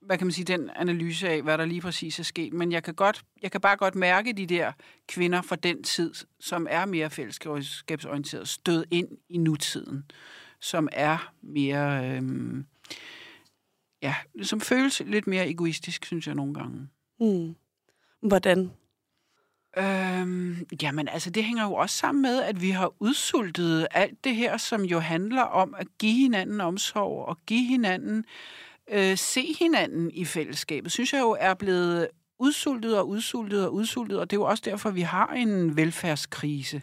hvad 0.02 0.18
kan 0.18 0.28
man 0.28 0.32
sige, 0.32 0.46
den 0.46 0.70
analyse 0.76 1.30
af, 1.30 1.42
hvad 1.42 1.58
der 1.58 1.66
lige 1.66 1.82
præcis 1.82 2.20
er 2.20 2.24
sket. 2.24 2.54
Men 2.54 2.72
jeg 2.72 2.84
kan, 2.84 2.94
godt, 2.94 3.24
jeg 3.42 3.52
kan 3.52 3.62
bare 3.62 3.78
godt 3.78 3.96
mærke 3.96 4.34
de 4.34 4.46
der 4.46 4.72
kvinder 5.08 5.42
fra 5.42 5.56
den 5.56 5.84
tid, 5.84 6.14
som 6.40 6.68
er 6.70 6.86
mere 6.86 7.10
fællesskabsorienteret, 7.10 8.48
stød 8.48 8.86
ind 8.92 9.08
i 9.30 9.38
nutiden, 9.38 10.04
som 10.60 10.90
er 10.92 11.34
mere, 11.42 12.10
øhm, 12.10 12.66
ja, 14.02 14.16
som 14.42 14.62
føles 14.62 15.02
lidt 15.06 15.28
mere 15.28 15.50
egoistisk, 15.50 16.06
synes 16.06 16.28
jeg 16.28 16.36
nogle 16.36 16.54
gange. 16.54 16.88
Hmm. 17.20 17.56
Hvordan? 18.22 18.72
Øhm, 19.78 20.68
jamen, 20.82 21.08
altså, 21.08 21.30
det 21.30 21.44
hænger 21.44 21.64
jo 21.64 21.74
også 21.74 21.96
sammen 21.96 22.22
med, 22.22 22.42
at 22.42 22.62
vi 22.62 22.70
har 22.70 22.94
udsultet 23.00 23.88
alt 23.92 24.24
det 24.24 24.36
her, 24.36 24.58
som 24.58 24.82
jo 24.82 25.00
handler 25.00 25.42
om 25.42 25.76
at 25.78 25.88
give 26.00 26.18
hinanden 26.18 26.62
omsorg 26.62 27.26
og 27.26 27.38
give 27.46 27.68
hinanden, 27.68 28.26
øh, 28.90 29.18
se 29.18 29.56
hinanden 29.60 30.12
i 30.12 30.26
fællesskabet, 30.26 30.92
synes 30.92 31.14
jeg 31.14 31.20
jo 31.20 31.38
er 31.40 31.54
blevet 31.54 32.08
udsultet 32.40 32.98
og 32.98 33.08
udsultet 33.08 33.66
og 33.66 33.74
udsultet, 33.74 34.20
og 34.20 34.30
det 34.30 34.38
er 34.38 34.42
jo 34.42 34.46
også 34.46 34.64
derfor, 34.66 34.90
vi 34.90 35.02
har 35.02 35.28
en 35.28 35.78
velfærdskrise. 35.78 36.82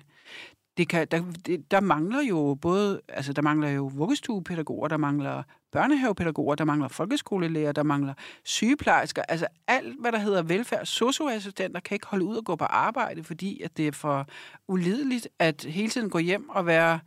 Det 0.76 0.88
kan, 0.88 1.06
der, 1.10 1.22
der 1.70 1.80
mangler 1.80 2.22
jo 2.22 2.58
både, 2.60 3.00
altså 3.08 3.32
der 3.32 3.42
mangler 3.42 3.68
jo 3.68 3.90
vuggestuepædagoger, 3.94 4.88
der 4.88 4.96
mangler 4.96 5.42
børnehavepædagoger, 5.72 6.54
der 6.54 6.64
mangler 6.64 6.88
folkeskolelærer, 6.88 7.72
der 7.72 7.82
mangler 7.82 8.14
sygeplejersker, 8.44 9.22
altså 9.22 9.46
alt, 9.66 10.00
hvad 10.00 10.12
der 10.12 10.18
hedder 10.18 10.42
velfærd, 10.42 10.86
socioassistenter 10.86 11.80
kan 11.80 11.94
ikke 11.94 12.06
holde 12.06 12.24
ud 12.24 12.36
og 12.36 12.44
gå 12.44 12.56
på 12.56 12.64
arbejde, 12.64 13.24
fordi 13.24 13.62
at 13.62 13.76
det 13.76 13.86
er 13.86 13.92
for 13.92 14.26
ulideligt 14.68 15.28
at 15.38 15.64
hele 15.68 15.90
tiden 15.90 16.10
gå 16.10 16.18
hjem 16.18 16.48
og 16.48 16.66
være 16.66 17.00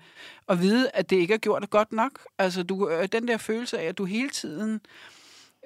og 0.47 0.61
vide, 0.61 0.89
at 0.93 1.09
det 1.09 1.15
ikke 1.15 1.33
er 1.33 1.37
gjort 1.37 1.69
godt 1.69 1.91
nok. 1.91 2.19
Altså 2.37 2.63
du, 2.63 2.89
øh, 2.89 3.07
den 3.11 3.27
der 3.27 3.37
følelse 3.37 3.79
af, 3.79 3.85
at 3.85 3.97
du 3.97 4.05
hele 4.05 4.29
tiden 4.29 4.73
øh, 4.73 4.79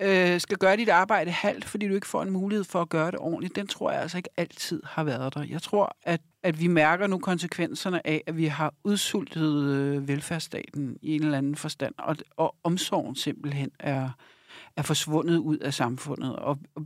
øh, 0.02 0.42
skal 0.42 0.58
gøre 0.58 0.78
dit 0.78 0.90
arbejde 0.90 1.32
halvt, 1.32 1.66
fordi 1.66 1.88
du 1.88 1.96
ikke 1.96 2.08
får 2.08 2.22
en 2.22 2.32
mulighed 2.32 2.64
for 2.64 2.82
at 2.82 2.90
gøre 2.90 3.12
det 3.12 3.20
ordentligt, 3.20 3.56
den 3.56 3.68
tror 3.68 3.92
jeg 3.92 4.02
altså 4.02 4.18
ikke 4.18 4.30
altid 4.38 4.82
har 4.86 5.04
været 5.04 5.34
der. 5.34 5.44
Jeg 5.44 5.62
tror, 5.62 5.98
at, 6.04 6.22
at 6.44 6.60
vi 6.60 6.68
mærker 6.68 7.08
nu 7.08 7.18
konsekvenserne 7.18 8.08
af, 8.08 8.24
at 8.28 8.38
vi 8.38 8.46
har 8.46 8.74
udsultet 8.84 9.64
øh, 9.64 10.08
velfærdsstaten 10.08 10.98
i 11.02 11.16
en 11.16 11.24
eller 11.24 11.38
anden 11.38 11.56
forstand, 11.56 11.94
og, 11.98 12.18
og 12.38 12.56
omsorgen 12.64 13.16
simpelthen 13.16 13.72
er, 13.80 14.10
er 14.78 14.82
forsvundet 14.82 15.38
ud 15.38 15.58
af 15.58 15.74
samfundet. 15.74 16.36
Og, 16.36 16.60
og 16.76 16.86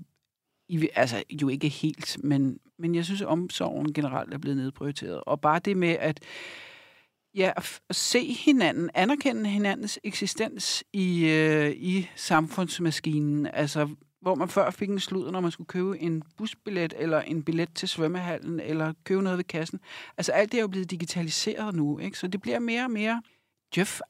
i, 0.69 0.89
altså 0.95 1.23
jo 1.41 1.49
ikke 1.49 1.69
helt, 1.69 2.17
men, 2.23 2.59
men 2.77 2.95
jeg 2.95 3.05
synes, 3.05 3.21
at 3.21 3.27
omsorgen 3.27 3.93
generelt 3.93 4.33
er 4.33 4.37
blevet 4.37 4.57
nedprioriteret. 4.57 5.21
Og 5.25 5.41
bare 5.41 5.59
det 5.59 5.77
med, 5.77 5.95
at 5.99 6.19
Ja, 7.39 7.51
at 7.57 7.79
at 7.89 7.95
se 7.95 8.33
hinanden, 8.33 8.89
anerkende 8.93 9.49
hinandens 9.49 9.99
eksistens 10.03 10.83
i, 10.93 11.25
øh, 11.25 11.71
i 11.71 12.09
samfundsmaskinen. 12.15 13.45
Altså, 13.53 13.89
hvor 14.21 14.35
man 14.35 14.49
før 14.49 14.71
fik 14.71 14.89
en 14.89 14.99
sludder, 14.99 15.31
når 15.31 15.39
man 15.39 15.51
skulle 15.51 15.67
købe 15.67 15.99
en 15.99 16.23
busbillet, 16.37 16.93
eller 16.97 17.21
en 17.21 17.43
billet 17.43 17.73
til 17.75 17.87
svømmehallen, 17.87 18.59
eller 18.59 18.93
købe 19.03 19.21
noget 19.21 19.37
ved 19.37 19.43
kassen. 19.43 19.79
Altså, 20.17 20.31
alt 20.31 20.51
det 20.51 20.57
er 20.57 20.61
jo 20.61 20.67
blevet 20.67 20.91
digitaliseret 20.91 21.75
nu, 21.75 21.99
ikke? 21.99 22.17
Så 22.17 22.27
det 22.27 22.41
bliver 22.41 22.59
mere 22.59 22.83
og 22.83 22.91
mere 22.91 23.21
jeff 23.77 24.01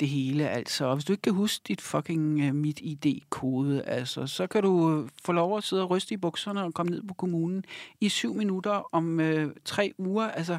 det 0.00 0.08
hele, 0.08 0.48
altså. 0.48 0.84
Og 0.84 0.96
hvis 0.96 1.04
du 1.04 1.12
ikke 1.12 1.22
kan 1.22 1.32
huske 1.32 1.62
dit 1.68 1.80
fucking 1.80 2.48
uh, 2.48 2.54
mit 2.54 2.80
ID-kode, 2.82 3.82
altså, 3.82 4.26
så 4.26 4.46
kan 4.46 4.62
du 4.62 4.92
øh, 4.92 5.08
få 5.24 5.32
lov 5.32 5.56
at 5.56 5.64
sidde 5.64 5.82
og 5.82 5.90
ryste 5.90 6.14
i 6.14 6.16
bukserne 6.16 6.62
og 6.62 6.74
komme 6.74 6.90
ned 6.90 7.02
på 7.02 7.14
kommunen 7.14 7.64
i 8.00 8.08
syv 8.08 8.34
minutter 8.34 8.94
om 8.94 9.20
øh, 9.20 9.54
tre 9.64 9.92
uger. 9.98 10.28
Altså, 10.28 10.58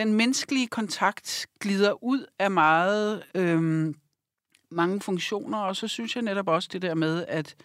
den 0.00 0.14
menneskelige 0.14 0.66
kontakt 0.66 1.46
glider 1.60 2.04
ud 2.04 2.26
af 2.38 2.50
meget 2.50 3.22
øhm, 3.34 3.94
mange 4.70 5.00
funktioner, 5.00 5.58
og 5.58 5.76
så 5.76 5.88
synes 5.88 6.16
jeg 6.16 6.22
netop 6.22 6.48
også 6.48 6.68
det 6.72 6.82
der 6.82 6.94
med, 6.94 7.24
at 7.28 7.56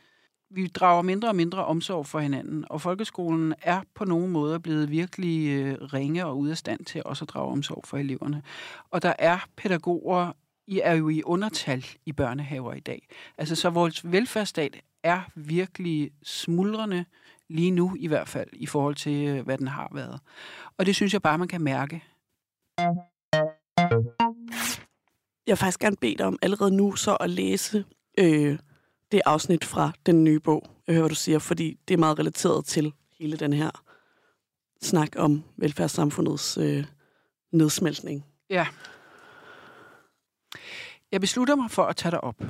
vi 0.50 0.68
drager 0.68 1.02
mindre 1.02 1.28
og 1.28 1.36
mindre 1.36 1.66
omsorg 1.66 2.06
for 2.06 2.20
hinanden, 2.20 2.66
og 2.70 2.82
folkeskolen 2.82 3.54
er 3.62 3.82
på 3.94 4.06
nogle 4.06 4.28
måder 4.28 4.60
blevet 4.60 4.92
virkelig 4.92 5.50
øh, 5.50 5.78
ringe 5.82 6.26
og 6.26 6.38
ude 6.38 6.52
af 6.52 6.58
stand 6.58 6.86
til 6.86 7.02
også 7.06 7.26
at 7.26 7.30
drage 7.30 7.52
omsorg 7.52 7.84
for 7.86 7.98
eleverne. 7.98 8.42
Og 8.92 9.02
der 9.02 9.14
er 9.20 9.40
pædagoger, 9.58 10.32
I 10.68 10.82
er 10.84 10.94
jo 10.94 11.10
i 11.10 11.24
undertal 11.24 11.86
i 12.06 12.12
børnehaver 12.12 12.74
i 12.74 12.80
dag. 12.80 13.08
Altså, 13.38 13.56
så 13.56 13.70
vores 13.70 14.12
velfærdsstat 14.12 14.82
er 15.04 15.22
virkelig 15.36 16.12
smuldrende, 16.24 17.06
lige 17.50 17.72
nu 17.72 17.96
i 18.00 18.08
hvert 18.08 18.28
fald, 18.28 18.50
i 18.54 18.66
forhold 18.66 18.96
til, 18.96 19.28
øh, 19.28 19.46
hvad 19.46 19.58
den 19.58 19.68
har 19.68 19.90
været. 19.94 20.20
Og 20.78 20.86
det 20.86 20.96
synes 20.96 21.14
jeg 21.14 21.22
bare, 21.22 21.38
man 21.38 21.48
kan 21.48 21.62
mærke. 21.62 22.04
Jeg 25.48 25.52
vil 25.52 25.58
faktisk 25.58 25.80
gerne 25.80 25.96
bede 25.96 26.16
dig 26.18 26.26
om 26.26 26.40
allerede 26.42 26.72
nu 26.72 26.96
så 26.96 27.16
at 27.16 27.30
læse 27.30 27.86
øh, 28.18 28.52
det 28.52 28.60
det 29.16 29.22
afsnit 29.26 29.66
fra 29.66 29.92
den 30.06 30.24
nye 30.24 30.40
bog. 30.40 30.68
Jeg 30.88 30.94
hører, 30.94 31.02
hvad 31.02 31.10
du 31.10 31.16
siger, 31.16 31.40
fordi 31.40 31.80
det 31.88 31.94
er 31.94 31.98
meget 31.98 32.20
relateret 32.20 32.66
til 32.66 32.94
hele 33.20 33.38
den 33.38 33.54
her 33.54 33.72
snak 34.82 35.10
om 35.16 35.44
velfærdssamfundets 35.58 36.58
øh, 36.58 36.86
nedsmeltning. 37.52 38.26
Ja. 38.50 38.68
Jeg 41.12 41.22
beslutter 41.22 41.56
mig 41.56 41.72
for 41.72 41.84
at 41.84 41.96
tage 41.96 42.12
dig 42.12 42.24
op. 42.24 42.44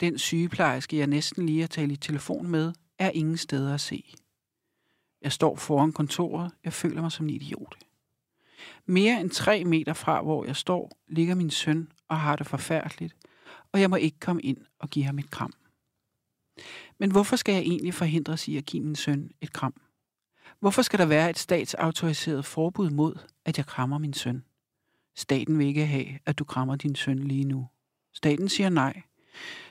Den 0.00 0.18
sygeplejerske, 0.18 0.98
jeg 0.98 1.06
næsten 1.06 1.46
lige 1.46 1.60
har 1.60 1.68
talt 1.68 1.92
i 1.92 1.96
telefon 1.96 2.48
med, 2.48 2.72
er 2.98 3.10
ingen 3.10 3.36
steder 3.36 3.74
at 3.74 3.80
se. 3.80 4.14
Jeg 5.22 5.32
står 5.32 5.56
foran 5.56 5.92
kontoret. 5.92 6.52
Jeg 6.64 6.72
føler 6.72 7.02
mig 7.02 7.12
som 7.12 7.26
en 7.26 7.30
idiot. 7.30 7.78
Mere 8.86 9.20
end 9.20 9.30
tre 9.30 9.64
meter 9.64 9.92
fra, 9.92 10.22
hvor 10.22 10.44
jeg 10.44 10.56
står, 10.56 10.92
ligger 11.08 11.34
min 11.34 11.50
søn 11.50 11.92
og 12.08 12.20
har 12.20 12.36
det 12.36 12.46
forfærdeligt, 12.46 13.16
og 13.72 13.80
jeg 13.80 13.90
må 13.90 13.96
ikke 13.96 14.20
komme 14.20 14.42
ind 14.42 14.58
og 14.78 14.90
give 14.90 15.04
ham 15.04 15.18
et 15.18 15.30
kram. 15.30 15.52
Men 16.98 17.10
hvorfor 17.10 17.36
skal 17.36 17.52
jeg 17.52 17.62
egentlig 17.62 17.94
forhindres 17.94 18.48
i 18.48 18.56
at 18.56 18.66
give 18.66 18.82
min 18.82 18.96
søn 18.96 19.30
et 19.40 19.52
kram? 19.52 19.74
Hvorfor 20.60 20.82
skal 20.82 20.98
der 20.98 21.06
være 21.06 21.30
et 21.30 21.38
statsautoriseret 21.38 22.44
forbud 22.44 22.90
mod, 22.90 23.14
at 23.44 23.58
jeg 23.58 23.66
krammer 23.66 23.98
min 23.98 24.12
søn? 24.12 24.44
Staten 25.16 25.58
vil 25.58 25.66
ikke 25.66 25.86
have, 25.86 26.06
at 26.26 26.38
du 26.38 26.44
krammer 26.44 26.76
din 26.76 26.94
søn 26.94 27.18
lige 27.18 27.44
nu. 27.44 27.68
Staten 28.12 28.48
siger 28.48 28.68
nej. 28.68 29.02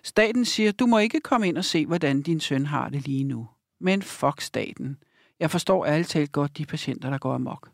Staten 0.04 0.46
siger, 0.46 0.72
du 0.72 0.86
må 0.86 0.98
ikke 0.98 1.20
komme 1.20 1.48
ind 1.48 1.58
og 1.58 1.66
se, 1.66 1.86
hvordan 1.86 2.22
din 2.22 2.40
søn 2.40 2.66
har 2.66 2.90
det 2.90 3.06
lige 3.06 3.24
nu. 3.24 3.50
Men 3.80 4.02
fuck 4.02 4.42
staten. 4.42 4.98
Jeg 5.40 5.52
forstår 5.52 5.86
ærligt 5.86 6.10
talt 6.10 6.32
godt 6.32 6.58
de 6.58 6.66
patienter, 6.66 7.10
der 7.10 7.18
går 7.18 7.34
amok. 7.34 7.70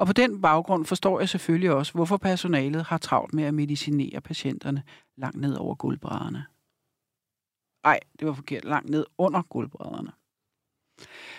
Og 0.00 0.06
på 0.06 0.12
den 0.12 0.40
baggrund 0.42 0.84
forstår 0.86 1.20
jeg 1.20 1.28
selvfølgelig 1.28 1.70
også, 1.70 1.92
hvorfor 1.92 2.16
personalet 2.16 2.84
har 2.84 2.98
travlt 2.98 3.34
med 3.34 3.44
at 3.44 3.54
medicinere 3.54 4.20
patienterne 4.20 4.82
langt 5.16 5.40
ned 5.40 5.54
over 5.54 5.74
gulvbrædderne. 5.74 6.46
Nej, 7.84 8.00
det 8.18 8.26
var 8.28 8.32
forkert. 8.34 8.64
Langt 8.64 8.90
ned 8.90 9.06
under 9.18 9.42
gulvbrædderne. 9.42 10.12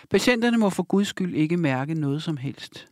Patienterne 0.09 0.57
må 0.57 0.69
for 0.69 0.83
guds 0.83 1.07
skyld 1.07 1.35
ikke 1.35 1.57
mærke 1.57 1.93
noget 1.93 2.23
som 2.23 2.37
helst, 2.37 2.87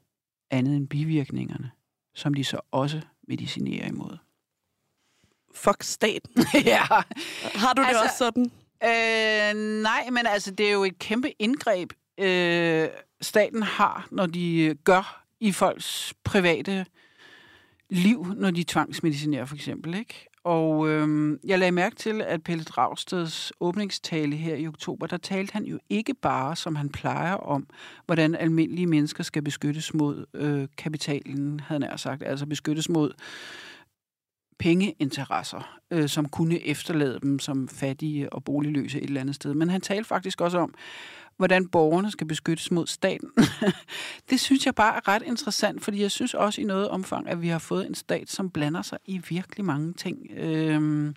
andet 0.52 0.76
end 0.76 0.88
bivirkningerne, 0.88 1.72
som 2.16 2.34
de 2.34 2.44
så 2.44 2.60
også 2.72 3.02
medicinerer 3.28 3.88
imod. 3.88 4.18
Fuck 5.56 5.84
staten. 5.84 6.46
ja. 6.66 6.84
Har 7.56 7.74
du 7.74 7.82
det 7.82 7.88
Altså- 7.88 8.04
også 8.04 8.18
sådan? 8.18 8.52
Øh, 8.84 9.82
nej, 9.84 10.10
men 10.10 10.26
altså, 10.28 10.52
det 10.52 10.68
er 10.68 10.72
jo 10.72 10.84
et 10.84 11.00
kæmpe 11.00 11.32
indgreb, 11.42 11.94
øh, 12.20 12.88
staten 13.22 13.64
har, 13.64 14.08
når 14.12 14.26
de 14.26 14.60
øh, 14.62 14.76
gør 14.76 15.26
i 15.40 15.52
folks 15.52 16.14
private 16.24 16.86
liv, 17.90 18.26
når 18.38 18.52
de 18.52 18.64
tvangsmedicinerer 18.64 19.46
for 19.46 19.56
eksempel, 19.56 19.96
ikke? 19.96 20.30
Og 20.44 20.90
øhm, 20.90 21.40
jeg 21.46 21.60
lagde 21.60 21.72
mærke 21.72 21.96
til, 21.96 22.22
at 22.22 22.44
Pelle 22.44 22.64
Dragsteds 22.64 23.52
åbningstale 23.60 24.36
her 24.36 24.56
i 24.56 24.68
oktober, 24.68 25.08
der 25.08 25.18
talte 25.18 25.54
han 25.54 25.66
jo 25.66 25.80
ikke 25.90 26.14
bare, 26.14 26.56
som 26.56 26.76
han 26.76 26.90
plejer, 26.90 27.34
om, 27.34 27.68
hvordan 28.06 28.36
almindelige 28.36 28.88
mennesker 28.88 29.24
skal 29.24 29.42
beskyttes 29.42 29.94
mod 29.94 30.26
øh, 30.34 30.68
kapitalen, 30.78 31.60
havde 31.60 31.86
han 31.86 31.98
sagt, 31.98 32.24
altså 32.24 32.46
beskyttes 32.46 32.90
mod 32.90 33.12
pengeinteresser, 34.60 35.80
øh, 35.92 36.10
som 36.10 36.30
kunne 36.30 36.60
efterlade 36.60 37.20
dem 37.24 37.40
som 37.40 37.68
fattige 37.68 38.34
og 38.34 38.44
boligløse 38.44 38.98
et 39.02 39.04
eller 39.04 39.22
andet 39.22 39.36
sted. 39.36 39.54
Men 39.54 39.70
han 39.70 39.82
talte 39.82 40.08
faktisk 40.08 40.42
også 40.42 40.58
om, 40.58 40.74
hvordan 41.40 41.68
borgerne 41.68 42.12
skal 42.12 42.28
beskyttes 42.28 42.72
mod 42.72 42.88
staten. 42.88 43.30
det 44.30 44.40
synes 44.40 44.66
jeg 44.66 44.76
bare 44.76 44.96
er 44.96 45.08
ret 45.08 45.24
interessant, 45.26 45.84
fordi 45.84 46.02
jeg 46.02 46.12
synes 46.12 46.34
også 46.34 46.62
i 46.62 46.64
noget 46.64 46.90
omfang, 46.90 47.30
at 47.30 47.42
vi 47.42 47.48
har 47.48 47.60
fået 47.60 47.88
en 47.88 47.96
stat, 47.96 48.30
som 48.30 48.50
blander 48.50 48.82
sig 48.82 48.98
i 49.06 49.22
virkelig 49.30 49.66
mange 49.66 49.94
ting, 49.94 50.32
øh, 50.38 51.14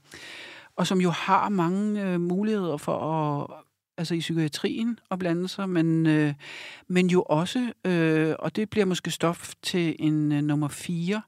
og 0.76 0.86
som 0.86 1.00
jo 1.00 1.10
har 1.10 1.48
mange 1.48 2.02
øh, 2.02 2.20
muligheder 2.20 2.76
for 2.76 2.98
at 2.98 3.62
altså 3.96 4.14
i 4.14 4.18
psykiatrien 4.18 4.98
og 5.10 5.18
blande 5.18 5.48
sig, 5.48 5.68
men, 5.68 6.06
øh, 6.06 6.34
men 6.88 7.10
jo 7.10 7.22
også, 7.22 7.72
øh, 7.84 8.34
og 8.38 8.56
det 8.56 8.70
bliver 8.70 8.86
måske 8.86 9.10
stof 9.10 9.52
til 9.62 9.96
en 9.98 10.32
øh, 10.32 10.42
nummer 10.42 10.68
4, 10.68 11.22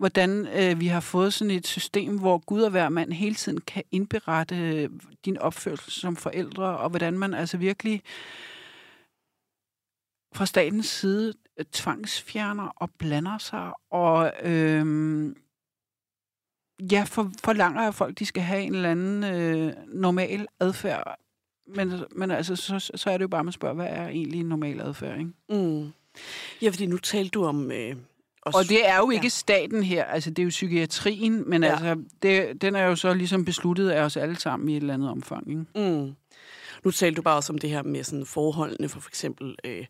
hvordan 0.00 0.46
øh, 0.46 0.80
vi 0.80 0.86
har 0.86 1.00
fået 1.00 1.32
sådan 1.32 1.50
et 1.50 1.66
system, 1.66 2.18
hvor 2.18 2.38
Gud 2.38 2.62
og 2.62 2.70
hver 2.70 2.88
mand 2.88 3.12
hele 3.12 3.34
tiden 3.34 3.60
kan 3.60 3.82
indberette 3.90 4.56
øh, 4.56 4.90
din 5.24 5.38
opførsel 5.38 5.92
som 5.92 6.16
forældre, 6.16 6.78
og 6.78 6.90
hvordan 6.90 7.18
man 7.18 7.34
altså 7.34 7.56
virkelig 7.56 8.02
fra 10.34 10.46
statens 10.46 10.86
side 10.86 11.34
øh, 11.58 11.64
tvangsfjerner 11.72 12.68
og 12.76 12.90
blander 12.98 13.38
sig, 13.38 13.72
og 13.90 14.32
øh, 14.42 14.86
ja, 16.92 17.02
for, 17.02 17.30
forlanger 17.44 17.80
at 17.80 17.94
folk, 17.94 18.18
de 18.18 18.26
skal 18.26 18.42
have 18.42 18.62
en 18.62 18.74
eller 18.74 18.90
anden 18.90 19.24
øh, 19.24 19.72
normal 19.86 20.46
adfærd. 20.60 21.18
Men, 21.66 21.92
men 22.10 22.30
altså, 22.30 22.56
så, 22.56 22.92
så 22.94 23.10
er 23.10 23.18
det 23.18 23.22
jo 23.22 23.28
bare, 23.28 23.44
man 23.44 23.52
spørger, 23.52 23.74
hvad 23.74 23.88
er 23.88 24.08
egentlig 24.08 24.40
en 24.40 24.48
normal 24.48 24.80
adfærd, 24.80 25.18
ikke? 25.18 25.32
Mm. 25.48 25.92
Ja, 26.62 26.68
fordi 26.68 26.86
nu 26.86 26.98
talte 26.98 27.30
du 27.30 27.44
om... 27.44 27.72
Øh, 27.72 27.96
også, 28.42 28.58
Og 28.58 28.68
det 28.68 28.88
er 28.88 28.96
jo 28.96 29.10
ikke 29.10 29.24
Ja. 29.24 29.28
staten 29.28 29.82
her, 29.82 30.04
altså 30.04 30.30
det 30.30 30.38
er 30.38 30.44
jo 30.44 30.48
psykiatrien, 30.50 31.50
men 31.50 31.62
ja. 31.62 31.70
altså, 31.70 31.96
det, 32.22 32.62
den 32.62 32.76
er 32.76 32.84
jo 32.84 32.96
så 32.96 33.14
ligesom 33.14 33.44
besluttet 33.44 33.90
af 33.90 34.02
os 34.02 34.16
alle 34.16 34.40
sammen 34.40 34.68
i 34.68 34.76
et 34.76 34.80
eller 34.80 34.94
andet 34.94 35.10
omfang, 35.10 35.50
ikke? 35.50 35.90
Mm. 35.90 36.12
Nu 36.84 36.90
talte 36.90 37.16
du 37.16 37.22
bare 37.22 37.36
også 37.36 37.52
om 37.52 37.58
det 37.58 37.70
her 37.70 37.82
med 37.82 38.04
sådan 38.04 38.26
forholdene 38.26 38.88
for 38.88 39.00
for 39.00 39.10
eksempel 39.10 39.56
øh, 39.64 39.86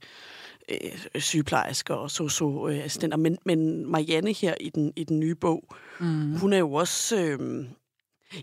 øh, 0.68 1.20
sygeplejersker 1.20 1.94
og 1.94 2.11
socioassistenter, 2.11 3.16
men, 3.16 3.38
men 3.44 3.86
Marianne 3.90 4.32
her 4.32 4.55
i 4.61 4.68
den, 4.70 4.92
i 4.96 5.05
den 5.05 5.20
nye 5.20 5.34
bog, 5.34 5.64
mm. 6.01 6.36
hun 6.36 6.53
er 6.53 6.59
jo 6.59 6.72
også... 6.72 7.16
Øh, 7.20 7.64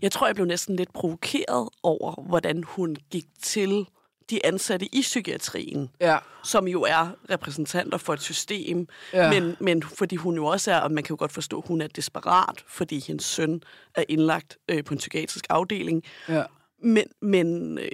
jeg 0.02 0.12
tror, 0.12 0.26
jeg 0.26 0.34
blev 0.34 0.46
næsten 0.46 0.76
lidt 0.76 0.92
provokeret 0.92 1.68
over, 1.82 2.22
hvordan 2.28 2.64
hun 2.66 2.96
gik 3.10 3.24
til 3.42 3.86
de 4.30 4.46
ansatte 4.46 4.94
i 4.94 5.00
psykiatrien, 5.00 5.90
Ja. 6.00 6.18
som 6.44 6.68
jo 6.68 6.82
er 6.82 7.08
repræsentanter 7.30 7.98
for 7.98 8.12
et 8.12 8.20
system, 8.22 8.88
Ja. 9.12 9.30
men, 9.30 9.56
men 9.60 9.82
fordi 9.82 10.16
hun 10.16 10.34
jo 10.34 10.46
også 10.46 10.72
er, 10.72 10.80
og 10.80 10.92
man 10.92 11.04
kan 11.04 11.14
jo 11.14 11.18
godt 11.18 11.32
forstå, 11.32 11.60
hun 11.66 11.80
er 11.80 11.86
desperat, 11.86 12.64
fordi 12.68 13.04
hendes 13.06 13.24
søn 13.26 13.62
er 13.94 14.04
indlagt 14.08 14.58
øh, 14.68 14.84
på 14.84 14.94
en 14.94 14.98
psykiatrisk 14.98 15.46
afdeling, 15.50 16.02
ja. 16.28 16.42
men, 16.82 17.04
men 17.22 17.78
øh, 17.78 17.88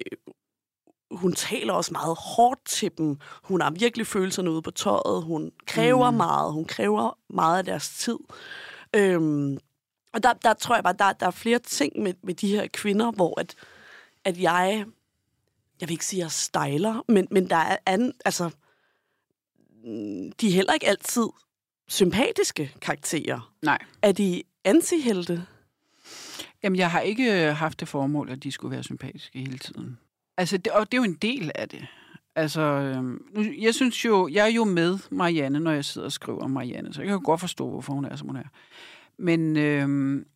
hun 1.10 1.32
taler 1.32 1.72
også 1.72 1.92
meget 1.92 2.16
hårdt 2.20 2.64
til 2.66 2.90
dem. 2.98 3.16
Hun 3.42 3.60
har 3.60 3.70
virkelig 3.70 4.06
følelserne 4.06 4.50
ude 4.50 4.62
på 4.62 4.70
tøjet. 4.70 5.22
Hun 5.24 5.52
kræver 5.66 6.10
mm. 6.10 6.16
meget. 6.16 6.52
Hun 6.52 6.64
kræver 6.64 7.18
meget 7.30 7.58
af 7.58 7.64
deres 7.64 7.88
tid. 7.98 8.18
Øhm, 8.96 9.58
og 10.14 10.22
der, 10.22 10.32
der 10.32 10.52
tror 10.54 10.74
jeg 10.74 10.84
bare, 10.84 10.94
der, 10.98 11.12
der 11.12 11.26
er 11.26 11.30
flere 11.30 11.58
ting 11.58 12.02
med, 12.02 12.14
med 12.22 12.34
de 12.34 12.48
her 12.48 12.66
kvinder, 12.72 13.10
hvor 13.10 13.40
at, 13.40 13.54
at 14.24 14.38
jeg, 14.40 14.84
jeg 15.80 15.88
vil 15.88 15.92
ikke 15.92 16.06
sige, 16.06 16.20
at 16.20 16.24
jeg 16.24 16.30
stejler, 16.30 17.04
men, 17.08 17.28
men 17.30 17.50
der 17.50 17.56
er 17.56 17.76
anden, 17.86 18.12
altså, 18.24 18.50
mm, 19.84 20.32
de 20.32 20.46
er 20.46 20.52
heller 20.52 20.72
ikke 20.72 20.86
altid 20.86 21.26
sympatiske 21.88 22.74
karakterer. 22.80 23.54
Nej. 23.62 23.78
Er 24.02 24.12
de 24.12 24.42
antihelte? 24.64 25.46
Jamen, 26.62 26.78
jeg 26.78 26.90
har 26.90 27.00
ikke 27.00 27.46
øh, 27.46 27.56
haft 27.56 27.80
det 27.80 27.88
formål, 27.88 28.30
at 28.30 28.42
de 28.42 28.52
skulle 28.52 28.72
være 28.72 28.82
sympatiske 28.82 29.38
hele 29.38 29.58
tiden. 29.58 29.98
Altså, 30.36 30.56
det, 30.56 30.72
og 30.72 30.92
det 30.92 30.98
er 30.98 31.02
jo 31.02 31.10
en 31.10 31.18
del 31.22 31.50
af 31.54 31.68
det. 31.68 31.86
Altså, 32.36 32.60
øhm, 32.60 33.24
jeg 33.60 33.74
synes 33.74 34.04
jo, 34.04 34.28
jeg 34.28 34.42
er 34.42 34.52
jo 34.52 34.64
med 34.64 34.98
Marianne, 35.10 35.60
når 35.60 35.70
jeg 35.70 35.84
sidder 35.84 36.06
og 36.06 36.12
skriver 36.12 36.40
om 36.40 36.50
Marianne, 36.50 36.94
så 36.94 37.00
jeg 37.00 37.08
kan 37.08 37.14
jo 37.14 37.22
godt 37.24 37.40
forstå, 37.40 37.70
hvorfor 37.70 37.92
hun 37.92 38.04
er, 38.04 38.16
som 38.16 38.26
hun 38.26 38.36
er. 38.36 38.48
Men, 39.18 39.56
øhm, 39.56 40.26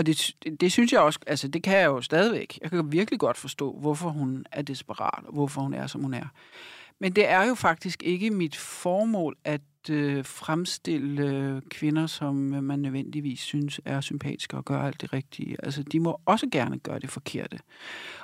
og 0.00 0.06
det, 0.06 0.36
det, 0.60 0.72
synes 0.72 0.92
jeg 0.92 1.00
også, 1.00 1.18
altså 1.26 1.48
det 1.48 1.62
kan 1.62 1.78
jeg 1.78 1.86
jo 1.86 2.00
stadigvæk. 2.00 2.58
Jeg 2.62 2.70
kan 2.70 2.92
virkelig 2.92 3.20
godt 3.20 3.36
forstå, 3.36 3.78
hvorfor 3.80 4.08
hun 4.08 4.44
er 4.52 4.62
desperat, 4.62 5.24
og 5.26 5.32
hvorfor 5.32 5.60
hun 5.60 5.74
er, 5.74 5.86
som 5.86 6.02
hun 6.02 6.14
er. 6.14 6.26
Men 7.00 7.12
det 7.12 7.28
er 7.28 7.48
jo 7.48 7.54
faktisk 7.54 8.02
ikke 8.02 8.30
mit 8.30 8.56
formål 8.56 9.36
at 9.44 9.60
øh, 9.90 10.24
fremstille 10.24 11.22
øh, 11.22 11.62
kvinder, 11.70 12.06
som 12.06 12.54
øh, 12.54 12.62
man 12.62 12.78
nødvendigvis 12.78 13.40
synes 13.40 13.80
er 13.84 14.00
sympatiske 14.00 14.56
og 14.56 14.64
gør 14.64 14.82
alt 14.82 15.00
det 15.00 15.12
rigtige. 15.12 15.56
Altså, 15.62 15.82
de 15.82 16.00
må 16.00 16.20
også 16.26 16.46
gerne 16.52 16.78
gøre 16.78 16.98
det 16.98 17.10
forkerte. 17.10 17.58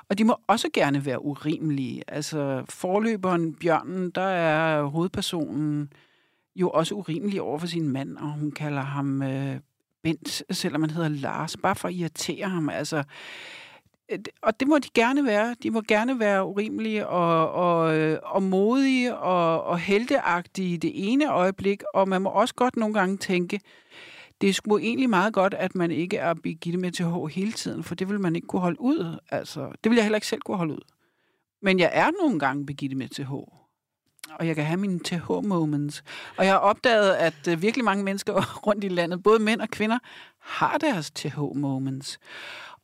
Og 0.09 0.17
de 0.17 0.23
må 0.23 0.35
også 0.47 0.69
gerne 0.73 1.05
være 1.05 1.25
urimelige. 1.25 2.03
Altså, 2.07 2.65
forløberen 2.69 3.53
Bjørnen, 3.53 4.09
der 4.09 4.21
er 4.21 4.83
hovedpersonen 4.83 5.93
jo 6.55 6.69
også 6.69 6.95
urimelig 6.95 7.41
over 7.41 7.59
for 7.59 7.67
sin 7.67 7.89
mand, 7.89 8.17
og 8.17 8.31
hun 8.31 8.51
kalder 8.51 8.81
ham 8.81 9.21
øh, 9.21 9.59
Bent, 10.03 10.43
selvom 10.51 10.81
han 10.81 10.89
hedder 10.89 11.09
Lars, 11.09 11.57
bare 11.57 11.75
for 11.75 11.87
at 11.87 11.93
irritere 11.93 12.49
ham. 12.49 12.69
Altså, 12.69 13.03
øh, 14.11 14.19
og 14.41 14.59
det 14.59 14.67
må 14.67 14.79
de 14.79 14.89
gerne 14.93 15.25
være. 15.25 15.55
De 15.63 15.71
må 15.71 15.81
gerne 15.87 16.19
være 16.19 16.45
urimelige 16.45 17.07
og, 17.07 17.51
og, 17.51 17.97
øh, 17.97 18.19
og 18.23 18.43
modige 18.43 19.17
og, 19.17 19.63
og 19.63 19.79
helteagtige 19.79 20.73
i 20.73 20.77
det 20.77 20.91
ene 21.11 21.31
øjeblik, 21.31 21.83
og 21.93 22.09
man 22.09 22.21
må 22.21 22.29
også 22.29 22.55
godt 22.55 22.77
nogle 22.77 22.93
gange 22.93 23.17
tænke, 23.17 23.59
det 24.41 24.49
er 24.49 24.53
sgu 24.53 24.77
egentlig 24.77 25.09
meget 25.09 25.33
godt, 25.33 25.53
at 25.53 25.75
man 25.75 25.91
ikke 25.91 26.17
er 26.17 26.33
Birgitte 26.33 26.79
med 26.79 26.91
H 26.91 27.35
hele 27.35 27.51
tiden, 27.51 27.83
for 27.83 27.95
det 27.95 28.09
vil 28.09 28.19
man 28.19 28.35
ikke 28.35 28.47
kunne 28.47 28.61
holde 28.61 28.81
ud. 28.81 29.19
Altså, 29.29 29.71
det 29.83 29.89
vil 29.89 29.95
jeg 29.95 30.03
heller 30.03 30.17
ikke 30.17 30.27
selv 30.27 30.41
kunne 30.41 30.57
holde 30.57 30.73
ud. 30.73 30.81
Men 31.61 31.79
jeg 31.79 31.89
er 31.93 32.11
nogle 32.21 32.39
gange 32.39 32.65
Birgitte 32.65 32.95
med 32.95 33.25
H. 33.25 33.31
Og 34.39 34.47
jeg 34.47 34.55
kan 34.55 34.65
have 34.65 34.77
mine 34.77 34.99
TH-moments. 34.99 36.03
Og 36.37 36.45
jeg 36.45 36.53
har 36.53 36.59
opdaget, 36.59 37.13
at 37.13 37.47
øh, 37.49 37.61
virkelig 37.61 37.85
mange 37.85 38.03
mennesker 38.03 38.33
rundt 38.67 38.83
i 38.83 38.87
landet, 38.87 39.23
både 39.23 39.39
mænd 39.39 39.61
og 39.61 39.69
kvinder, 39.69 39.99
har 40.39 40.77
deres 40.77 41.11
TH-moments. 41.11 42.19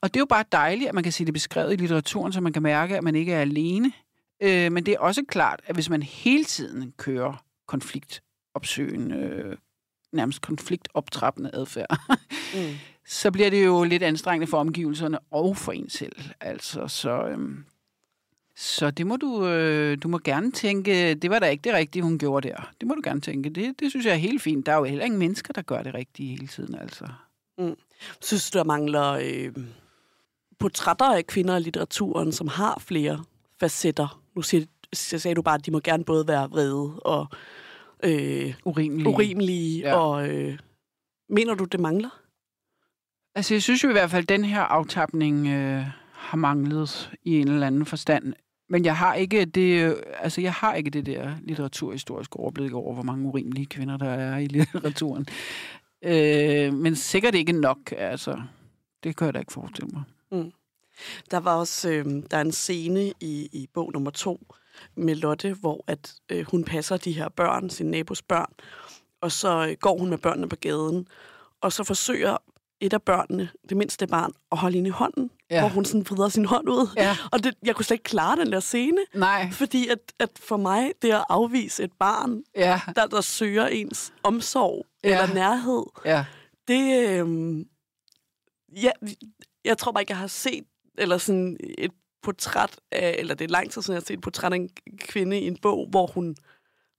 Og 0.01 0.13
det 0.13 0.15
er 0.15 0.21
jo 0.21 0.25
bare 0.25 0.45
dejligt, 0.51 0.87
at 0.87 0.95
man 0.95 1.03
kan 1.03 1.11
se 1.11 1.25
det 1.25 1.33
beskrevet 1.33 1.73
i 1.73 1.75
litteraturen, 1.75 2.33
så 2.33 2.41
man 2.41 2.53
kan 2.53 2.63
mærke, 2.63 2.97
at 2.97 3.03
man 3.03 3.15
ikke 3.15 3.33
er 3.33 3.41
alene. 3.41 3.91
Øh, 4.41 4.71
men 4.71 4.85
det 4.85 4.93
er 4.93 4.99
også 4.99 5.23
klart, 5.27 5.61
at 5.65 5.75
hvis 5.75 5.89
man 5.89 6.03
hele 6.03 6.45
tiden 6.45 6.93
kører 6.97 7.43
konfliktopsøgende, 7.67 9.15
øh, 9.15 9.57
nærmest 10.11 10.41
konfliktoptrappende 10.41 11.49
adfærd, 11.53 11.99
mm. 12.55 12.75
så 13.05 13.31
bliver 13.31 13.49
det 13.49 13.65
jo 13.65 13.83
lidt 13.83 14.03
anstrengende 14.03 14.47
for 14.47 14.57
omgivelserne 14.57 15.19
og 15.31 15.57
for 15.57 15.71
en 15.71 15.89
selv. 15.89 16.15
Altså, 16.41 16.87
så, 16.87 17.27
øhm, 17.27 17.65
så 18.55 18.91
det 18.91 19.07
må 19.07 19.15
du, 19.15 19.47
øh, 19.47 19.97
du 20.03 20.07
må 20.07 20.17
gerne 20.17 20.51
tænke, 20.51 21.13
det 21.13 21.29
var 21.29 21.39
da 21.39 21.45
ikke 21.45 21.61
det 21.61 21.73
rigtige, 21.73 22.03
hun 22.03 22.19
gjorde 22.19 22.47
der. 22.47 22.71
Det 22.79 22.87
må 22.87 22.93
du 22.93 23.01
gerne 23.03 23.21
tænke. 23.21 23.49
Det, 23.49 23.79
det 23.79 23.89
synes 23.89 24.05
jeg 24.05 24.11
er 24.11 24.17
helt 24.17 24.41
fint. 24.41 24.65
Der 24.65 24.71
er 24.71 24.77
jo 24.77 24.83
heller 24.83 25.05
ingen 25.05 25.19
mennesker, 25.19 25.53
der 25.53 25.61
gør 25.61 25.83
det 25.83 25.93
rigtige 25.93 26.29
hele 26.29 26.47
tiden, 26.47 26.75
altså. 26.75 27.07
Mm. 27.57 27.75
Synes 28.21 28.51
du, 28.51 28.57
der 28.57 28.63
mangler 28.63 29.11
øh, 29.11 29.53
portrætter 30.59 31.05
af 31.05 31.27
kvinder 31.27 31.57
i 31.57 31.59
litteraturen, 31.59 32.31
som 32.31 32.47
har 32.47 32.79
flere 32.79 33.23
facetter? 33.59 34.21
Nu 34.35 34.41
siger, 34.41 34.65
sagde 34.93 35.35
du 35.35 35.41
bare, 35.41 35.55
at 35.55 35.65
de 35.65 35.71
må 35.71 35.79
gerne 35.79 36.05
både 36.05 36.27
være 36.27 36.49
vrede 36.49 36.99
og 36.99 37.27
øh, 38.03 38.53
urimelige. 38.65 39.09
urimelige 39.09 39.79
ja. 39.79 39.95
og 39.95 40.29
øh, 40.29 40.59
mener 41.29 41.55
du, 41.55 41.63
det 41.63 41.79
mangler? 41.79 42.09
Altså, 43.35 43.53
jeg 43.53 43.61
synes 43.61 43.83
jo 43.83 43.89
i 43.89 43.91
hvert 43.91 44.09
fald, 44.09 44.23
at 44.23 44.29
den 44.29 44.45
her 44.45 44.61
aftapning 44.61 45.47
øh, 45.47 45.85
har 46.23 46.37
manglet 46.37 47.11
i 47.23 47.39
en 47.39 47.47
eller 47.47 47.67
anden 47.67 47.85
forstand. 47.85 48.33
Men 48.69 48.85
jeg 48.85 48.97
har 48.97 49.13
ikke 49.13 49.45
det, 49.45 49.83
øh, 49.83 49.95
altså 50.19 50.41
jeg 50.41 50.53
har 50.53 50.73
ikke 50.73 50.89
det 50.89 51.05
der 51.05 51.35
litteraturhistoriske 51.43 52.37
overblik 52.37 52.73
over, 52.73 52.93
hvor 52.93 53.03
mange 53.03 53.27
urimelige 53.27 53.65
kvinder 53.65 53.97
der 53.97 54.09
er 54.09 54.37
i 54.37 54.47
litteraturen. 54.55 55.27
øh, 56.01 56.73
men 56.73 56.95
sikkert 56.95 57.35
ikke 57.35 57.51
nok, 57.51 57.93
altså. 57.97 58.41
Det 59.03 59.15
kan 59.15 59.25
jeg 59.25 59.33
da 59.33 59.39
ikke 59.39 59.53
forestille 59.53 59.89
mig. 59.93 60.03
Mm. 60.31 60.51
Der 61.31 61.37
var 61.37 61.55
også 61.55 61.89
øh, 61.89 62.05
der 62.31 62.37
er 62.37 62.41
en 62.41 62.51
scene 62.51 63.13
i, 63.19 63.49
i 63.51 63.69
bog 63.73 63.91
nummer 63.93 64.11
to 64.11 64.53
med 64.95 65.15
Lotte, 65.15 65.53
hvor 65.53 65.83
at 65.87 66.13
øh, 66.29 66.45
hun 66.51 66.63
passer 66.63 66.97
de 66.97 67.11
her 67.11 67.29
børn, 67.29 67.69
sin 67.69 67.91
nabos 67.91 68.21
børn, 68.21 68.53
og 69.21 69.31
så 69.31 69.67
øh, 69.67 69.77
går 69.79 69.97
hun 69.97 70.09
med 70.09 70.17
børnene 70.17 70.49
på 70.49 70.55
gaden, 70.55 71.07
og 71.61 71.71
så 71.71 71.83
forsøger 71.83 72.37
et 72.79 72.93
af 72.93 73.01
børnene, 73.01 73.49
det 73.69 73.77
mindste 73.77 74.07
barn, 74.07 74.31
at 74.51 74.57
holde 74.57 74.75
hende 74.75 74.87
i 74.87 74.91
hånden, 74.91 75.29
ja. 75.49 75.59
hvor 75.59 75.69
hun 75.69 75.85
sådan 75.85 76.05
vrider 76.09 76.29
sin 76.29 76.45
hånd 76.45 76.69
ud. 76.69 76.87
Ja. 76.97 77.17
Og 77.31 77.43
det, 77.43 77.53
jeg 77.65 77.75
kunne 77.75 77.85
slet 77.85 77.95
ikke 77.95 78.03
klare 78.03 78.35
den 78.35 78.51
der 78.51 78.59
scene. 78.59 79.01
Nej. 79.13 79.51
Fordi 79.51 79.87
at, 79.87 79.99
at 80.19 80.29
for 80.39 80.57
mig, 80.57 80.91
det 81.01 81.11
at 81.11 81.25
afvise 81.29 81.83
et 81.83 81.91
barn, 81.99 82.43
ja. 82.55 82.81
der, 82.95 83.07
der 83.07 83.21
søger 83.21 83.67
ens 83.67 84.13
omsorg 84.23 84.85
ja. 85.03 85.09
eller 85.09 85.33
nærhed, 85.33 85.83
ja. 86.05 86.25
det... 86.67 87.09
Øh, 87.09 87.65
ja, 88.83 88.91
jeg 89.65 89.77
tror 89.77 89.91
bare 89.91 90.01
ikke, 90.01 90.11
jeg 90.11 90.17
har 90.17 90.27
set 90.27 90.63
eller 90.97 91.17
sådan 91.17 91.57
et 91.77 91.91
portræt 92.23 92.79
af, 92.91 93.15
eller 93.19 93.35
det 93.35 93.45
er 93.45 93.49
lang 93.49 93.71
tid 93.71 93.81
siden, 93.81 93.93
jeg 93.93 94.01
har 94.01 94.05
set 94.05 94.13
et 94.13 94.21
portræt 94.21 94.53
af 94.53 94.55
en 94.55 94.69
kvinde 94.97 95.39
i 95.39 95.47
en 95.47 95.57
bog, 95.57 95.87
hvor 95.89 96.07
hun 96.07 96.35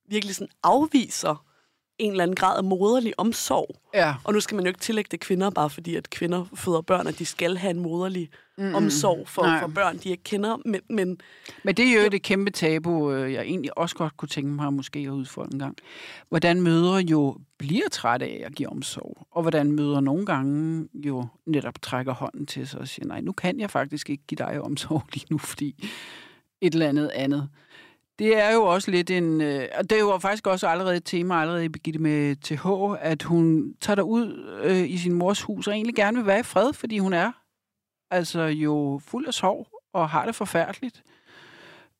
virkelig 0.09 0.35
sådan 0.35 0.53
afviser 0.63 1.47
en 1.99 2.11
eller 2.11 2.23
anden 2.23 2.35
grad 2.35 2.57
af 2.57 2.65
moderlig 2.65 3.15
omsorg. 3.19 3.77
Ja. 3.95 4.15
Og 4.25 4.33
nu 4.33 4.41
skal 4.41 4.55
man 4.55 4.65
jo 4.65 4.69
ikke 4.69 4.81
tillægge 4.81 5.09
det 5.11 5.21
kvinder, 5.21 5.51
bare 5.51 5.71
fordi 5.71 5.97
at 5.97 6.11
kvinder 6.11 6.45
føder 6.55 6.81
børn, 6.81 7.07
at 7.07 7.19
de 7.19 7.27
skal 7.27 7.57
have 7.57 7.71
en 7.71 7.81
moderlig 7.81 8.31
mm, 8.59 8.75
omsorg 8.75 9.29
for, 9.29 9.47
for 9.61 9.69
børn, 9.69 9.99
de 9.99 10.11
ikke 10.11 10.23
kender. 10.23 10.57
Men, 10.65 10.81
men, 10.91 11.19
men 11.65 11.75
det 11.75 11.89
er 11.89 12.03
jo 12.03 12.09
det 12.09 12.23
kæmpe 12.23 12.51
tabu, 12.51 13.13
øh, 13.13 13.33
jeg 13.33 13.43
egentlig 13.43 13.79
også 13.79 13.97
godt 13.97 14.17
kunne 14.17 14.29
tænke 14.29 14.51
mig 14.51 14.73
måske 14.73 14.99
at 14.99 15.09
udfordre 15.09 15.53
en 15.53 15.59
gang. 15.59 15.77
Hvordan 16.29 16.61
mødre 16.61 16.97
jo 16.97 17.37
bliver 17.59 17.89
trætte 17.93 18.27
af 18.27 18.43
at 18.47 18.55
give 18.55 18.69
omsorg, 18.69 19.27
og 19.31 19.43
hvordan 19.43 19.73
mødre 19.73 20.03
nogle 20.03 20.27
gange 20.27 20.89
jo 20.95 21.27
netop 21.47 21.83
trækker 21.83 22.15
hånden 22.15 22.47
til 22.47 22.69
sig 22.69 22.81
og 22.81 22.89
siger, 22.89 23.07
nej, 23.07 23.21
nu 23.21 23.33
kan 23.33 23.61
jeg 23.61 23.71
faktisk 23.71 24.11
ikke 24.11 24.25
give 24.27 24.37
dig 24.37 24.61
omsorg 24.61 25.03
lige 25.15 25.27
nu, 25.31 25.39
fordi 25.39 25.89
et 26.61 26.73
eller 26.73 26.89
andet 26.89 27.11
andet. 27.15 27.49
Det 28.19 28.39
er 28.39 28.53
jo 28.53 28.65
også 28.65 28.91
lidt 28.91 29.11
en... 29.11 29.41
Øh, 29.41 29.69
og 29.79 29.91
det 29.91 30.05
var 30.05 30.19
faktisk 30.19 30.47
også 30.47 30.69
allerede 30.69 30.97
et 30.97 31.05
tema 31.05 31.41
allerede 31.41 31.65
i 31.65 31.69
Birgitte 31.69 32.01
med 32.01 32.37
TH, 32.37 32.67
at 33.11 33.23
hun 33.23 33.75
tager 33.81 34.03
ud 34.03 34.59
øh, 34.65 34.91
i 34.91 34.99
sin 34.99 35.15
mors 35.15 35.43
hus 35.43 35.67
og 35.67 35.75
egentlig 35.75 35.95
gerne 35.95 36.17
vil 36.17 36.27
være 36.27 36.41
i 36.41 36.43
fred, 36.43 36.73
fordi 36.73 36.99
hun 36.99 37.13
er 37.13 37.33
altså 38.11 38.41
jo 38.41 39.01
fuld 39.05 39.27
af 39.27 39.35
sorg 39.35 39.69
og 39.93 40.11
har 40.11 40.27
det 40.27 40.35
forfærdeligt. 40.35 41.03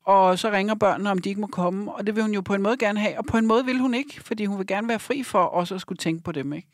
Og 0.07 0.39
så 0.39 0.51
ringer 0.51 0.75
børnene, 0.75 1.11
om 1.11 1.19
de 1.19 1.29
ikke 1.29 1.41
må 1.41 1.47
komme, 1.47 1.93
og 1.93 2.07
det 2.07 2.15
vil 2.15 2.23
hun 2.23 2.35
jo 2.35 2.41
på 2.41 2.55
en 2.55 2.63
måde 2.63 2.77
gerne 2.77 3.01
have, 3.01 3.19
og 3.19 3.25
på 3.27 3.37
en 3.37 3.47
måde 3.47 3.65
vil 3.65 3.79
hun 3.79 3.95
ikke, 3.95 4.21
fordi 4.21 4.45
hun 4.45 4.59
vil 4.59 4.67
gerne 4.67 4.89
være 4.89 4.99
fri 4.99 5.23
for 5.23 5.39
også 5.39 5.75
at 5.75 5.81
skulle 5.81 5.99
tænke 5.99 6.23
på 6.23 6.33
dem, 6.33 6.53
ikke? 6.53 6.69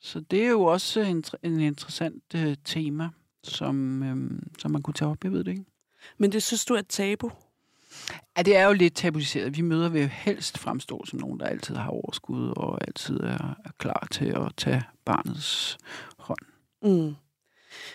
Så 0.00 0.20
det 0.20 0.44
er 0.44 0.48
jo 0.48 0.62
også 0.62 1.00
en, 1.00 1.24
en 1.42 1.60
interessant 1.60 2.34
øh, 2.34 2.56
tema, 2.64 3.08
som, 3.44 4.02
øh, 4.02 4.42
som 4.58 4.70
man 4.70 4.82
kunne 4.82 4.94
tage 4.94 5.10
op, 5.10 5.24
jeg 5.24 5.32
ved 5.32 5.44
det 5.44 5.50
ikke. 5.50 5.64
Men 6.18 6.32
det 6.32 6.42
synes 6.42 6.64
du 6.64 6.74
er 6.74 6.78
et 6.78 6.88
tabu? 6.88 7.30
Ja, 8.36 8.42
det 8.42 8.56
er 8.56 8.66
jo 8.66 8.72
lidt 8.72 8.94
tabuiseret. 8.94 9.56
Vi 9.56 9.62
møder 9.62 9.88
vil 9.88 10.08
helst 10.08 10.58
fremstå 10.58 11.04
som 11.06 11.18
nogen, 11.18 11.40
der 11.40 11.46
altid 11.46 11.74
har 11.74 11.90
overskud 11.90 12.52
og 12.56 12.78
altid 12.86 13.20
er, 13.20 13.56
er 13.64 13.70
klar 13.78 14.08
til 14.10 14.26
at 14.26 14.52
tage 14.56 14.82
barnets 15.04 15.78
hånd. 16.18 16.38
Mm. 16.82 17.14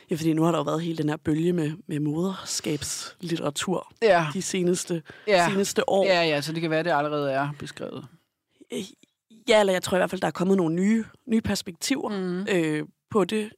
Ja, 0.09 0.15
fordi 0.15 0.33
nu 0.33 0.43
har 0.43 0.51
der 0.51 0.59
jo 0.59 0.63
været 0.63 0.81
hele 0.81 0.97
den 0.97 1.09
her 1.09 1.17
bølge 1.17 1.53
med, 1.53 1.71
med 1.87 1.99
moderskabslitteratur 1.99 3.91
ja. 4.01 4.27
de 4.33 4.41
seneste, 4.41 5.03
ja. 5.27 5.49
seneste 5.49 5.89
år. 5.89 6.05
Ja, 6.05 6.23
ja, 6.23 6.41
så 6.41 6.53
det 6.53 6.61
kan 6.61 6.71
være, 6.71 6.83
det 6.83 6.91
allerede 6.91 7.31
er 7.31 7.49
beskrevet. 7.59 8.07
Øh, 8.73 8.79
ja, 9.49 9.59
eller 9.59 9.73
jeg 9.73 9.83
tror 9.83 9.97
i 9.97 9.99
hvert 9.99 10.09
fald, 10.09 10.21
der 10.21 10.27
er 10.27 10.31
kommet 10.31 10.57
nogle 10.57 10.75
nye, 10.75 11.05
nye 11.27 11.41
perspektiver 11.41 12.09
mm. 12.09 12.47
øh, 12.49 12.83
på 13.11 13.23
det. 13.23 13.51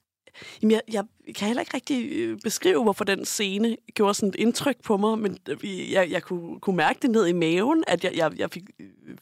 Jamen, 0.61 0.71
jeg, 0.71 0.81
jeg 0.87 1.35
kan 1.35 1.47
heller 1.47 1.61
ikke 1.61 1.73
rigtig 1.73 2.11
øh, 2.11 2.39
beskrive, 2.43 2.83
hvorfor 2.83 3.03
den 3.03 3.25
scene 3.25 3.77
gjorde 3.93 4.13
sådan 4.13 4.29
et 4.29 4.35
indtryk 4.35 4.81
på 4.83 4.97
mig, 4.97 5.19
men 5.19 5.37
øh, 5.49 5.91
jeg, 5.91 6.11
jeg 6.11 6.23
kunne, 6.23 6.59
kunne 6.59 6.77
mærke 6.77 6.99
det 7.01 7.09
ned 7.09 7.27
i 7.27 7.33
maven, 7.33 7.83
at 7.87 8.03
jeg, 8.03 8.13
jeg, 8.15 8.39
jeg 8.39 8.51
fik, 8.51 8.63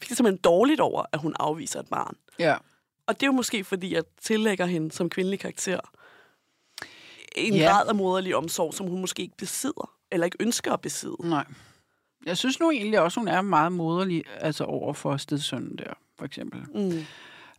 fik 0.00 0.08
simpelthen 0.08 0.36
dårligt 0.36 0.80
over, 0.80 1.04
at 1.12 1.20
hun 1.20 1.34
afviser 1.40 1.80
et 1.80 1.88
barn. 1.88 2.16
Ja. 2.38 2.56
Og 3.06 3.14
det 3.14 3.22
er 3.22 3.26
jo 3.26 3.32
måske, 3.32 3.64
fordi 3.64 3.94
jeg 3.94 4.02
tillægger 4.22 4.66
hende 4.66 4.92
som 4.92 5.10
kvindelig 5.10 5.38
karakter 5.38 5.80
en 7.36 7.54
ja. 7.54 7.70
grad 7.70 7.88
af 7.88 7.94
moderlig 7.94 8.36
omsorg, 8.36 8.74
som 8.74 8.86
hun 8.86 9.00
måske 9.00 9.22
ikke 9.22 9.36
besidder, 9.36 9.90
eller 10.10 10.24
ikke 10.24 10.36
ønsker 10.40 10.72
at 10.72 10.80
besidde. 10.80 11.16
Nej. 11.20 11.44
Jeg 12.26 12.36
synes 12.36 12.60
nu 12.60 12.70
egentlig 12.70 13.00
også, 13.00 13.20
hun 13.20 13.28
er 13.28 13.42
meget 13.42 13.72
moderlig 13.72 14.24
altså 14.40 14.64
over 14.64 14.92
for 14.92 15.16
stedsønnen 15.16 15.78
der, 15.78 15.92
for 16.18 16.24
eksempel. 16.24 16.60
Mm. 16.74 17.04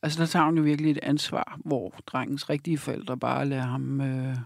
Altså, 0.04 0.20
der 0.20 0.26
tager 0.26 0.46
hun 0.46 0.58
jo 0.58 0.64
virkelig 0.64 0.92
et 0.92 1.00
ansvar, 1.04 1.60
hvor 1.66 1.94
drengens 2.08 2.50
rigtige 2.50 2.78
forældre 2.78 3.18
bare 3.18 3.46
lader 3.46 3.62
ham 3.62 4.02
øh, 4.02 4.38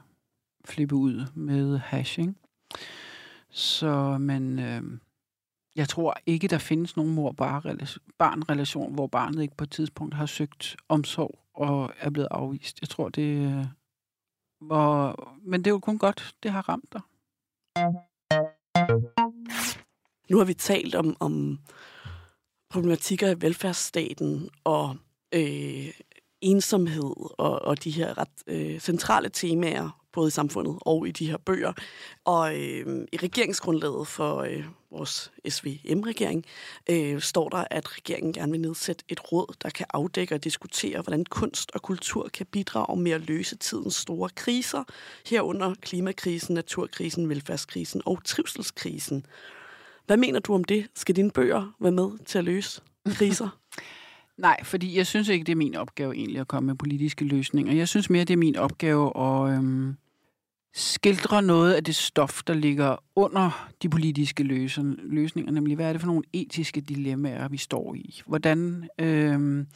flippe 0.66 0.96
ud 0.96 1.26
med 1.36 1.78
hashing. 1.78 2.38
Så, 3.50 4.18
men 4.18 4.60
øh, 4.60 4.84
jeg 5.76 5.90
tror 5.90 6.16
ikke, 6.26 6.48
der 6.48 6.58
findes 6.58 6.96
nogen 6.96 7.16
mor-barn-relation, 7.16 8.94
hvor 8.94 9.08
barnet 9.08 9.42
ikke 9.42 9.58
på 9.58 9.64
et 9.64 9.72
tidspunkt 9.72 10.14
har 10.16 10.26
søgt 10.26 10.76
omsorg 10.90 11.40
og 11.54 11.94
er 12.00 12.10
blevet 12.10 12.28
afvist. 12.32 12.82
Jeg 12.82 12.90
tror, 12.90 13.10
det... 13.10 13.22
Øh, 13.22 13.66
var... 14.62 15.16
men 15.44 15.60
det 15.60 15.68
er 15.68 15.74
jo 15.74 15.80
kun 15.80 15.98
godt, 15.98 16.36
det 16.44 16.52
har 16.52 16.70
ramt 16.70 16.94
dig. 16.94 17.02
Nu 20.30 20.38
har 20.38 20.46
vi 20.46 20.54
talt 20.54 20.96
om, 20.96 21.18
om 21.20 21.60
problematikker 22.70 23.30
i 23.30 23.42
velfærdsstaten 23.42 24.50
og 24.64 24.98
øh, 25.34 25.94
ensomhed 26.42 27.14
og, 27.38 27.62
og 27.62 27.84
de 27.84 27.92
her 27.92 28.18
ret 28.18 28.30
øh, 28.48 28.80
centrale 28.80 29.30
temaer, 29.30 30.00
både 30.14 30.28
i 30.28 30.32
samfundet 30.32 30.78
og 30.82 31.08
i 31.08 31.12
de 31.12 31.30
her 31.30 31.38
bøger. 31.38 31.74
Og 32.26 32.56
øh, 32.60 33.08
i 33.14 33.18
regeringsgrundlaget 33.18 34.08
for 34.08 34.38
øh, 34.38 34.66
vores 34.92 35.32
SVM-regering 35.50 36.46
øh, 36.90 37.22
står 37.22 37.50
der, 37.50 37.66
at 37.72 37.98
regeringen 37.98 38.34
gerne 38.34 38.52
vil 38.52 38.62
nedsætte 38.62 39.06
et 39.10 39.32
råd, 39.32 39.56
der 39.64 39.70
kan 39.70 39.86
afdække 39.94 40.36
og 40.36 40.44
diskutere, 40.44 41.02
hvordan 41.02 41.26
kunst 41.26 41.72
og 41.74 41.82
kultur 41.82 42.30
kan 42.34 42.46
bidrage 42.46 43.02
med 43.02 43.12
at 43.12 43.22
løse 43.22 43.56
tidens 43.56 43.96
store 43.96 44.30
kriser, 44.36 44.84
herunder 45.26 45.74
klimakrisen, 45.82 46.56
naturkrisen, 46.56 47.30
velfærdskrisen 47.30 48.02
og 48.06 48.24
trivselskrisen. 48.26 49.26
Hvad 50.06 50.18
mener 50.18 50.40
du 50.40 50.54
om 50.54 50.64
det? 50.64 50.88
Skal 50.96 51.16
dine 51.16 51.32
bøger 51.32 51.76
være 51.80 51.92
med 51.92 52.26
til 52.26 52.38
at 52.38 52.44
løse 52.44 52.82
kriser? 53.06 53.50
Nej, 54.38 54.64
fordi 54.64 54.98
jeg 54.98 55.08
synes 55.08 55.30
ikke, 55.30 55.44
det 55.44 55.52
er 55.52 55.56
min 55.56 55.76
opgave 55.76 56.16
egentlig 56.16 56.40
at 56.40 56.48
komme 56.48 56.68
med 56.68 56.76
politiske 56.76 57.26
løsninger. 57.26 57.74
Jeg 57.74 57.88
synes 57.88 58.10
mere, 58.10 58.24
det 58.24 58.34
er 58.34 58.38
min 58.38 58.56
opgave 58.56 59.18
at 59.18 59.58
øhm, 59.58 59.96
skildre 60.74 61.42
noget 61.42 61.74
af 61.74 61.84
det 61.84 61.96
stof, 61.96 62.44
der 62.48 62.54
ligger 62.54 62.96
under 63.16 63.70
de 63.82 63.90
politiske 63.90 64.44
løsninger. 64.44 65.52
Nemlig, 65.52 65.76
hvad 65.76 65.88
er 65.88 65.92
det 65.92 66.02
for 66.02 66.08
nogle 66.08 66.24
etiske 66.34 66.82
dilemmaer, 66.82 67.48
vi 67.48 67.58
står 67.58 67.96
i? 67.96 68.22
Hvordan 68.26 68.90
øhm, 69.00 69.68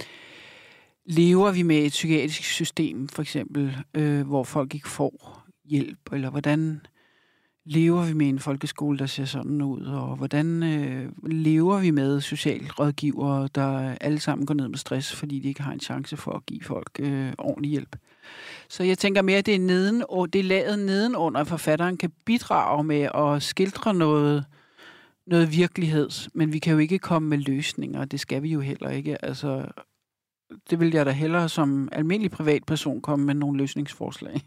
lever 1.06 1.52
vi 1.52 1.64
med 1.64 1.78
et 1.78 1.92
psykiatrisk 1.92 2.44
system, 2.44 3.08
for 3.08 3.22
eksempel, 3.22 3.78
øh, 3.94 4.28
hvor 4.28 4.44
folk 4.44 4.76
ikke 4.76 4.90
får 4.90 5.44
hjælp? 5.66 6.14
Eller 6.14 6.30
hvordan 6.30 6.82
lever 7.70 8.06
vi 8.06 8.14
med 8.14 8.30
en 8.30 8.40
folkeskole, 8.40 8.98
der 8.98 9.06
ser 9.06 9.26
sådan 9.26 9.62
ud, 9.62 9.86
og 9.86 10.16
hvordan 10.16 10.64
øh, 10.64 11.12
lever 11.24 11.80
vi 11.80 11.92
med 11.92 12.22
socialrådgivere, 12.22 13.50
der 13.56 13.96
alle 14.02 14.20
sammen 14.20 14.46
går 14.46 14.54
ned 14.54 14.68
med 14.68 14.78
stress, 14.78 15.16
fordi 15.16 15.40
de 15.40 15.48
ikke 15.48 15.62
har 15.62 15.72
en 15.72 15.80
chance 15.80 16.18
for 16.18 16.32
at 16.32 16.46
give 16.46 16.62
folk 16.64 16.90
øh, 17.00 17.34
ordentlig 17.38 17.72
hjælp. 17.72 17.96
Så 18.70 18.84
jeg 18.84 18.98
tænker 18.98 19.22
mere, 19.22 19.38
at 19.38 19.46
det 19.46 19.56
er, 19.56 19.60
neden, 19.60 20.04
og 20.10 20.34
det 20.34 20.40
er 20.40 20.44
lavet 20.44 20.80
nedenunder, 20.80 21.42
at 21.42 21.48
forfatteren 21.48 21.98
kan 21.98 22.12
bidrage 22.26 22.84
med 22.84 23.10
at 23.16 23.44
skildre 23.44 23.94
noget, 23.94 24.46
noget 25.28 25.52
virkelighed, 25.52 26.10
men 26.34 26.54
vi 26.54 26.60
kan 26.60 26.74
jo 26.74 26.80
ikke 26.80 27.00
komme 27.00 27.30
med 27.30 27.38
løsninger, 27.38 28.06
det 28.06 28.20
skal 28.20 28.44
vi 28.44 28.50
jo 28.50 28.60
heller 28.60 28.90
ikke. 28.90 29.26
Altså, 29.26 29.66
det 30.70 30.80
vil 30.80 30.92
jeg 30.94 31.06
da 31.06 31.12
hellere 31.12 31.50
som 31.50 31.90
almindelig 31.92 32.32
privatperson 32.32 33.02
komme 33.02 33.26
med 33.26 33.34
nogle 33.34 33.58
løsningsforslag. 33.58 34.42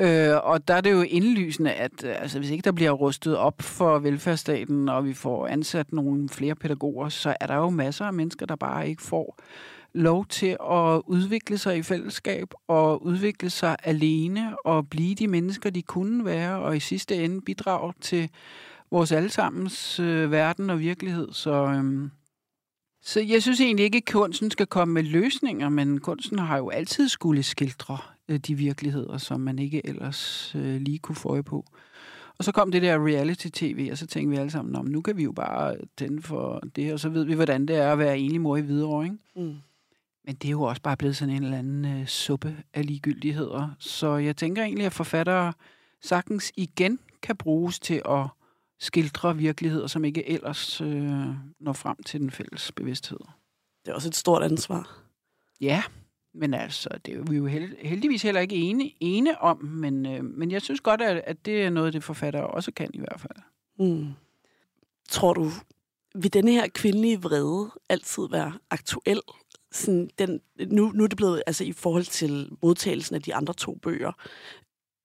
Øh, 0.00 0.36
og 0.42 0.68
der 0.68 0.74
er 0.74 0.80
det 0.80 0.92
jo 0.92 1.02
indlysende, 1.02 1.72
at 1.72 2.04
øh, 2.04 2.22
altså, 2.22 2.38
hvis 2.38 2.50
ikke 2.50 2.62
der 2.62 2.72
bliver 2.72 2.90
rustet 2.90 3.36
op 3.36 3.62
for 3.62 3.98
velfærdsstaten, 3.98 4.88
og 4.88 5.04
vi 5.04 5.14
får 5.14 5.46
ansat 5.46 5.92
nogle 5.92 6.28
flere 6.28 6.54
pædagoger, 6.54 7.08
så 7.08 7.36
er 7.40 7.46
der 7.46 7.54
jo 7.54 7.70
masser 7.70 8.04
af 8.04 8.12
mennesker, 8.12 8.46
der 8.46 8.56
bare 8.56 8.88
ikke 8.88 9.02
får 9.02 9.38
lov 9.94 10.26
til 10.26 10.56
at 10.70 11.02
udvikle 11.06 11.58
sig 11.58 11.76
i 11.76 11.82
fællesskab 11.82 12.48
og 12.68 13.04
udvikle 13.04 13.50
sig 13.50 13.76
alene 13.84 14.56
og 14.64 14.88
blive 14.88 15.14
de 15.14 15.28
mennesker, 15.28 15.70
de 15.70 15.82
kunne 15.82 16.24
være, 16.24 16.58
og 16.58 16.76
i 16.76 16.80
sidste 16.80 17.24
ende 17.24 17.40
bidrage 17.40 17.92
til 18.00 18.30
vores 18.90 19.12
allesammens 19.12 20.00
øh, 20.00 20.30
verden 20.30 20.70
og 20.70 20.78
virkelighed. 20.78 21.28
Så, 21.32 21.52
øhm, 21.52 22.10
så 23.02 23.20
jeg 23.20 23.42
synes 23.42 23.60
egentlig 23.60 23.84
ikke, 23.84 23.96
at 23.98 24.12
kunsten 24.12 24.50
skal 24.50 24.66
komme 24.66 24.94
med 24.94 25.02
løsninger, 25.02 25.68
men 25.68 26.00
kunsten 26.00 26.38
har 26.38 26.56
jo 26.56 26.68
altid 26.68 27.08
skulle 27.08 27.42
skildre 27.42 27.98
øh, 28.28 28.38
de 28.38 28.54
virkeligheder, 28.54 29.18
som 29.18 29.40
man 29.40 29.58
ikke 29.58 29.86
ellers 29.86 30.52
øh, 30.54 30.80
lige 30.80 30.98
kunne 30.98 31.16
få 31.16 31.28
øje 31.28 31.42
på. 31.42 31.64
Og 32.38 32.44
så 32.44 32.52
kom 32.52 32.72
det 32.72 32.82
der 32.82 33.06
reality-tv, 33.06 33.88
og 33.92 33.98
så 33.98 34.06
tænkte 34.06 34.30
vi 34.30 34.36
alle 34.36 34.50
sammen, 34.50 34.76
om 34.76 34.86
nu 34.86 35.00
kan 35.00 35.16
vi 35.16 35.24
jo 35.24 35.32
bare 35.32 35.76
tænde 35.96 36.22
for 36.22 36.62
det, 36.76 36.92
og 36.92 37.00
så 37.00 37.08
ved 37.08 37.24
vi, 37.24 37.34
hvordan 37.34 37.66
det 37.66 37.76
er 37.76 37.92
at 37.92 37.98
være 37.98 38.18
enlig 38.18 38.40
mor 38.40 38.56
i 38.56 38.60
Hvidovre, 38.60 39.04
ikke? 39.04 39.16
Mm. 39.36 39.56
Men 40.24 40.34
det 40.34 40.48
er 40.48 40.52
jo 40.52 40.62
også 40.62 40.82
bare 40.82 40.96
blevet 40.96 41.16
sådan 41.16 41.34
en 41.34 41.42
eller 41.42 41.58
anden 41.58 42.00
øh, 42.00 42.06
suppe 42.06 42.56
af 42.74 42.86
ligegyldigheder. 42.86 43.68
Så 43.78 44.16
jeg 44.16 44.36
tænker 44.36 44.62
egentlig, 44.62 44.86
at 44.86 44.92
forfattere 44.92 45.52
sagtens 46.02 46.52
igen 46.56 46.98
kan 47.22 47.36
bruges 47.36 47.80
til 47.80 48.02
at 48.08 48.26
skildre 48.80 49.36
virkeligheder, 49.36 49.86
som 49.86 50.04
ikke 50.04 50.28
ellers 50.28 50.80
øh, 50.80 51.26
når 51.60 51.72
frem 51.72 52.02
til 52.02 52.20
den 52.20 52.30
fælles 52.30 52.72
bevidsthed. 52.72 53.18
Det 53.84 53.90
er 53.90 53.94
også 53.94 54.08
et 54.08 54.16
stort 54.16 54.42
ansvar. 54.42 54.98
Ja, 55.60 55.82
men 56.38 56.54
altså, 56.54 56.88
det 57.04 57.14
er 57.14 57.22
vi 57.30 57.36
jo 57.36 57.46
heldigvis 57.82 58.22
heller 58.22 58.40
ikke 58.40 58.56
ene, 58.56 58.90
ene 59.00 59.40
om, 59.40 59.64
men, 59.64 60.06
øh, 60.06 60.24
men 60.24 60.50
jeg 60.50 60.62
synes 60.62 60.80
godt, 60.80 61.02
at, 61.02 61.22
at 61.26 61.46
det 61.46 61.62
er 61.62 61.70
noget, 61.70 61.92
det 61.92 62.04
forfatter 62.04 62.40
også 62.40 62.72
kan 62.72 62.90
i 62.94 62.98
hvert 62.98 63.20
fald. 63.20 63.38
Mm. 63.78 64.06
Tror 65.08 65.34
du, 65.34 65.50
vil 66.14 66.32
denne 66.32 66.52
her 66.52 66.68
kvindelige 66.68 67.22
vrede 67.22 67.70
altid 67.88 68.22
være 68.30 68.52
aktuel? 68.70 69.20
Sådan 69.72 70.10
den, 70.18 70.40
nu, 70.66 70.92
nu 70.94 71.04
er 71.04 71.08
det 71.08 71.16
blevet, 71.16 71.42
altså 71.46 71.64
i 71.64 71.72
forhold 71.72 72.04
til 72.04 72.50
modtagelsen 72.62 73.14
af 73.14 73.22
de 73.22 73.34
andre 73.34 73.54
to 73.54 73.74
bøger, 73.74 74.12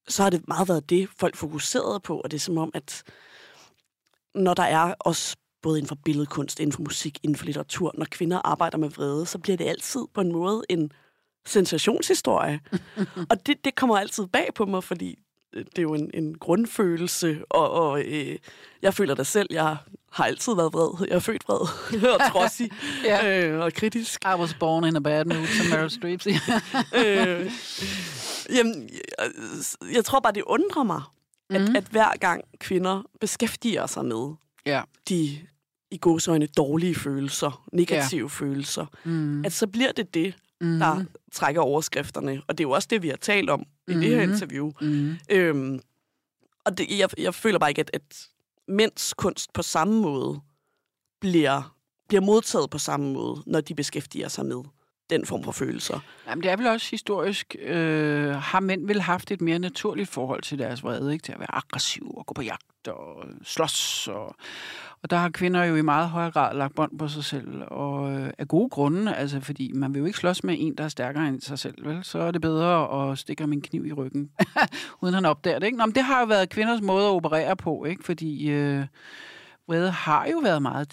så 0.08 0.24
har 0.24 0.30
det 0.30 0.48
meget 0.48 0.70
været 0.70 0.90
det, 0.90 1.10
folk 1.18 1.36
fokuserede 1.36 2.00
på, 2.00 2.20
og 2.20 2.32
det 2.32 2.38
er 2.38 2.42
som 2.42 2.58
om, 2.58 2.72
at 2.74 3.04
når 4.36 4.54
der 4.54 4.64
er 4.64 4.94
også 5.00 5.38
både 5.62 5.78
inden 5.78 5.88
for 5.88 5.98
billedkunst, 6.06 6.60
inden 6.60 6.72
for 6.72 6.82
musik, 6.82 7.20
inden 7.24 7.36
for 7.36 7.46
litteratur, 7.46 7.92
når 7.98 8.06
kvinder 8.12 8.42
arbejder 8.44 8.78
med 8.78 8.90
vrede, 8.90 9.26
så 9.26 9.40
bliver 9.40 9.58
det 9.58 9.66
altid 9.66 10.02
på 10.14 10.22
en 10.22 10.32
måde 10.32 10.64
en 10.70 10.92
sensationshistorie. 11.46 12.60
og 13.30 13.46
det, 13.46 13.66
det 13.66 13.76
kommer 13.76 13.98
altid 13.98 14.28
bag 14.28 14.50
på 14.56 14.66
mig, 14.66 14.84
fordi 14.84 15.20
øh, 15.54 15.66
det 15.66 15.78
er 15.78 15.82
jo 15.82 15.94
en, 15.94 16.12
en 16.14 16.38
grundfølelse, 16.38 17.42
og, 17.50 17.72
og 17.72 18.02
øh, 18.02 18.38
jeg 18.82 18.94
føler 18.94 19.16
da 19.16 19.24
selv, 19.24 19.48
jeg 19.52 19.78
har 20.12 20.24
altid 20.24 20.56
været 20.56 20.74
vred. 20.74 21.08
Jeg 21.08 21.16
er 21.16 21.20
født 21.20 21.44
vred 21.48 21.60
og 22.14 22.32
trodsig 22.32 22.72
ja. 23.06 23.48
øh, 23.48 23.60
og 23.60 23.74
kritisk. 23.74 24.22
I 24.26 24.40
was 24.40 24.54
born 24.54 24.86
in 24.86 24.96
a 24.96 25.00
bad 25.00 25.26
mood, 25.26 25.48
som 25.48 25.66
Meryl 25.70 25.90
Streep 25.90 26.22
siger. 26.22 26.40
øh, 26.96 27.52
jamen, 28.56 28.90
jeg, 29.20 29.32
jeg 29.94 30.06
tror 30.06 30.20
bare, 30.20 30.34
det 30.34 30.44
undrer 30.44 30.84
mig, 30.84 31.02
at, 31.50 31.62
mm. 31.62 31.76
at 31.76 31.84
hver 31.84 32.18
gang 32.20 32.44
kvinder 32.60 33.02
beskæftiger 33.22 33.86
sig 33.86 34.06
med 34.06 34.34
ja. 34.66 34.82
de 35.10 35.40
i 35.92 35.98
godsøjne 36.02 36.46
dårlige 36.46 36.96
følelser, 36.96 37.64
negative 37.74 38.22
ja. 38.22 38.28
følelser, 38.28 38.86
mm. 39.04 39.46
at 39.46 39.54
så 39.54 39.68
bliver 39.68 39.92
det 39.92 40.14
det, 40.14 40.34
mm. 40.64 40.80
der 40.80 41.06
trækker 41.32 41.62
overskrifterne. 41.62 42.42
Og 42.48 42.58
det 42.58 42.64
er 42.64 42.68
jo 42.68 42.72
også 42.72 42.88
det, 42.92 43.02
vi 43.02 43.10
har 43.10 43.16
talt 43.16 43.50
om 43.50 43.66
i 43.88 43.94
mm. 43.94 44.02
det 44.02 44.10
her 44.10 44.26
mm. 44.26 44.32
interview. 44.32 44.72
Mm. 44.82 45.16
Øhm, 45.30 45.80
og 46.66 46.78
det, 46.78 47.00
jeg, 47.00 47.10
jeg 47.18 47.34
føler 47.34 47.60
bare 47.60 47.72
ikke, 47.72 47.82
at, 47.82 47.90
at 47.94 48.28
mænds 48.68 49.14
kunst 49.14 49.54
på 49.54 49.62
samme 49.62 50.02
måde 50.02 50.40
bliver, 51.22 51.76
bliver 52.08 52.22
modtaget 52.22 52.70
på 52.70 52.78
samme 52.78 53.14
måde, 53.14 53.44
når 53.46 53.62
de 53.62 53.76
beskæftiger 53.76 54.28
sig 54.28 54.46
med 54.46 54.64
den 55.10 55.26
form 55.26 55.44
for 55.44 55.52
følelser. 55.52 56.00
Jamen, 56.28 56.44
det 56.44 56.52
er 56.52 56.56
vel 56.56 56.68
også 56.68 56.88
historisk. 56.92 57.56
Øh, 57.60 58.30
har 58.30 58.60
mænd 58.60 58.88
vel 58.88 59.02
haft 59.02 59.32
et 59.32 59.42
mere 59.42 59.60
naturligt 59.60 60.10
forhold 60.10 60.42
til 60.42 60.60
deres 60.60 60.84
vrede, 60.84 61.14
ikke? 61.14 61.24
til 61.24 61.32
at 61.32 61.40
være 61.40 61.56
aggressiv 61.56 62.14
og 62.18 62.26
gå 62.26 62.34
på 62.34 62.42
jagt 62.42 62.88
og 62.88 63.26
slås. 63.44 64.08
Og, 64.08 64.36
og 65.04 65.10
der 65.10 65.18
har 65.18 65.30
kvinder 65.30 65.64
jo 65.64 65.76
i 65.76 65.82
meget 65.82 66.10
højere 66.10 66.32
grad 66.32 66.56
lagt 66.58 66.76
bånd 66.76 66.98
på 66.98 67.08
sig 67.08 67.24
selv, 67.24 67.64
og 67.68 68.14
øh, 68.14 68.30
af 68.38 68.48
gode 68.48 68.70
grunde, 68.70 69.16
altså 69.16 69.40
fordi 69.40 69.72
man 69.74 69.94
vil 69.94 70.00
jo 70.00 70.06
ikke 70.06 70.18
slås 70.18 70.44
med 70.44 70.56
en, 70.60 70.76
der 70.76 70.84
er 70.84 70.88
stærkere 70.88 71.28
end 71.28 71.42
sig 71.42 71.60
selv, 71.60 71.86
vel? 71.86 72.04
Så 72.04 72.20
er 72.20 72.32
det 72.32 72.42
bedre 72.42 73.12
at 73.12 73.18
stikke 73.18 73.48
min 73.48 73.62
kniv 73.62 73.86
i 73.86 73.94
ryggen, 73.94 74.30
uden 75.02 75.14
han 75.14 75.26
opdager 75.26 75.60
det, 75.60 75.66
ikke? 75.66 75.78
Nå, 75.78 75.86
men 75.86 75.96
det 75.96 76.04
har 76.04 76.20
jo 76.20 76.26
været 76.26 76.50
kvinders 76.50 76.82
måde 76.82 77.06
at 77.06 77.12
operere 77.12 77.56
på, 77.56 77.86
ikke? 77.86 78.04
Fordi 78.04 78.50
øh, 78.50 78.86
vrede 79.68 79.92
har 79.92 80.28
jo 80.32 80.40
været 80.40 80.62
meget 80.62 80.90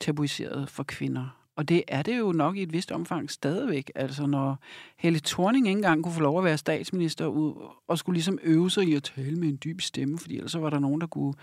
tabuiseret 0.00 0.70
for 0.70 0.82
kvinder. 0.82 1.38
Og 1.56 1.68
det 1.68 1.82
er 1.88 2.02
det 2.02 2.18
jo 2.18 2.32
nok 2.32 2.56
i 2.56 2.62
et 2.62 2.72
vist 2.72 2.92
omfang 2.92 3.30
stadigvæk. 3.30 3.90
Altså 3.94 4.26
når 4.26 4.58
Helle 4.98 5.20
Thorning 5.20 5.66
ikke 5.66 5.76
engang 5.76 6.02
kunne 6.02 6.14
få 6.14 6.20
lov 6.20 6.38
at 6.38 6.44
være 6.44 6.58
statsminister 6.58 7.26
ud, 7.26 7.54
og 7.88 7.98
skulle 7.98 8.14
ligesom 8.14 8.38
øve 8.42 8.70
sig 8.70 8.84
i 8.84 8.94
at 8.94 9.02
tale 9.02 9.36
med 9.36 9.48
en 9.48 9.58
dyb 9.64 9.80
stemme, 9.80 10.18
fordi 10.18 10.36
ellers 10.36 10.60
var 10.60 10.70
der 10.70 10.78
nogen, 10.78 11.00
der 11.00 11.06
kunne 11.06 11.34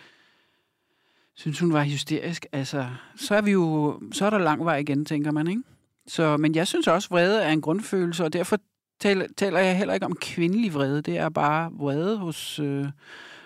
synes, 1.39 1.59
hun 1.59 1.73
var 1.73 1.83
hysterisk. 1.83 2.45
Altså, 2.51 2.89
så 3.15 3.35
er 3.35 3.41
vi 3.41 3.51
jo, 3.51 3.99
så 4.11 4.25
er 4.25 4.29
der 4.29 4.37
lang 4.37 4.65
vej 4.65 4.77
igen, 4.77 5.05
tænker 5.05 5.31
man, 5.31 5.47
ikke? 5.47 5.63
Så, 6.07 6.37
men 6.37 6.55
jeg 6.55 6.67
synes 6.67 6.87
også, 6.87 7.09
vrede 7.09 7.43
er 7.43 7.49
en 7.49 7.61
grundfølelse, 7.61 8.23
og 8.23 8.33
derfor 8.33 8.57
taler, 8.99 9.27
taler 9.37 9.59
jeg 9.59 9.77
heller 9.77 9.93
ikke 9.93 10.05
om 10.05 10.15
kvindelig 10.15 10.73
vrede. 10.73 11.01
Det 11.01 11.17
er 11.17 11.29
bare 11.29 11.71
vrede 11.73 12.17
hos, 12.17 12.59
øh, 12.59 12.85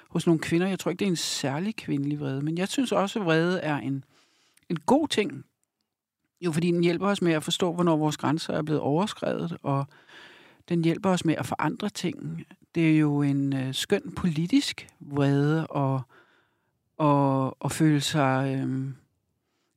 hos 0.09 0.25
nogle 0.25 0.39
kvinder. 0.39 0.67
Jeg 0.67 0.79
tror 0.79 0.91
ikke, 0.91 0.99
det 0.99 1.05
er 1.05 1.11
en 1.11 1.15
særlig 1.15 1.75
kvindelig 1.75 2.19
vrede, 2.19 2.41
men 2.41 2.57
jeg 2.57 2.67
synes 2.67 2.91
også, 2.91 3.19
at 3.19 3.25
vrede 3.25 3.59
er 3.59 3.77
en, 3.77 4.03
en 4.69 4.77
god 4.85 5.07
ting. 5.07 5.45
Jo, 6.41 6.51
fordi 6.51 6.71
den 6.71 6.83
hjælper 6.83 7.07
os 7.07 7.21
med 7.21 7.33
at 7.33 7.43
forstå, 7.43 7.73
hvornår 7.73 7.97
vores 7.97 8.17
grænser 8.17 8.53
er 8.53 8.61
blevet 8.61 8.81
overskrevet, 8.81 9.57
og 9.63 9.85
den 10.69 10.83
hjælper 10.83 11.09
os 11.09 11.25
med 11.25 11.35
at 11.35 11.45
forandre 11.45 11.89
ting. 11.89 12.45
Det 12.75 12.93
er 12.93 12.97
jo 12.97 13.21
en 13.21 13.53
øh, 13.53 13.73
skøn 13.73 14.13
politisk 14.15 14.87
vrede 14.99 15.67
og, 15.67 16.01
og, 16.97 17.61
og 17.63 17.71
føle 17.71 18.01
sig... 18.01 18.59
Øhm, 18.59 18.93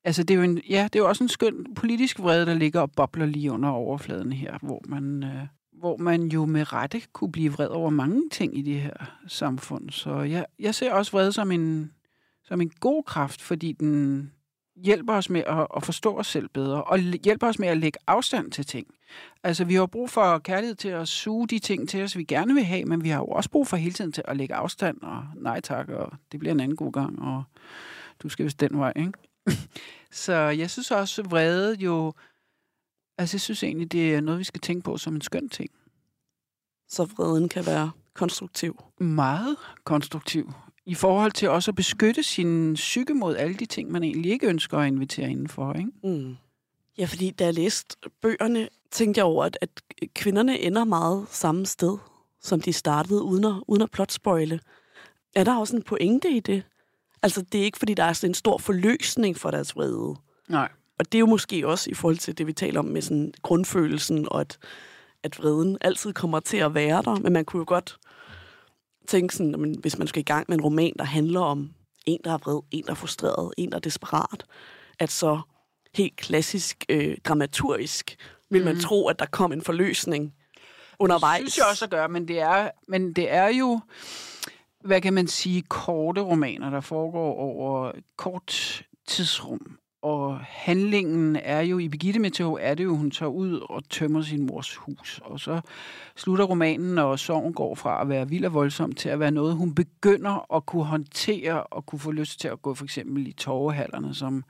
altså, 0.05 0.23
det 0.23 0.35
er, 0.35 0.39
jo 0.39 0.43
en, 0.45 0.61
ja, 0.71 0.85
det 0.93 0.97
er 0.97 1.03
jo 1.03 1.09
også 1.09 1.25
en 1.25 1.29
skøn 1.29 1.75
politisk 1.75 2.19
vrede, 2.19 2.47
der 2.47 2.55
ligger 2.55 2.81
og 2.81 2.93
bobler 2.93 3.27
lige 3.27 3.53
under 3.53 3.69
overfladen 3.69 4.33
her, 4.33 4.59
hvor 4.63 4.83
man, 4.89 5.25
øh, 5.25 5.47
hvor 5.73 5.97
man 5.97 6.23
jo 6.23 6.47
med 6.47 6.73
rette 6.73 7.01
kunne 7.13 7.33
blive 7.33 7.53
vred 7.53 7.69
over 7.69 7.91
mange 7.91 8.23
ting 8.33 8.59
i 8.59 8.63
det 8.63 8.81
her 8.81 9.19
samfund. 9.27 9.91
Så 9.91 10.21
jeg, 10.21 10.47
jeg 10.59 10.75
ser 10.75 10.93
også 10.93 11.13
vrede 11.13 11.33
som 11.33 11.53
en, 11.53 11.93
som 12.45 12.61
en 12.61 12.71
god 12.81 13.03
kraft, 13.03 13.43
fordi 13.43 13.73
den, 13.73 14.33
hjælper 14.77 15.15
os 15.15 15.31
med 15.31 15.43
at, 15.47 15.67
at 15.77 15.83
forstå 15.83 16.19
os 16.19 16.27
selv 16.27 16.49
bedre, 16.49 16.85
og 16.85 16.99
hjælper 16.99 17.49
os 17.49 17.59
med 17.59 17.69
at 17.69 17.79
lægge 17.79 17.99
afstand 18.07 18.53
til 18.53 18.67
ting. 18.67 18.87
Altså, 19.43 19.65
vi 19.65 19.75
har 19.75 19.87
brug 19.87 20.11
for 20.11 20.39
kærlighed 20.39 20.75
til 20.75 20.89
at 20.89 21.09
suge 21.09 21.49
de 21.49 21.59
ting 21.59 21.89
til 21.89 22.03
os, 22.03 22.17
vi 22.17 22.25
gerne 22.25 22.55
vil 22.55 22.65
have, 22.65 22.85
men 22.85 23.05
vi 23.05 23.09
har 23.09 23.19
jo 23.19 23.27
også 23.27 23.51
brug 23.51 23.67
for 23.67 23.77
hele 23.77 23.93
tiden 23.93 24.13
til 24.13 24.23
at 24.29 24.37
lægge 24.37 24.55
afstand, 24.55 25.03
og 25.03 25.25
nej 25.37 25.61
tak, 25.61 25.89
og 25.89 26.13
det 26.33 26.41
bliver 26.41 26.53
en 26.53 26.61
anden 26.61 26.77
god 26.77 26.93
gang, 26.93 27.23
og 27.23 27.43
du 28.23 28.29
skal 28.29 28.45
vist 28.45 28.61
den 28.61 28.79
vej, 28.79 28.93
ikke? 28.97 29.13
Så 30.11 30.35
jeg 30.35 30.71
synes 30.71 30.91
også, 30.91 31.23
vrede 31.23 31.77
jo... 31.79 32.13
Altså, 33.19 33.35
jeg 33.37 33.41
synes 33.41 33.63
egentlig, 33.63 33.93
det 33.93 34.15
er 34.15 34.21
noget, 34.21 34.39
vi 34.39 34.45
skal 34.45 34.61
tænke 34.61 34.85
på 34.85 34.97
som 34.97 35.15
en 35.15 35.21
skøn 35.21 35.49
ting. 35.49 35.71
Så 36.89 37.05
vreden 37.05 37.49
kan 37.49 37.67
være 37.67 37.91
konstruktiv? 38.15 38.85
Meget 38.99 39.57
konstruktiv 39.85 40.53
i 40.87 40.95
forhold 40.95 41.33
til 41.33 41.49
også 41.49 41.71
at 41.71 41.75
beskytte 41.75 42.23
sin 42.23 42.75
psyke 42.75 43.15
mod 43.15 43.37
alle 43.37 43.55
de 43.55 43.67
ting, 43.67 43.91
man 43.91 44.03
egentlig 44.03 44.33
ikke 44.33 44.47
ønsker 44.47 44.79
at 44.79 44.87
invitere 44.87 45.31
indenfor. 45.31 45.73
Ikke? 45.73 45.91
Mm. 46.03 46.37
Ja, 46.99 47.05
fordi 47.05 47.31
da 47.31 47.45
jeg 47.45 47.55
læste 47.55 47.97
bøgerne, 48.23 48.69
tænkte 48.91 49.19
jeg 49.19 49.25
over, 49.25 49.45
at, 49.45 49.59
at 49.61 49.69
kvinderne 50.15 50.61
ender 50.61 50.85
meget 50.85 51.27
samme 51.31 51.67
sted, 51.67 51.99
som 52.41 52.61
de 52.61 52.73
startede, 52.73 53.23
uden 53.23 53.45
at, 53.45 53.63
uden 53.67 53.83
at 53.83 53.91
plotspoile. 53.91 54.61
Er 55.35 55.45
der 55.45 55.57
også 55.57 55.77
en 55.77 55.83
pointe 55.83 56.31
i 56.31 56.41
det? 56.41 56.63
Altså, 57.23 57.43
det 57.53 57.61
er 57.61 57.65
ikke, 57.65 57.79
fordi 57.79 57.95
der 57.95 58.05
er 58.05 58.13
sådan 58.13 58.31
en 58.31 58.35
stor 58.35 58.59
forløsning 58.59 59.37
for 59.37 59.51
deres 59.51 59.77
vrede. 59.77 60.17
Nej. 60.49 60.69
Og 60.99 61.13
det 61.13 61.19
er 61.19 61.21
jo 61.21 61.27
måske 61.27 61.69
også 61.69 61.91
i 61.91 61.95
forhold 61.95 62.17
til 62.17 62.39
det, 62.39 62.47
vi 62.47 62.53
taler 62.53 62.81
om 62.81 62.85
med 62.85 63.03
sådan 63.03 63.35
grundfølelsen, 63.43 64.29
og 64.31 64.41
at, 64.41 64.59
at 65.23 65.39
vreden 65.39 65.79
altid 65.81 66.13
kommer 66.13 66.41
til 66.41 66.57
at 66.57 66.75
være 66.75 67.03
der. 67.03 67.19
Men 67.19 67.33
man 67.33 67.45
kunne 67.45 67.61
jo 67.61 67.65
godt 67.69 67.99
tænke 69.07 69.35
sådan, 69.35 69.61
men 69.61 69.79
hvis 69.81 69.99
man 69.99 70.09
skal 70.09 70.21
i 70.21 70.25
gang 70.25 70.45
med 70.49 70.59
en 70.59 70.65
roman, 70.65 70.93
der 70.99 71.05
handler 71.05 71.41
om 71.41 71.71
en, 72.07 72.21
der 72.25 72.33
er 72.33 72.39
vred, 72.39 72.61
en, 72.71 72.85
der 72.85 72.91
er 72.91 72.95
frustreret, 72.95 73.53
en, 73.57 73.71
der 73.71 73.77
er 73.77 73.81
desperat, 73.81 74.45
at 74.99 75.11
så 75.11 75.41
helt 75.95 76.17
klassisk 76.17 76.85
øh, 76.89 77.17
dramaturgisk 77.25 78.17
vil 78.51 78.65
man 78.65 78.75
mm. 78.75 78.81
tro, 78.81 79.09
at 79.09 79.19
der 79.19 79.27
kom 79.27 79.53
en 79.53 79.63
forløsning 79.63 80.35
undervejs. 80.99 81.43
Det 81.43 81.53
synes 81.53 81.59
jeg 81.59 81.71
også 81.71 81.85
at 81.85 81.91
gøre, 81.91 82.09
men 82.09 82.29
det 82.29 82.41
er, 82.41 82.71
men 82.89 83.13
det 83.13 83.33
er 83.33 83.49
jo, 83.49 83.81
hvad 84.85 85.01
kan 85.01 85.13
man 85.15 85.29
sige, 85.29 85.63
korte 85.63 86.21
romaner, 86.21 86.71
der 86.71 86.81
foregår 86.81 87.35
over 87.35 87.93
kort 88.17 88.83
tidsrum. 89.07 89.79
Og 90.03 90.39
handlingen 90.41 91.37
er 91.37 91.61
jo, 91.61 91.79
i 91.79 91.89
Birgitte 91.89 92.21
Meteo 92.21 92.59
er 92.61 92.75
det 92.75 92.85
jo, 92.85 92.97
hun 92.97 93.11
tager 93.11 93.31
ud 93.31 93.61
og 93.61 93.89
tømmer 93.89 94.23
sin 94.23 94.47
mors 94.47 94.77
hus. 94.77 95.21
Og 95.25 95.41
så 95.41 95.61
slutter 96.17 96.45
romanen, 96.45 96.99
og 96.99 97.19
sorgen 97.19 97.55
går 97.55 97.75
fra 97.75 98.03
at 98.03 98.09
være 98.09 98.29
vild 98.29 98.45
og 98.45 98.55
voldsom 98.55 98.93
til 98.93 99.09
at 99.09 99.21
være 99.21 99.31
noget, 99.31 99.57
hun 99.57 99.75
begynder 99.75 100.55
at 100.57 100.67
kunne 100.67 100.85
håndtere 100.85 101.63
og 101.63 101.87
kunne 101.87 101.99
få 101.99 102.11
lyst 102.11 102.41
til 102.41 102.49
at 102.49 102.63
gå 102.63 102.75
for 102.75 102.85
eksempel 102.85 103.27
i 103.27 103.33
torvehallerne, 103.33 104.15
som, 104.15 104.45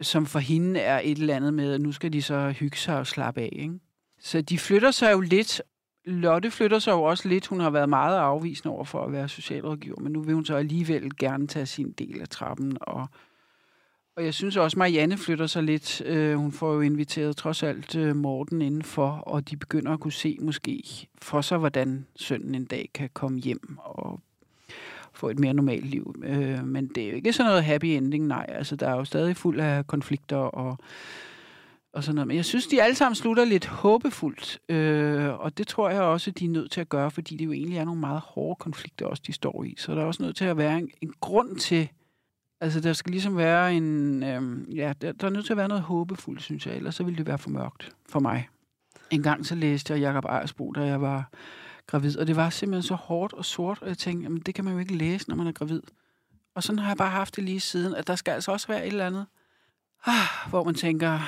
som 0.00 0.26
for 0.26 0.38
hende 0.38 0.80
er 0.80 1.00
et 1.04 1.18
eller 1.18 1.36
andet 1.36 1.54
med, 1.54 1.72
at 1.72 1.80
nu 1.80 1.92
skal 1.92 2.12
de 2.12 2.22
så 2.22 2.50
hygge 2.50 2.76
sig 2.76 2.98
og 2.98 3.06
slappe 3.06 3.40
af. 3.40 3.48
Ikke? 3.52 3.74
Så 4.20 4.40
de 4.40 4.58
flytter 4.58 4.90
sig 4.90 5.12
jo 5.12 5.20
lidt. 5.20 5.62
Lotte 6.04 6.50
flytter 6.50 6.78
sig 6.78 6.92
jo 6.92 7.02
også 7.02 7.28
lidt. 7.28 7.46
Hun 7.46 7.60
har 7.60 7.70
været 7.70 7.88
meget 7.88 8.18
afvisende 8.18 8.74
over 8.74 8.84
for 8.84 9.04
at 9.04 9.12
være 9.12 9.28
socialrådgiver, 9.28 10.00
men 10.00 10.12
nu 10.12 10.22
vil 10.22 10.34
hun 10.34 10.44
så 10.44 10.56
alligevel 10.56 11.16
gerne 11.16 11.46
tage 11.46 11.66
sin 11.66 11.92
del 11.92 12.20
af 12.20 12.28
trappen. 12.28 12.76
Og, 12.80 13.08
og 14.16 14.24
jeg 14.24 14.34
synes 14.34 14.56
også, 14.56 14.78
Marianne 14.78 15.16
flytter 15.16 15.46
sig 15.46 15.62
lidt. 15.62 16.02
Uh, 16.10 16.32
hun 16.32 16.52
får 16.52 16.74
jo 16.74 16.80
inviteret 16.80 17.36
trods 17.36 17.62
alt 17.62 17.96
uh, 17.96 18.16
Morten 18.16 18.62
indenfor, 18.62 19.08
og 19.08 19.50
de 19.50 19.56
begynder 19.56 19.92
at 19.92 20.00
kunne 20.00 20.12
se 20.12 20.38
måske 20.40 21.08
for 21.22 21.40
sig, 21.40 21.58
hvordan 21.58 22.06
sønnen 22.16 22.54
en 22.54 22.64
dag 22.64 22.90
kan 22.94 23.10
komme 23.12 23.38
hjem 23.38 23.78
og 23.78 24.20
få 25.12 25.28
et 25.28 25.38
mere 25.38 25.54
normalt 25.54 25.86
liv. 25.86 26.14
Uh, 26.16 26.66
men 26.66 26.88
det 26.88 27.04
er 27.04 27.08
jo 27.08 27.14
ikke 27.14 27.32
sådan 27.32 27.50
noget 27.50 27.64
happy 27.64 27.84
ending, 27.84 28.26
nej. 28.26 28.46
Altså, 28.48 28.76
der 28.76 28.88
er 28.88 28.96
jo 28.96 29.04
stadig 29.04 29.36
fuld 29.36 29.60
af 29.60 29.86
konflikter 29.86 30.36
og 30.36 30.78
og 31.96 32.04
sådan 32.04 32.14
noget. 32.14 32.26
Men 32.26 32.36
jeg 32.36 32.44
synes, 32.44 32.66
de 32.66 32.82
alle 32.82 32.94
sammen 32.94 33.14
slutter 33.14 33.44
lidt 33.44 33.66
håbefuldt, 33.66 34.58
øh, 34.68 35.40
og 35.40 35.58
det 35.58 35.66
tror 35.66 35.90
jeg 35.90 36.02
også, 36.02 36.30
de 36.30 36.44
er 36.44 36.48
nødt 36.48 36.70
til 36.70 36.80
at 36.80 36.88
gøre, 36.88 37.10
fordi 37.10 37.36
det 37.36 37.44
jo 37.44 37.52
egentlig 37.52 37.78
er 37.78 37.84
nogle 37.84 38.00
meget 38.00 38.20
hårde 38.20 38.56
konflikter 38.58 39.06
også, 39.06 39.22
de 39.26 39.32
står 39.32 39.64
i. 39.64 39.74
Så 39.78 39.94
der 39.94 40.00
er 40.00 40.04
også 40.04 40.22
nødt 40.22 40.36
til 40.36 40.44
at 40.44 40.56
være 40.56 40.78
en, 40.78 40.90
en 41.00 41.12
grund 41.20 41.56
til, 41.56 41.88
altså 42.60 42.80
der 42.80 42.92
skal 42.92 43.10
ligesom 43.10 43.36
være 43.36 43.74
en, 43.74 44.22
øh, 44.22 44.76
ja, 44.76 44.92
der, 45.00 45.12
der 45.12 45.26
er 45.26 45.30
nødt 45.30 45.46
til 45.46 45.52
at 45.52 45.56
være 45.56 45.68
noget 45.68 45.82
håbefuldt, 45.82 46.42
synes 46.42 46.66
jeg, 46.66 46.76
ellers 46.76 46.94
så 46.94 47.04
ville 47.04 47.18
det 47.18 47.26
være 47.26 47.38
for 47.38 47.50
mørkt 47.50 47.96
for 48.08 48.20
mig. 48.20 48.48
En 49.10 49.22
gang 49.22 49.46
så 49.46 49.54
læste 49.54 49.92
jeg 49.92 50.02
Jacob 50.02 50.24
Ejersbo, 50.24 50.72
da 50.72 50.84
jeg 50.84 51.00
var 51.00 51.30
gravid, 51.86 52.18
og 52.18 52.26
det 52.26 52.36
var 52.36 52.50
simpelthen 52.50 52.82
så 52.82 52.94
hårdt 52.94 53.32
og 53.32 53.44
sort, 53.44 53.82
og 53.82 53.88
jeg 53.88 53.98
tænkte, 53.98 54.22
jamen 54.22 54.40
det 54.40 54.54
kan 54.54 54.64
man 54.64 54.72
jo 54.72 54.78
ikke 54.78 54.96
læse, 54.96 55.28
når 55.28 55.36
man 55.36 55.46
er 55.46 55.52
gravid. 55.52 55.82
Og 56.54 56.62
sådan 56.62 56.78
har 56.78 56.88
jeg 56.88 56.96
bare 56.96 57.10
haft 57.10 57.36
det 57.36 57.44
lige 57.44 57.60
siden, 57.60 57.94
at 57.94 58.06
der 58.06 58.16
skal 58.16 58.32
altså 58.32 58.52
også 58.52 58.68
være 58.68 58.80
et 58.80 58.86
eller 58.86 59.06
andet, 59.06 59.26
ah, 60.06 60.50
hvor 60.50 60.64
man 60.64 60.74
tænker, 60.74 61.20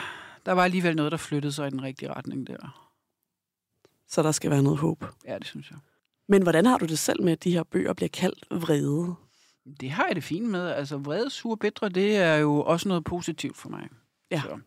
der 0.46 0.52
var 0.52 0.64
alligevel 0.64 0.96
noget, 0.96 1.12
der 1.12 1.18
flyttede 1.18 1.52
sig 1.52 1.66
i 1.66 1.70
den 1.70 1.82
rigtige 1.82 2.12
retning 2.12 2.46
der. 2.46 2.88
Så 4.06 4.22
der 4.22 4.32
skal 4.32 4.50
være 4.50 4.62
noget 4.62 4.78
håb. 4.78 5.04
Ja, 5.26 5.38
det 5.38 5.46
synes 5.46 5.70
jeg. 5.70 5.78
Men 6.28 6.42
hvordan 6.42 6.66
har 6.66 6.78
du 6.78 6.86
det 6.86 6.98
selv 6.98 7.22
med, 7.22 7.32
at 7.32 7.44
de 7.44 7.52
her 7.52 7.62
bøger 7.62 7.92
bliver 7.92 8.08
kaldt 8.08 8.44
vrede? 8.50 9.14
Det 9.80 9.90
har 9.90 10.06
jeg 10.06 10.16
det 10.16 10.24
fint 10.24 10.48
med. 10.48 10.68
Altså, 10.70 10.96
vrede, 10.96 11.30
sur, 11.30 11.54
bedre, 11.54 11.88
det 11.88 12.16
er 12.16 12.36
jo 12.36 12.62
også 12.62 12.88
noget 12.88 13.04
positivt 13.04 13.56
for 13.56 13.68
mig. 13.68 13.88
Ja. 14.30 14.40
Så, 14.40 14.58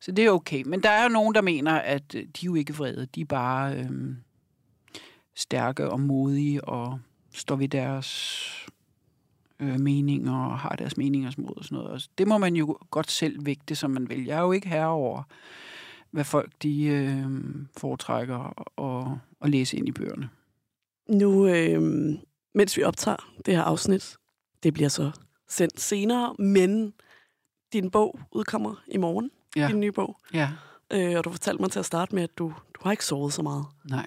så 0.00 0.12
det 0.12 0.24
er 0.24 0.30
okay. 0.30 0.62
Men 0.66 0.82
der 0.82 0.90
er 0.90 1.02
jo 1.02 1.08
nogen, 1.08 1.34
der 1.34 1.40
mener, 1.40 1.72
at 1.72 2.14
øh, 2.14 2.22
de 2.22 2.26
er 2.26 2.46
jo 2.46 2.54
ikke 2.54 2.74
vrede. 2.74 3.06
De 3.14 3.20
er 3.20 3.24
bare 3.24 3.76
øhm, 3.76 4.16
stærke 5.34 5.90
og 5.90 6.00
modige 6.00 6.64
og 6.64 7.00
står 7.34 7.56
ved 7.56 7.68
deres 7.68 8.68
øh, 9.60 9.80
meninger 9.80 10.44
og 10.46 10.58
har 10.58 10.76
deres 10.76 10.96
meningers 10.96 11.38
mod 11.38 11.56
og 11.56 11.64
sådan 11.64 11.78
noget. 11.78 11.90
Og 11.90 12.00
det 12.18 12.28
må 12.28 12.38
man 12.38 12.56
jo 12.56 12.78
godt 12.90 13.10
selv 13.10 13.46
vægte, 13.46 13.74
som 13.74 13.90
man 13.90 14.08
vil. 14.08 14.24
Jeg 14.24 14.38
er 14.38 14.42
jo 14.42 14.52
ikke 14.52 14.68
herre 14.68 14.88
over, 14.88 15.22
hvad 16.10 16.24
folk 16.24 16.52
de 16.62 16.84
øh, 16.84 17.26
foretrækker 17.76 18.66
og, 18.76 19.18
og 19.40 19.50
læse 19.50 19.76
ind 19.76 19.88
i 19.88 19.92
bøgerne. 19.92 20.28
Nu, 21.08 21.46
øh, 21.46 21.82
mens 22.54 22.76
vi 22.76 22.82
optager 22.82 23.32
det 23.46 23.56
her 23.56 23.62
afsnit, 23.62 24.16
det 24.66 24.74
bliver 24.74 24.88
så 24.88 25.10
sendt 25.48 25.80
senere, 25.80 26.34
men 26.38 26.92
din 27.72 27.90
bog 27.90 28.20
udkommer 28.32 28.74
i 28.88 28.96
morgen, 28.96 29.30
Ja. 29.56 29.68
din 29.68 29.80
nye 29.80 29.92
bog. 29.92 30.16
Ja. 30.34 30.50
Øh, 30.92 31.18
og 31.18 31.24
du 31.24 31.30
fortalte 31.30 31.62
mig 31.62 31.70
til 31.70 31.78
at 31.78 31.84
starte 31.84 32.14
med, 32.14 32.22
at 32.22 32.38
du, 32.38 32.48
du 32.74 32.80
har 32.82 32.90
ikke 32.90 33.04
sovet 33.04 33.32
så 33.32 33.42
meget. 33.42 33.64
Nej. 33.90 34.06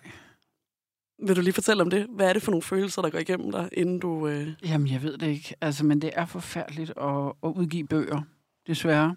Vil 1.26 1.36
du 1.36 1.42
lige 1.42 1.54
fortælle 1.54 1.84
om 1.84 1.90
det? 1.90 2.08
Hvad 2.10 2.30
er 2.30 2.34
det 2.34 2.42
for 2.42 2.52
nogle 2.52 2.62
følelser, 2.64 3.02
der 3.02 3.10
går 3.10 3.20
igennem 3.20 3.52
dig, 3.52 3.70
inden 3.74 4.00
du... 4.00 4.28
Øh... 4.28 4.48
Jamen, 4.64 4.88
jeg 4.88 5.04
ved 5.04 5.18
det 5.18 5.28
ikke. 5.28 5.56
Altså, 5.62 5.86
men 5.86 6.02
det 6.02 6.10
er 6.14 6.26
forfærdeligt 6.26 6.90
at, 6.98 7.34
at 7.44 7.50
udgive 7.56 7.88
bøger, 7.88 8.22
desværre. 8.68 9.16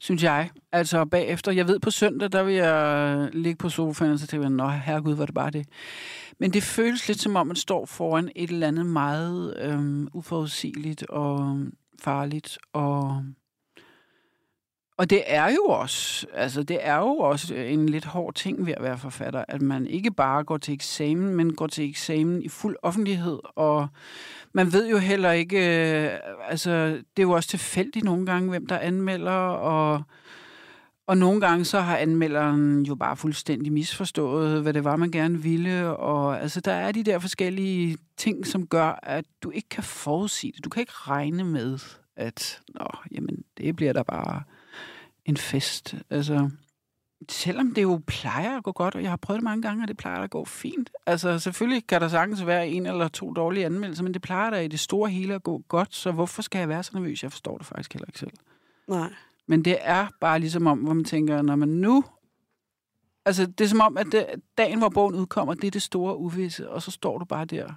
Synes 0.00 0.22
jeg. 0.22 0.50
Altså, 0.72 1.04
bagefter, 1.04 1.52
jeg 1.52 1.68
ved 1.68 1.78
på 1.78 1.90
søndag, 1.90 2.32
der 2.32 2.42
vil 2.42 2.54
jeg 2.54 3.28
ligge 3.32 3.56
på 3.56 3.68
sofaen, 3.68 4.12
og 4.12 4.18
så 4.18 4.26
tænker 4.26 4.44
jeg, 4.44 4.50
nå, 4.50 4.68
herregud, 4.68 5.14
var 5.14 5.26
det 5.26 5.34
bare 5.34 5.50
det. 5.50 5.66
Men 6.38 6.52
det 6.52 6.62
føles 6.62 7.08
lidt 7.08 7.20
som 7.20 7.36
om, 7.36 7.46
man 7.46 7.56
står 7.56 7.86
foran 7.86 8.30
et 8.36 8.50
eller 8.50 8.68
andet 8.68 8.86
meget 8.86 9.56
øhm, 9.58 10.08
uforudsigeligt 10.12 11.02
og 11.02 11.58
farligt. 12.02 12.58
Og, 12.72 13.24
og 15.00 15.10
det 15.10 15.22
er 15.26 15.52
jo 15.54 15.64
også, 15.64 16.26
altså 16.34 16.62
det 16.62 16.78
er 16.80 16.96
jo 16.96 17.16
også 17.16 17.54
øh, 17.54 17.72
en 17.72 17.88
lidt 17.88 18.04
hård 18.04 18.34
ting 18.34 18.66
ved 18.66 18.72
at 18.76 18.82
være 18.82 18.98
forfatter, 18.98 19.44
at 19.48 19.62
man 19.62 19.86
ikke 19.86 20.10
bare 20.10 20.44
går 20.44 20.56
til 20.58 20.74
eksamen, 20.74 21.34
men 21.34 21.54
går 21.54 21.66
til 21.66 21.88
eksamen 21.88 22.42
i 22.42 22.48
fuld 22.48 22.76
offentlighed, 22.82 23.38
og 23.44 23.88
man 24.52 24.72
ved 24.72 24.88
jo 24.88 24.98
heller 24.98 25.32
ikke, 25.32 25.56
øh, 25.56 26.18
altså 26.48 26.86
det 26.90 27.18
er 27.18 27.22
jo 27.22 27.30
også 27.30 27.48
tilfældigt 27.48 28.04
nogle 28.04 28.26
gange, 28.26 28.48
hvem 28.48 28.66
der 28.66 28.78
anmelder, 28.78 29.32
og, 29.40 30.02
og 31.06 31.18
nogle 31.18 31.40
gange 31.40 31.64
så 31.64 31.80
har 31.80 31.96
anmelderen 31.96 32.82
jo 32.82 32.94
bare 32.94 33.16
fuldstændig 33.16 33.72
misforstået, 33.72 34.62
hvad 34.62 34.72
det 34.72 34.84
var, 34.84 34.96
man 34.96 35.10
gerne 35.10 35.42
ville, 35.42 35.96
og 35.96 36.40
altså 36.40 36.60
der 36.60 36.72
er 36.72 36.92
de 36.92 37.04
der 37.04 37.18
forskellige 37.18 37.96
ting, 38.16 38.46
som 38.46 38.66
gør, 38.66 39.00
at 39.02 39.24
du 39.42 39.50
ikke 39.50 39.68
kan 39.68 39.84
forudsige 39.84 40.52
det. 40.56 40.64
Du 40.64 40.68
kan 40.70 40.80
ikke 40.80 40.92
regne 40.94 41.44
med, 41.44 41.78
at 42.16 42.60
nå, 42.74 42.86
jamen, 43.12 43.44
det 43.58 43.76
bliver 43.76 43.92
der 43.92 44.02
bare 44.02 44.42
en 45.30 45.36
fest. 45.36 45.94
Altså, 46.10 46.50
selvom 47.28 47.74
det 47.74 47.82
jo 47.82 48.00
plejer 48.06 48.56
at 48.56 48.64
gå 48.64 48.72
godt, 48.72 48.94
og 48.94 49.02
jeg 49.02 49.10
har 49.10 49.16
prøvet 49.16 49.38
det 49.38 49.44
mange 49.44 49.62
gange, 49.62 49.84
og 49.84 49.88
det 49.88 49.96
plejer 49.96 50.22
at 50.22 50.30
gå 50.30 50.44
fint. 50.44 50.90
Altså, 51.06 51.38
selvfølgelig 51.38 51.86
kan 51.86 52.00
der 52.00 52.08
sagtens 52.08 52.46
være 52.46 52.68
en 52.68 52.86
eller 52.86 53.08
to 53.08 53.32
dårlige 53.32 53.66
anmeldelser, 53.66 54.02
men 54.02 54.14
det 54.14 54.22
plejer 54.22 54.50
da 54.50 54.60
i 54.60 54.68
det 54.68 54.80
store 54.80 55.10
hele 55.10 55.34
at 55.34 55.42
gå 55.42 55.62
godt, 55.68 55.94
så 55.94 56.12
hvorfor 56.12 56.42
skal 56.42 56.58
jeg 56.58 56.68
være 56.68 56.82
så 56.82 56.90
nervøs? 56.94 57.22
Jeg 57.22 57.32
forstår 57.32 57.58
det 57.58 57.66
faktisk 57.66 57.92
heller 57.92 58.06
ikke 58.06 58.18
selv. 58.18 58.32
Nej. 58.88 59.12
Men 59.46 59.64
det 59.64 59.78
er 59.80 60.06
bare 60.20 60.38
ligesom 60.38 60.66
om, 60.66 60.78
hvor 60.78 60.92
man 60.92 61.04
tænker, 61.04 61.42
når 61.42 61.56
man 61.56 61.68
nu... 61.68 62.04
Altså, 63.24 63.46
det 63.46 63.64
er 63.64 63.68
som 63.68 63.80
om, 63.80 63.96
at 63.96 64.06
det, 64.12 64.26
dagen, 64.58 64.78
hvor 64.78 64.88
bogen 64.88 65.14
udkommer, 65.14 65.54
det 65.54 65.64
er 65.64 65.70
det 65.70 65.82
store 65.82 66.16
uvisse, 66.16 66.70
og 66.70 66.82
så 66.82 66.90
står 66.90 67.18
du 67.18 67.24
bare 67.24 67.44
der 67.44 67.72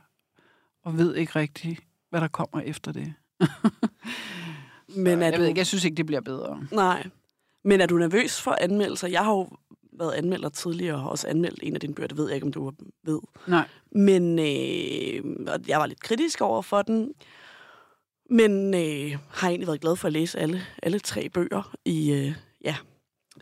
og 0.84 0.98
ved 0.98 1.16
ikke 1.16 1.36
rigtigt, 1.36 1.80
hvad 2.10 2.22
der 2.22 2.28
kommer 2.28 2.62
efter 2.62 2.92
det. 2.92 3.14
Men 5.06 5.22
jeg 5.22 5.40
ved 5.40 5.46
ikke, 5.46 5.60
jeg 5.60 5.68
synes 5.68 5.86
ikke, 5.86 5.96
det 5.96 6.06
bliver 6.06 6.22
bedre. 6.22 6.68
Nej. 6.72 7.10
Men 7.64 7.82
er 7.82 7.86
du 7.86 7.98
nervøs 7.98 8.42
for 8.42 8.58
anmeldelser? 8.62 9.08
Jeg 9.08 9.24
har 9.24 9.32
jo 9.32 9.50
været 10.00 10.14
anmelder 10.14 10.50
tidligere, 10.50 11.04
og 11.04 11.10
også 11.10 11.28
anmeldt 11.28 11.60
en 11.64 11.74
af 11.74 11.80
dine 11.80 11.94
bøger. 11.94 12.08
Det 12.08 12.18
ved 12.18 12.28
jeg 12.28 12.36
ikke, 12.36 12.46
om 12.46 12.54
du 12.54 12.72
ved. 13.04 13.20
Nej. 13.48 13.68
Men 13.92 14.40
øh, 14.40 15.48
jeg 15.68 15.80
var 15.80 15.86
lidt 15.86 16.00
kritisk 16.00 16.42
over 16.42 16.62
for 16.62 16.82
den. 16.82 17.14
Men 18.30 18.74
øh, 18.74 19.18
har 19.30 19.50
egentlig 19.50 19.68
været 19.68 19.82
glad 19.82 19.96
for 19.96 20.08
at 20.08 20.14
læse 20.14 20.40
alle, 20.40 20.62
alle 20.84 21.00
tre 21.00 21.30
bøger 21.30 21.76
i, 21.86 22.12
øh, 22.12 22.36
ja, 22.64 22.76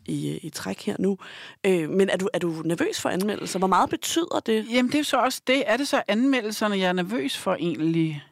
i, 0.06 0.38
i 0.38 0.50
træk 0.50 0.86
her 0.86 0.96
nu. 1.00 1.18
Øh, 1.66 1.90
men 1.90 2.10
er 2.10 2.18
du, 2.18 2.30
er 2.34 2.40
du 2.40 2.62
nervøs 2.66 3.02
for 3.02 3.10
anmeldelser? 3.10 3.60
Hvor 3.60 3.68
meget 3.68 3.90
betyder 3.90 4.42
det? 4.46 4.66
Jamen, 4.72 4.92
det 4.92 5.00
er 5.00 5.04
så 5.04 5.18
også 5.18 5.42
det. 5.48 5.64
Er 5.66 5.78
det 5.78 5.88
så 5.88 6.04
anmeldelserne, 6.08 6.78
jeg 6.78 6.90
er 6.90 6.94
nervøs 6.94 7.38
for 7.38 7.56
egentlig? 7.56 8.24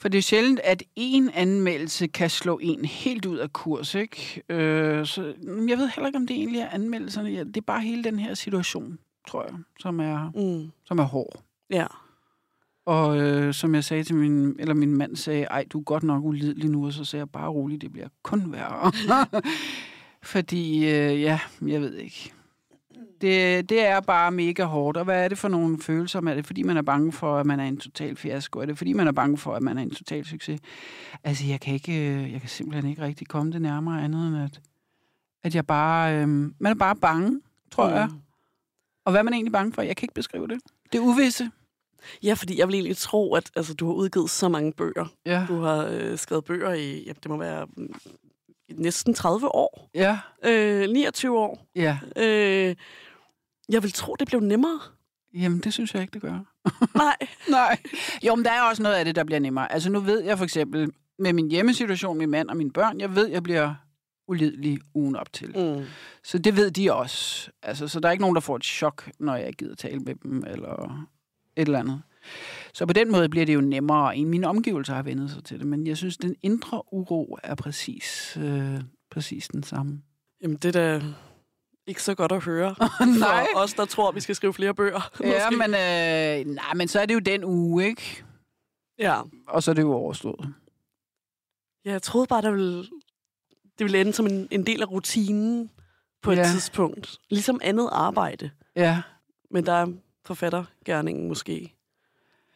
For 0.00 0.08
det 0.08 0.18
er 0.18 0.22
sjældent, 0.22 0.60
at 0.64 0.82
en 0.96 1.30
anmeldelse 1.30 2.06
kan 2.06 2.30
slå 2.30 2.58
en 2.62 2.84
helt 2.84 3.26
ud 3.26 3.36
af 3.36 3.52
kurs, 3.52 3.94
ikke? 3.94 4.42
Øh, 4.48 5.06
så 5.06 5.22
jeg 5.46 5.78
ved 5.78 5.88
heller 5.88 6.06
ikke, 6.06 6.16
om 6.16 6.26
det 6.26 6.36
egentlig 6.36 6.60
er 6.60 6.68
anmeldelserne. 6.68 7.44
Det 7.44 7.56
er 7.56 7.60
bare 7.66 7.80
hele 7.80 8.04
den 8.04 8.18
her 8.18 8.34
situation, 8.34 8.98
tror 9.28 9.42
jeg, 9.44 9.52
som 9.80 10.00
er, 10.00 10.30
Mm. 10.34 10.70
som 10.84 10.98
er 10.98 11.02
hård. 11.04 11.42
Ja. 11.70 11.86
Og 12.86 13.20
øh, 13.20 13.54
som 13.54 13.74
jeg 13.74 13.84
sagde 13.84 14.04
til 14.04 14.14
min, 14.14 14.56
eller 14.58 14.74
min 14.74 14.96
mand 14.96 15.16
sagde, 15.16 15.42
ej, 15.44 15.64
du 15.70 15.78
er 15.78 15.82
godt 15.82 16.02
nok 16.02 16.24
ulidelig 16.24 16.70
nu, 16.70 16.86
og 16.86 16.92
så 16.92 17.04
sagde 17.04 17.20
jeg 17.20 17.30
bare 17.30 17.48
roligt, 17.48 17.82
det 17.82 17.92
bliver 17.92 18.08
kun 18.22 18.52
værre. 18.52 18.92
Fordi, 20.22 20.76
øh, 20.76 21.20
ja, 21.20 21.38
jeg 21.66 21.80
ved 21.80 21.94
ikke. 21.94 22.32
Det, 23.20 23.68
det 23.68 23.86
er 23.86 24.00
bare 24.00 24.32
mega 24.32 24.64
hårdt. 24.64 24.96
Og 24.96 25.04
hvad 25.04 25.24
er 25.24 25.28
det 25.28 25.38
for 25.38 25.48
nogle 25.48 25.78
følelser? 25.82 26.20
Er 26.20 26.34
det 26.34 26.46
fordi, 26.46 26.62
man 26.62 26.76
er 26.76 26.82
bange 26.82 27.12
for, 27.12 27.36
at 27.36 27.46
man 27.46 27.60
er 27.60 27.64
en 27.64 27.76
total 27.76 28.16
fiasko? 28.16 28.58
Er 28.60 28.66
det 28.66 28.78
fordi, 28.78 28.92
man 28.92 29.06
er 29.08 29.12
bange 29.12 29.38
for, 29.38 29.54
at 29.54 29.62
man 29.62 29.78
er 29.78 29.82
en 29.82 29.94
total 29.94 30.24
succes? 30.24 30.60
Altså, 31.24 31.46
jeg 31.46 31.60
kan, 31.60 31.74
ikke, 31.74 31.92
øh, 31.92 32.32
jeg 32.32 32.40
kan 32.40 32.48
simpelthen 32.48 32.90
ikke 32.90 33.02
rigtig 33.02 33.26
komme 33.26 33.52
det 33.52 33.62
nærmere 33.62 34.04
andet 34.04 34.28
end, 34.28 34.36
at, 34.36 34.60
at 35.44 35.54
jeg 35.54 35.66
bare... 35.66 36.14
Øh, 36.14 36.28
man 36.28 36.52
er 36.66 36.74
bare 36.74 36.96
bange, 36.96 37.40
tror 37.70 37.88
mm. 37.88 37.94
jeg. 37.94 38.08
Og 39.04 39.12
hvad 39.12 39.20
er 39.20 39.24
man 39.24 39.34
egentlig 39.34 39.52
bange 39.52 39.72
for? 39.72 39.82
Jeg 39.82 39.96
kan 39.96 40.04
ikke 40.04 40.14
beskrive 40.14 40.48
det. 40.48 40.60
Det 40.92 40.98
er 40.98 41.02
uvisse. 41.02 41.50
Ja, 42.22 42.34
fordi 42.34 42.58
jeg 42.58 42.68
vil 42.68 42.74
egentlig 42.74 42.96
tro, 42.96 43.34
at 43.34 43.50
altså, 43.56 43.74
du 43.74 43.86
har 43.86 43.94
udgivet 43.94 44.30
så 44.30 44.48
mange 44.48 44.72
bøger. 44.72 45.06
Ja. 45.26 45.44
Du 45.48 45.60
har 45.60 45.86
øh, 45.86 46.18
skrevet 46.18 46.44
bøger 46.44 46.72
i, 46.72 47.04
ja, 47.06 47.12
det 47.22 47.30
må 47.30 47.36
være 47.36 47.66
mm, 47.76 47.94
næsten 48.70 49.14
30 49.14 49.54
år. 49.54 49.90
Ja. 49.94 50.18
Øh, 50.44 50.88
29 50.88 51.38
år. 51.38 51.66
Ja. 51.76 51.98
Øh, 52.16 52.74
jeg 53.70 53.82
vil 53.82 53.92
tro, 53.92 54.16
det 54.18 54.28
blev 54.28 54.40
nemmere. 54.40 54.80
Jamen, 55.34 55.60
det 55.60 55.72
synes 55.72 55.94
jeg 55.94 56.02
ikke, 56.02 56.12
det 56.12 56.22
gør. 56.22 56.38
Nej. 56.94 57.16
Nej. 57.50 57.78
Jo, 58.26 58.34
men 58.34 58.44
der 58.44 58.50
er 58.50 58.62
også 58.62 58.82
noget 58.82 58.96
af 58.96 59.04
det, 59.04 59.16
der 59.16 59.24
bliver 59.24 59.38
nemmere. 59.38 59.72
Altså, 59.72 59.90
nu 59.90 60.00
ved 60.00 60.22
jeg 60.22 60.38
for 60.38 60.44
eksempel, 60.44 60.90
med 61.18 61.32
min 61.32 61.50
hjemmesituation, 61.50 62.18
min 62.18 62.30
mand 62.30 62.48
og 62.48 62.56
mine 62.56 62.70
børn, 62.70 63.00
jeg 63.00 63.14
ved, 63.16 63.26
jeg 63.26 63.42
bliver 63.42 63.74
ulidelig 64.28 64.78
ugen 64.94 65.16
op 65.16 65.32
til. 65.32 65.48
Mm. 65.56 65.84
Så 66.24 66.38
det 66.38 66.56
ved 66.56 66.70
de 66.70 66.92
også. 66.92 67.50
Altså, 67.62 67.88
så 67.88 68.00
der 68.00 68.08
er 68.08 68.12
ikke 68.12 68.22
nogen, 68.22 68.34
der 68.34 68.40
får 68.40 68.56
et 68.56 68.64
chok, 68.64 69.10
når 69.18 69.36
jeg 69.36 69.52
gider 69.52 69.74
tale 69.74 69.98
med 69.98 70.14
dem, 70.14 70.44
eller 70.46 71.06
et 71.56 71.66
eller 71.66 71.78
andet. 71.78 72.02
Så 72.74 72.86
på 72.86 72.92
den 72.92 73.12
måde 73.12 73.28
bliver 73.28 73.46
det 73.46 73.54
jo 73.54 73.60
nemmere. 73.60 74.16
I 74.16 74.24
mine 74.24 74.48
omgivelser 74.48 74.94
har 74.94 75.02
vendet 75.02 75.30
sig 75.30 75.44
til 75.44 75.58
det, 75.58 75.66
men 75.66 75.86
jeg 75.86 75.96
synes, 75.96 76.16
den 76.16 76.36
indre 76.42 76.82
uro 76.92 77.38
er 77.42 77.54
præcis, 77.54 78.38
øh, 78.40 78.80
præcis 79.10 79.48
den 79.48 79.62
samme. 79.62 80.02
Jamen, 80.42 80.56
det 80.56 80.76
er 80.76 80.98
da 80.98 81.02
ikke 81.90 82.02
så 82.02 82.14
godt 82.14 82.32
at 82.32 82.44
høre. 82.44 82.74
Nej. 83.18 83.46
For 83.54 83.60
os, 83.60 83.74
der 83.74 83.84
tror, 83.84 84.08
at 84.08 84.14
vi 84.14 84.20
skal 84.20 84.34
skrive 84.34 84.54
flere 84.54 84.74
bøger. 84.74 85.10
Ja, 85.20 85.50
Måske. 85.50 85.56
men, 85.58 85.70
øh, 85.74 86.54
nej, 86.54 86.74
men 86.74 86.88
så 86.88 87.00
er 87.00 87.06
det 87.06 87.14
jo 87.14 87.18
den 87.18 87.44
uge, 87.44 87.86
ikke? 87.86 88.24
Ja. 88.98 89.20
Og 89.48 89.62
så 89.62 89.70
er 89.70 89.74
det 89.74 89.82
jo 89.82 89.92
overstået. 89.92 90.54
ja, 91.84 91.90
jeg 91.92 92.02
troede 92.02 92.26
bare, 92.26 92.42
der 92.42 92.50
ville, 92.50 92.78
det 93.78 93.84
ville 93.84 94.00
ende 94.00 94.12
som 94.12 94.26
en, 94.26 94.48
en 94.50 94.66
del 94.66 94.82
af 94.82 94.90
rutinen 94.90 95.70
på 96.22 96.30
et 96.32 96.36
Ja. 96.36 96.44
tidspunkt. 96.44 97.18
Ligesom 97.30 97.60
andet 97.62 97.88
arbejde. 97.92 98.50
Ja. 98.76 99.02
Men 99.50 99.66
der 99.66 99.72
er 99.72 99.86
forfattergærningen 100.24 101.28
måske 101.28 101.74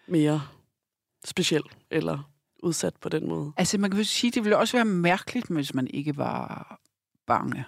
mere 0.06 0.42
speciel 1.24 1.62
eller 1.90 2.30
udsat 2.62 2.94
på 3.00 3.08
den 3.08 3.28
måde. 3.28 3.52
Altså, 3.56 3.78
man 3.78 3.90
kan 3.90 3.98
jo 4.00 4.04
sige, 4.04 4.30
det 4.30 4.44
ville 4.44 4.58
også 4.58 4.76
være 4.76 4.84
mærkeligt, 4.84 5.48
hvis 5.48 5.74
man 5.74 5.86
ikke 5.86 6.16
var 6.16 6.80
bange. 7.26 7.64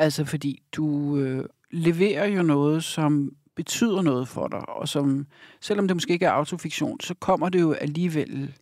Altså, 0.00 0.24
fordi 0.24 0.62
du 0.72 1.16
øh, 1.16 1.44
leverer 1.70 2.26
jo 2.26 2.42
noget, 2.42 2.84
som 2.84 3.36
betyder 3.54 4.02
noget 4.02 4.28
for 4.28 4.48
dig, 4.48 4.68
og 4.68 4.88
som, 4.88 5.26
selvom 5.60 5.88
det 5.88 5.96
måske 5.96 6.12
ikke 6.12 6.26
er 6.26 6.30
autofiktion, 6.30 7.00
så 7.00 7.14
kommer 7.14 7.48
det 7.48 7.60
jo 7.60 7.72
alligevel 7.72 8.54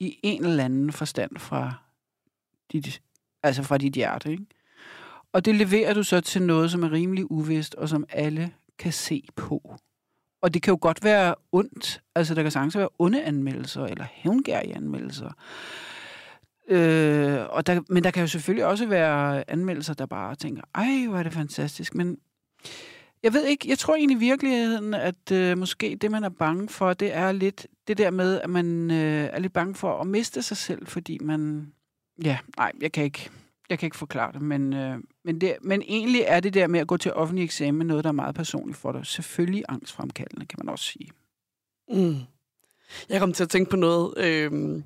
i 0.00 0.18
en 0.22 0.44
eller 0.44 0.64
anden 0.64 0.92
forstand 0.92 1.38
fra 1.38 1.74
dit, 2.72 3.02
altså 3.42 3.62
fra 3.62 3.78
dit 3.78 3.92
hjerte, 3.92 4.30
ikke? 4.30 4.46
Og 5.32 5.44
det 5.44 5.54
leverer 5.54 5.94
du 5.94 6.02
så 6.02 6.20
til 6.20 6.42
noget, 6.42 6.70
som 6.70 6.82
er 6.82 6.92
rimelig 6.92 7.30
uvist, 7.30 7.74
og 7.74 7.88
som 7.88 8.04
alle 8.08 8.52
kan 8.78 8.92
se 8.92 9.24
på. 9.36 9.76
Og 10.42 10.54
det 10.54 10.62
kan 10.62 10.72
jo 10.72 10.78
godt 10.80 11.04
være 11.04 11.34
ondt. 11.52 12.02
Altså, 12.14 12.34
der 12.34 12.42
kan 12.42 12.50
sagtens 12.50 12.76
være 12.76 12.88
onde 12.98 13.24
anmeldelser, 13.24 13.84
eller 13.84 14.04
hævngærige 14.12 14.76
anmeldelser. 14.76 15.32
Øh, 16.68 17.38
og 17.50 17.66
der, 17.66 17.80
men 17.88 18.04
der 18.04 18.10
kan 18.10 18.20
jo 18.20 18.26
selvfølgelig 18.26 18.66
også 18.66 18.86
være 18.86 19.50
anmeldelser, 19.50 19.94
der 19.94 20.06
bare 20.06 20.34
tænker, 20.34 20.62
ej, 20.74 21.06
hvor 21.08 21.18
er 21.18 21.22
det 21.22 21.32
fantastisk. 21.32 21.94
Men 21.94 22.18
jeg 23.22 23.32
ved 23.32 23.46
ikke, 23.46 23.68
jeg 23.68 23.78
tror 23.78 23.94
egentlig 23.94 24.16
i 24.16 24.20
virkeligheden, 24.20 24.94
at 24.94 25.32
øh, 25.32 25.58
måske 25.58 25.96
det, 26.00 26.10
man 26.10 26.24
er 26.24 26.28
bange 26.28 26.68
for, 26.68 26.92
det 26.92 27.14
er 27.14 27.32
lidt 27.32 27.66
det 27.88 27.98
der 27.98 28.10
med, 28.10 28.40
at 28.40 28.50
man 28.50 28.90
øh, 28.90 29.28
er 29.32 29.38
lidt 29.38 29.52
bange 29.52 29.74
for 29.74 30.00
at 30.00 30.06
miste 30.06 30.42
sig 30.42 30.56
selv, 30.56 30.86
fordi 30.86 31.18
man... 31.22 31.72
Ja, 32.24 32.38
nej, 32.56 32.72
jeg 32.80 32.92
kan 32.92 33.04
ikke, 33.04 33.30
jeg 33.70 33.78
kan 33.78 33.86
ikke 33.86 33.96
forklare 33.96 34.32
det, 34.32 34.42
men, 34.42 34.72
øh, 34.72 34.98
men, 35.24 35.40
det, 35.40 35.56
men 35.62 35.82
egentlig 35.82 36.24
er 36.26 36.40
det 36.40 36.54
der 36.54 36.66
med 36.66 36.80
at 36.80 36.86
gå 36.86 36.96
til 36.96 37.12
offentlig 37.12 37.44
eksamen 37.44 37.86
noget, 37.86 38.04
der 38.04 38.08
er 38.10 38.14
meget 38.14 38.34
personligt 38.34 38.78
for 38.78 38.92
dig. 38.92 39.06
Selvfølgelig 39.06 39.64
angstfremkaldende, 39.68 40.46
kan 40.46 40.58
man 40.62 40.68
også 40.68 40.84
sige. 40.84 41.10
Mm. 41.88 42.16
Jeg 43.08 43.20
kom 43.20 43.32
til 43.32 43.44
at 43.44 43.50
tænke 43.50 43.70
på 43.70 43.76
noget. 43.76 44.18
Øh, 44.18 44.82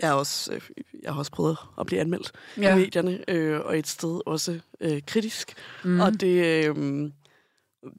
jeg, 0.00 0.08
har 0.08 0.14
også, 0.16 0.52
øh, 0.52 0.60
jeg 1.02 1.12
har 1.12 1.18
også 1.18 1.32
prøvet 1.32 1.56
at 1.80 1.86
blive 1.86 2.00
anmeldt 2.00 2.32
ja. 2.58 2.76
i 2.76 2.78
medierne, 2.78 3.30
øh, 3.30 3.60
og 3.60 3.78
et 3.78 3.86
sted 3.86 4.20
også 4.26 4.60
øh, 4.80 5.00
kritisk. 5.06 5.54
Mm. 5.84 6.00
Og 6.00 6.20
det, 6.20 6.66
øh, 6.66 7.10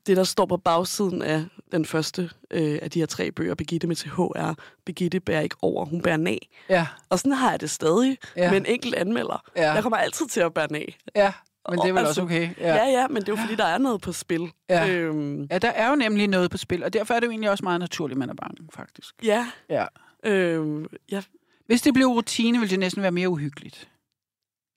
det, 0.08 0.18
der 0.18 0.24
står 0.24 0.46
på 0.46 0.58
bagsiden 0.58 1.22
af 1.22 1.46
den 1.72 1.86
første 1.86 2.30
øh, 2.52 2.80
af 2.82 2.92
de 2.92 3.00
her 3.00 3.06
tre 3.06 3.32
bøger, 3.32 3.56
Begitte 3.56 3.88
med 3.88 3.96
TH, 3.96 4.20
er, 4.36 4.54
Begitte 4.86 5.20
bærer 5.20 5.42
ikke 5.42 5.56
over, 5.62 5.86
hun 5.86 6.02
bærer 6.02 6.18
ned. 6.18 6.38
ja, 6.70 6.88
Og 7.10 7.20
sådan 7.20 7.32
har 7.32 7.50
jeg 7.52 7.62
det 7.62 7.70
stadig 7.70 8.18
Ja. 8.36 8.50
med 8.52 8.58
en 8.60 8.66
enkelt 8.66 8.96
anmelder. 8.96 9.44
Ja. 9.56 9.72
Jeg 9.74 9.84
kommer 9.84 9.98
altid 9.98 10.26
til 10.28 10.40
at 10.40 10.54
bære 10.54 10.72
ned. 10.72 10.82
ja, 11.16 11.34
men 11.70 11.80
det 11.80 11.90
er 11.90 11.94
vel 11.94 12.04
Og 12.04 12.08
også 12.10 12.22
altså, 12.22 12.22
okay. 12.22 12.50
Ja. 12.60 12.76
ja, 12.76 12.86
ja, 13.02 13.08
men 13.08 13.22
det 13.22 13.30
er 13.30 13.34
jo 13.34 13.38
fordi, 13.42 13.56
der 13.56 13.66
er 13.66 13.78
noget 13.78 14.02
på 14.02 14.12
spil. 14.12 14.52
Ja. 14.70 14.90
Øhm, 14.90 15.48
Ja, 15.52 15.58
der 15.58 15.70
er 15.70 15.90
jo 15.90 15.96
nemlig 15.96 16.28
noget 16.28 16.52
på 16.52 16.58
spil, 16.58 16.84
og 16.84 16.94
derfor 16.94 17.14
er 17.14 17.20
det 17.20 17.28
jo 17.28 17.32
egentlig 17.32 17.50
også 17.50 17.64
meget 17.64 17.80
naturligt, 17.80 18.16
at 18.16 18.20
man 18.20 18.30
er 18.30 18.34
bange, 18.34 18.58
faktisk. 18.74 19.16
ja. 19.24 19.48
Ja. 19.70 19.86
Øhm, 20.24 20.86
ja, 21.12 21.22
Hvis 21.68 21.82
det 21.82 21.94
blev 21.94 22.08
rutine, 22.08 22.60
ville 22.60 22.72
det 22.72 22.80
næsten 22.80 23.02
være 23.02 23.12
mere 23.12 23.30
uhyggeligt. 23.30 23.90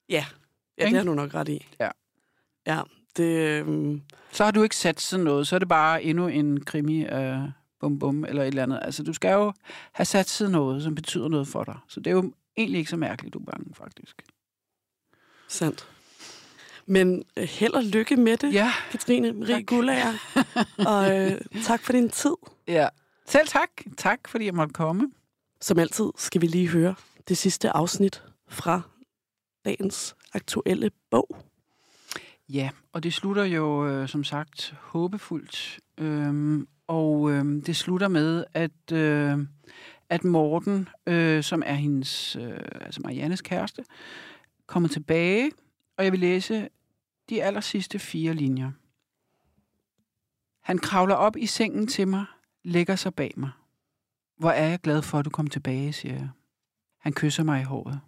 ja. 0.09 0.27
ja 0.79 0.85
det 0.85 0.95
har 0.97 1.05
du 1.05 1.15
nok 1.15 1.35
ret 1.35 1.49
i. 1.49 1.67
Ja. 1.81 1.89
Ja, 2.67 2.83
det... 3.17 3.37
Øhm, 3.61 4.03
Så 4.33 4.45
har 4.45 4.51
du 4.51 4.63
ikke 4.63 4.77
sat 4.77 5.01
sådan 5.01 5.25
noget, 5.25 5.49
så 5.49 5.55
er 5.55 5.59
det 5.59 5.69
bare 5.69 6.03
endnu 6.03 6.27
en 6.29 6.65
krimi 6.65 7.05
af 7.05 7.51
bum 7.81 7.99
bum 7.99 8.25
eller 8.25 8.43
et 8.43 8.47
eller 8.49 8.63
andet. 8.63 8.79
Altså, 8.83 9.03
du 9.03 9.13
skal 9.13 9.33
jo 9.33 9.53
have 9.93 10.05
sat 10.07 10.29
sådan 10.29 10.53
noget, 10.53 10.83
som 10.83 10.95
betyder 10.95 11.29
noget 11.29 11.49
for 11.49 11.65
dig. 11.65 11.79
Så 11.89 12.01
det 12.01 12.07
er 12.07 12.15
jo 12.15 12.33
egentlig 12.57 12.79
ikke 12.79 12.91
så 12.91 12.97
mærkeligt, 12.97 13.35
du 13.35 13.39
er 13.39 13.45
bange, 13.45 13.75
faktisk. 13.75 14.23
sandt. 15.49 15.89
Men 16.87 17.25
øh, 17.37 17.45
held 17.45 17.73
og 17.73 17.83
lykke 17.85 18.17
med 18.17 18.37
det, 18.37 18.53
Ja, 18.55 18.73
Katrine 18.91 19.33
Marie. 19.33 19.63
Gullager. 19.63 20.13
og 20.87 21.19
øh, 21.21 21.41
tak 21.69 21.81
for 21.85 21.93
din 21.93 22.11
tid. 22.11 22.35
ja. 22.69 22.89
Selv 23.27 23.49
tak. 23.49 23.71
Tak, 23.97 24.29
fordi 24.29 24.45
jeg 24.45 24.55
måtte 24.55 24.73
komme. 24.75 25.11
Som 25.61 25.79
altid 25.79 26.11
skal 26.17 26.41
vi 26.41 26.47
lige 26.47 26.69
høre 26.69 26.95
det 27.29 27.37
sidste 27.37 27.71
afsnit 27.71 28.25
fra 28.49 28.83
dagens 29.65 30.17
aktuelle 30.35 30.91
bog. 31.11 31.37
Ja, 32.49 32.71
og 32.93 33.03
det 33.03 33.15
slutter 33.15 33.45
jo 33.45 33.89
øh, 33.89 34.09
som 34.09 34.25
sagt 34.25 34.75
håbefuldt. 34.81 35.81
Øhm, 35.99 36.69
og 36.87 37.31
øh, 37.31 37.67
det 37.67 37.77
slutter 37.77 38.09
med, 38.09 38.45
at, 38.55 38.93
øh, 38.93 39.39
at 40.09 40.25
Morten, 40.25 40.89
øh, 41.07 41.43
som 41.43 41.63
er 41.67 41.75
hendes, 41.75 42.37
øh, 42.37 42.59
altså 42.81 43.01
Mariannes 43.05 43.41
kæreste, 43.41 43.85
kommer 44.67 44.89
tilbage, 44.89 45.53
og 45.97 46.05
jeg 46.05 46.13
vil 46.13 46.21
læse 46.21 46.69
de 47.29 47.43
aller 47.43 47.61
sidste 47.61 47.99
fire 47.99 48.35
linjer. 48.35 48.71
Han 50.61 50.79
kravler 50.79 51.15
op 51.15 51.37
i 51.37 51.47
sengen 51.47 51.87
til 51.87 52.09
mig, 52.09 52.25
lægger 52.65 52.97
sig 52.97 53.15
bag 53.15 53.35
mig. 53.37 53.51
Hvor 54.41 54.51
er 54.51 54.69
jeg 54.69 54.81
glad 54.81 55.03
for, 55.03 55.19
at 55.19 55.25
du 55.25 55.31
kom 55.31 55.47
tilbage, 55.47 55.93
siger 55.93 56.15
jeg. 56.15 56.29
Han 57.01 57.13
kysser 57.13 57.43
mig 57.43 57.61
i 57.61 57.65
håret. 57.65 58.01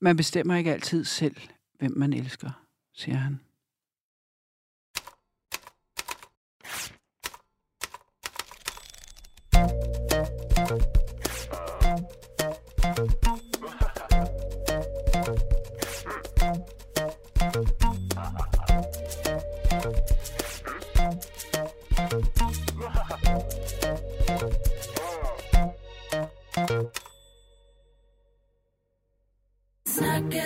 Man 0.00 0.16
bestemmer 0.16 0.56
ikke 0.56 0.72
altid 0.72 1.04
selv, 1.04 1.36
hvem 1.78 1.92
man 1.96 2.12
elsker, 2.12 2.50
siger 2.94 3.16
han. 3.16 3.40
Snakke, 10.54 11.05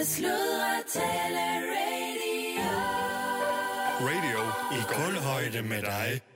sludre, 0.04 0.74
tale, 0.88 1.46
radio. 1.72 2.70
Radio 4.00 4.40
i 4.78 4.80
kulhøjde 4.88 5.62
med 5.62 5.82
dig. 5.82 6.29